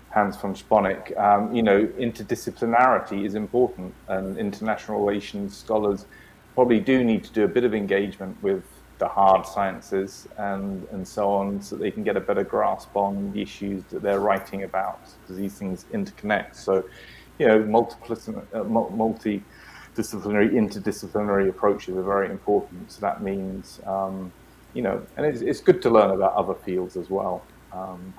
Hans 0.09 0.37
von 0.37 0.55
Sponeck. 0.55 1.15
Um, 1.19 1.53
you 1.53 1.61
know, 1.61 1.85
interdisciplinarity 1.85 3.25
is 3.25 3.35
important, 3.35 3.93
and 4.07 4.37
international 4.37 4.99
relations 4.99 5.57
scholars 5.57 6.05
probably 6.53 6.79
do 6.79 7.03
need 7.03 7.23
to 7.23 7.31
do 7.31 7.43
a 7.43 7.47
bit 7.47 7.63
of 7.63 7.73
engagement 7.73 8.37
with 8.41 8.63
the 8.99 9.07
hard 9.07 9.45
sciences 9.45 10.27
and, 10.37 10.87
and 10.91 11.07
so 11.07 11.29
on 11.31 11.61
so 11.61 11.75
they 11.75 11.91
can 11.91 12.03
get 12.03 12.15
a 12.15 12.21
better 12.21 12.43
grasp 12.43 12.95
on 12.95 13.31
the 13.33 13.41
issues 13.41 13.83
that 13.85 14.01
they're 14.01 14.19
writing 14.19 14.63
about 14.63 15.01
because 15.21 15.37
these 15.37 15.55
things 15.55 15.85
interconnect. 15.93 16.55
So, 16.55 16.85
you 17.39 17.47
know, 17.47 17.87
uh, 18.53 18.63
multi 18.63 19.43
disciplinary, 19.95 20.49
interdisciplinary 20.49 21.49
approaches 21.49 21.95
are 21.97 22.03
very 22.03 22.29
important. 22.29 22.91
So 22.91 23.01
that 23.01 23.21
means, 23.21 23.79
um, 23.85 24.31
you 24.73 24.81
know, 24.81 25.05
and 25.17 25.25
it's, 25.25 25.41
it's 25.41 25.59
good 25.59 25.81
to 25.83 25.89
learn 25.89 26.11
about 26.11 26.33
other 26.33 26.53
fields 26.53 26.95
as 26.95 27.09
well. 27.09 27.43
Um, 27.71 28.13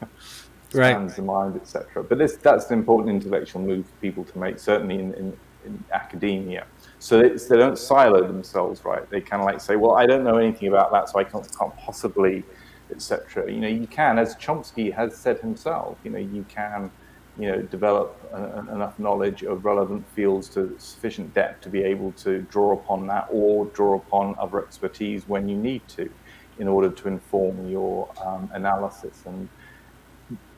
right. 0.72 1.08
the 1.14 1.22
mind, 1.22 1.56
etc. 1.56 2.02
But 2.02 2.18
this, 2.18 2.36
that's 2.36 2.70
an 2.70 2.78
important 2.78 3.10
intellectual 3.10 3.62
move 3.62 3.86
for 3.86 3.96
people 4.00 4.24
to 4.24 4.38
make, 4.38 4.58
certainly 4.58 4.98
in, 4.98 5.14
in, 5.14 5.36
in 5.64 5.84
academia. 5.92 6.66
So 7.04 7.20
they, 7.20 7.28
they 7.28 7.58
don't 7.58 7.78
silo 7.78 8.26
themselves, 8.26 8.82
right? 8.82 9.08
They 9.10 9.20
kind 9.20 9.42
of 9.42 9.44
like 9.44 9.60
say, 9.60 9.76
well, 9.76 9.92
I 9.92 10.06
don't 10.06 10.24
know 10.24 10.38
anything 10.38 10.68
about 10.68 10.90
that, 10.92 11.10
so 11.10 11.18
I 11.18 11.24
can't, 11.24 11.46
can't 11.54 11.76
possibly, 11.76 12.44
etc. 12.90 13.52
You 13.52 13.60
know, 13.60 13.68
you 13.68 13.86
can, 13.86 14.18
as 14.18 14.36
Chomsky 14.36 14.90
has 14.90 15.14
said 15.14 15.38
himself, 15.40 15.98
you 16.02 16.10
know, 16.10 16.18
you 16.18 16.46
can, 16.48 16.90
you 17.38 17.52
know, 17.52 17.60
develop 17.60 18.18
a, 18.32 18.60
enough 18.74 18.98
knowledge 18.98 19.42
of 19.42 19.66
relevant 19.66 20.08
fields 20.14 20.48
to 20.54 20.74
sufficient 20.78 21.34
depth 21.34 21.60
to 21.64 21.68
be 21.68 21.82
able 21.82 22.12
to 22.12 22.40
draw 22.50 22.72
upon 22.72 23.06
that 23.08 23.28
or 23.30 23.66
draw 23.66 23.96
upon 23.96 24.34
other 24.38 24.64
expertise 24.64 25.28
when 25.28 25.46
you 25.46 25.58
need 25.58 25.86
to 25.88 26.10
in 26.58 26.66
order 26.66 26.88
to 26.88 27.08
inform 27.08 27.68
your 27.68 28.10
um, 28.24 28.50
analysis. 28.54 29.24
And 29.26 29.46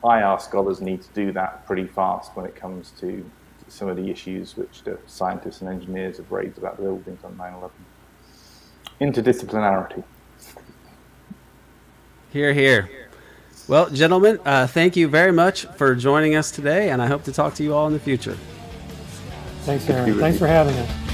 I, 0.01 0.21
IR 0.21 0.39
scholars 0.39 0.79
need 0.79 1.01
to 1.01 1.09
do 1.13 1.33
that 1.33 1.65
pretty 1.67 1.87
fast 1.87 2.37
when 2.37 2.45
it 2.45 2.55
comes 2.55 2.91
to 3.01 3.29
some 3.67 3.87
of 3.87 3.97
the 3.97 4.09
issues 4.09 4.55
which 4.55 4.83
the 4.83 4.97
scientists 5.05 5.61
and 5.61 5.69
engineers 5.69 6.17
have 6.17 6.31
raised 6.31 6.57
about 6.57 6.77
the 6.77 6.83
buildings 6.83 7.23
on 7.23 7.35
9 7.37 7.53
11. 7.53 7.71
Interdisciplinarity. 9.01 10.03
Here, 12.31 12.53
here. 12.53 13.09
Well, 13.67 13.89
gentlemen, 13.89 14.39
uh, 14.45 14.67
thank 14.67 14.95
you 14.95 15.07
very 15.07 15.31
much 15.31 15.65
for 15.75 15.93
joining 15.95 16.35
us 16.35 16.51
today, 16.51 16.89
and 16.89 17.01
I 17.01 17.07
hope 17.07 17.23
to 17.23 17.31
talk 17.31 17.53
to 17.55 17.63
you 17.63 17.73
all 17.73 17.87
in 17.87 17.93
the 17.93 17.99
future. 17.99 18.37
Thanks, 19.61 19.89
Aaron. 19.89 20.17
Thanks 20.17 20.39
for 20.39 20.47
having 20.47 20.75
us. 20.75 21.06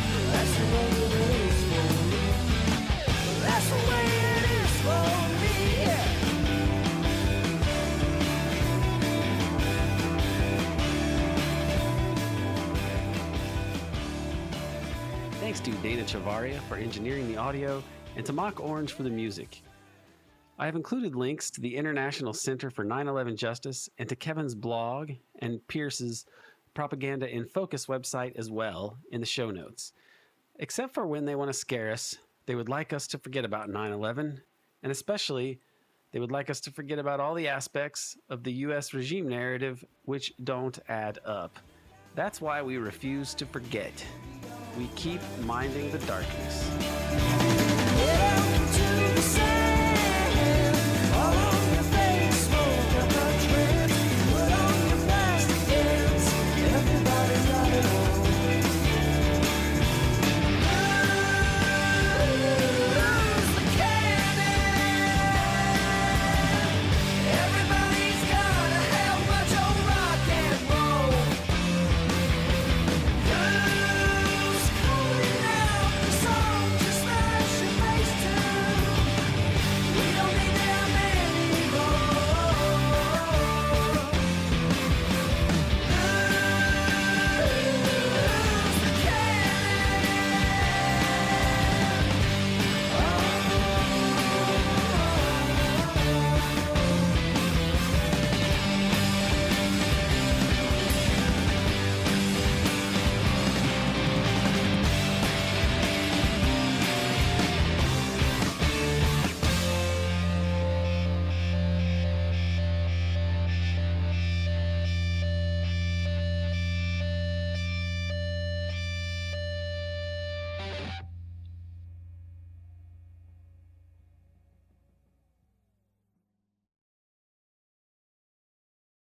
For 16.68 16.78
engineering 16.78 17.28
the 17.28 17.38
audio, 17.38 17.84
and 18.16 18.26
to 18.26 18.34
Mock 18.34 18.60
Orange 18.60 18.94
for 18.94 19.04
the 19.04 19.10
music. 19.10 19.62
I 20.58 20.66
have 20.66 20.76
included 20.76 21.16
links 21.16 21.50
to 21.52 21.62
the 21.62 21.76
International 21.76 22.34
Center 22.34 22.70
for 22.70 22.84
9 22.84 23.08
11 23.08 23.36
Justice 23.36 23.90
and 23.98 24.08
to 24.08 24.16
Kevin's 24.16 24.56
blog 24.56 25.12
and 25.40 25.66
Piers's 25.68 26.26
Propaganda 26.74 27.28
in 27.28 27.46
Focus 27.46 27.88
website 27.88 28.36
as 28.38 28.50
well 28.50 28.98
in 29.12 29.20
the 29.20 29.26
show 29.26 29.52
notes. 29.52 29.94
Except 30.60 30.94
for 30.94 31.06
when 31.06 31.26
they 31.26 31.36
want 31.36 31.50
to 31.50 31.54
scare 31.54 31.92
us, 31.92 32.18
they 32.46 32.56
would 32.56 32.70
like 32.70 32.94
us 32.94 33.08
to 33.08 33.18
forget 33.18 33.46
about 33.46 33.70
9 33.70 33.92
11, 33.92 34.42
and 34.84 34.92
especially 34.92 35.60
they 36.12 36.20
would 36.20 36.32
like 36.32 36.50
us 36.50 36.62
to 36.62 36.72
forget 36.72 37.00
about 37.00 37.20
all 37.20 37.34
the 37.34 37.48
aspects 37.48 38.16
of 38.30 38.44
the 38.44 38.54
U.S. 38.54 38.94
regime 38.94 39.28
narrative 39.28 39.84
which 40.06 40.34
don't 40.44 40.80
add 40.88 41.20
up. 41.26 41.60
That's 42.16 42.40
why 42.40 42.62
we 42.62 42.78
refuse 42.78 43.34
to 43.36 43.46
forget 43.46 44.06
we 44.78 44.88
keep 44.96 45.22
minding 45.46 45.92
the 45.92 46.00
darkness. 46.00 46.70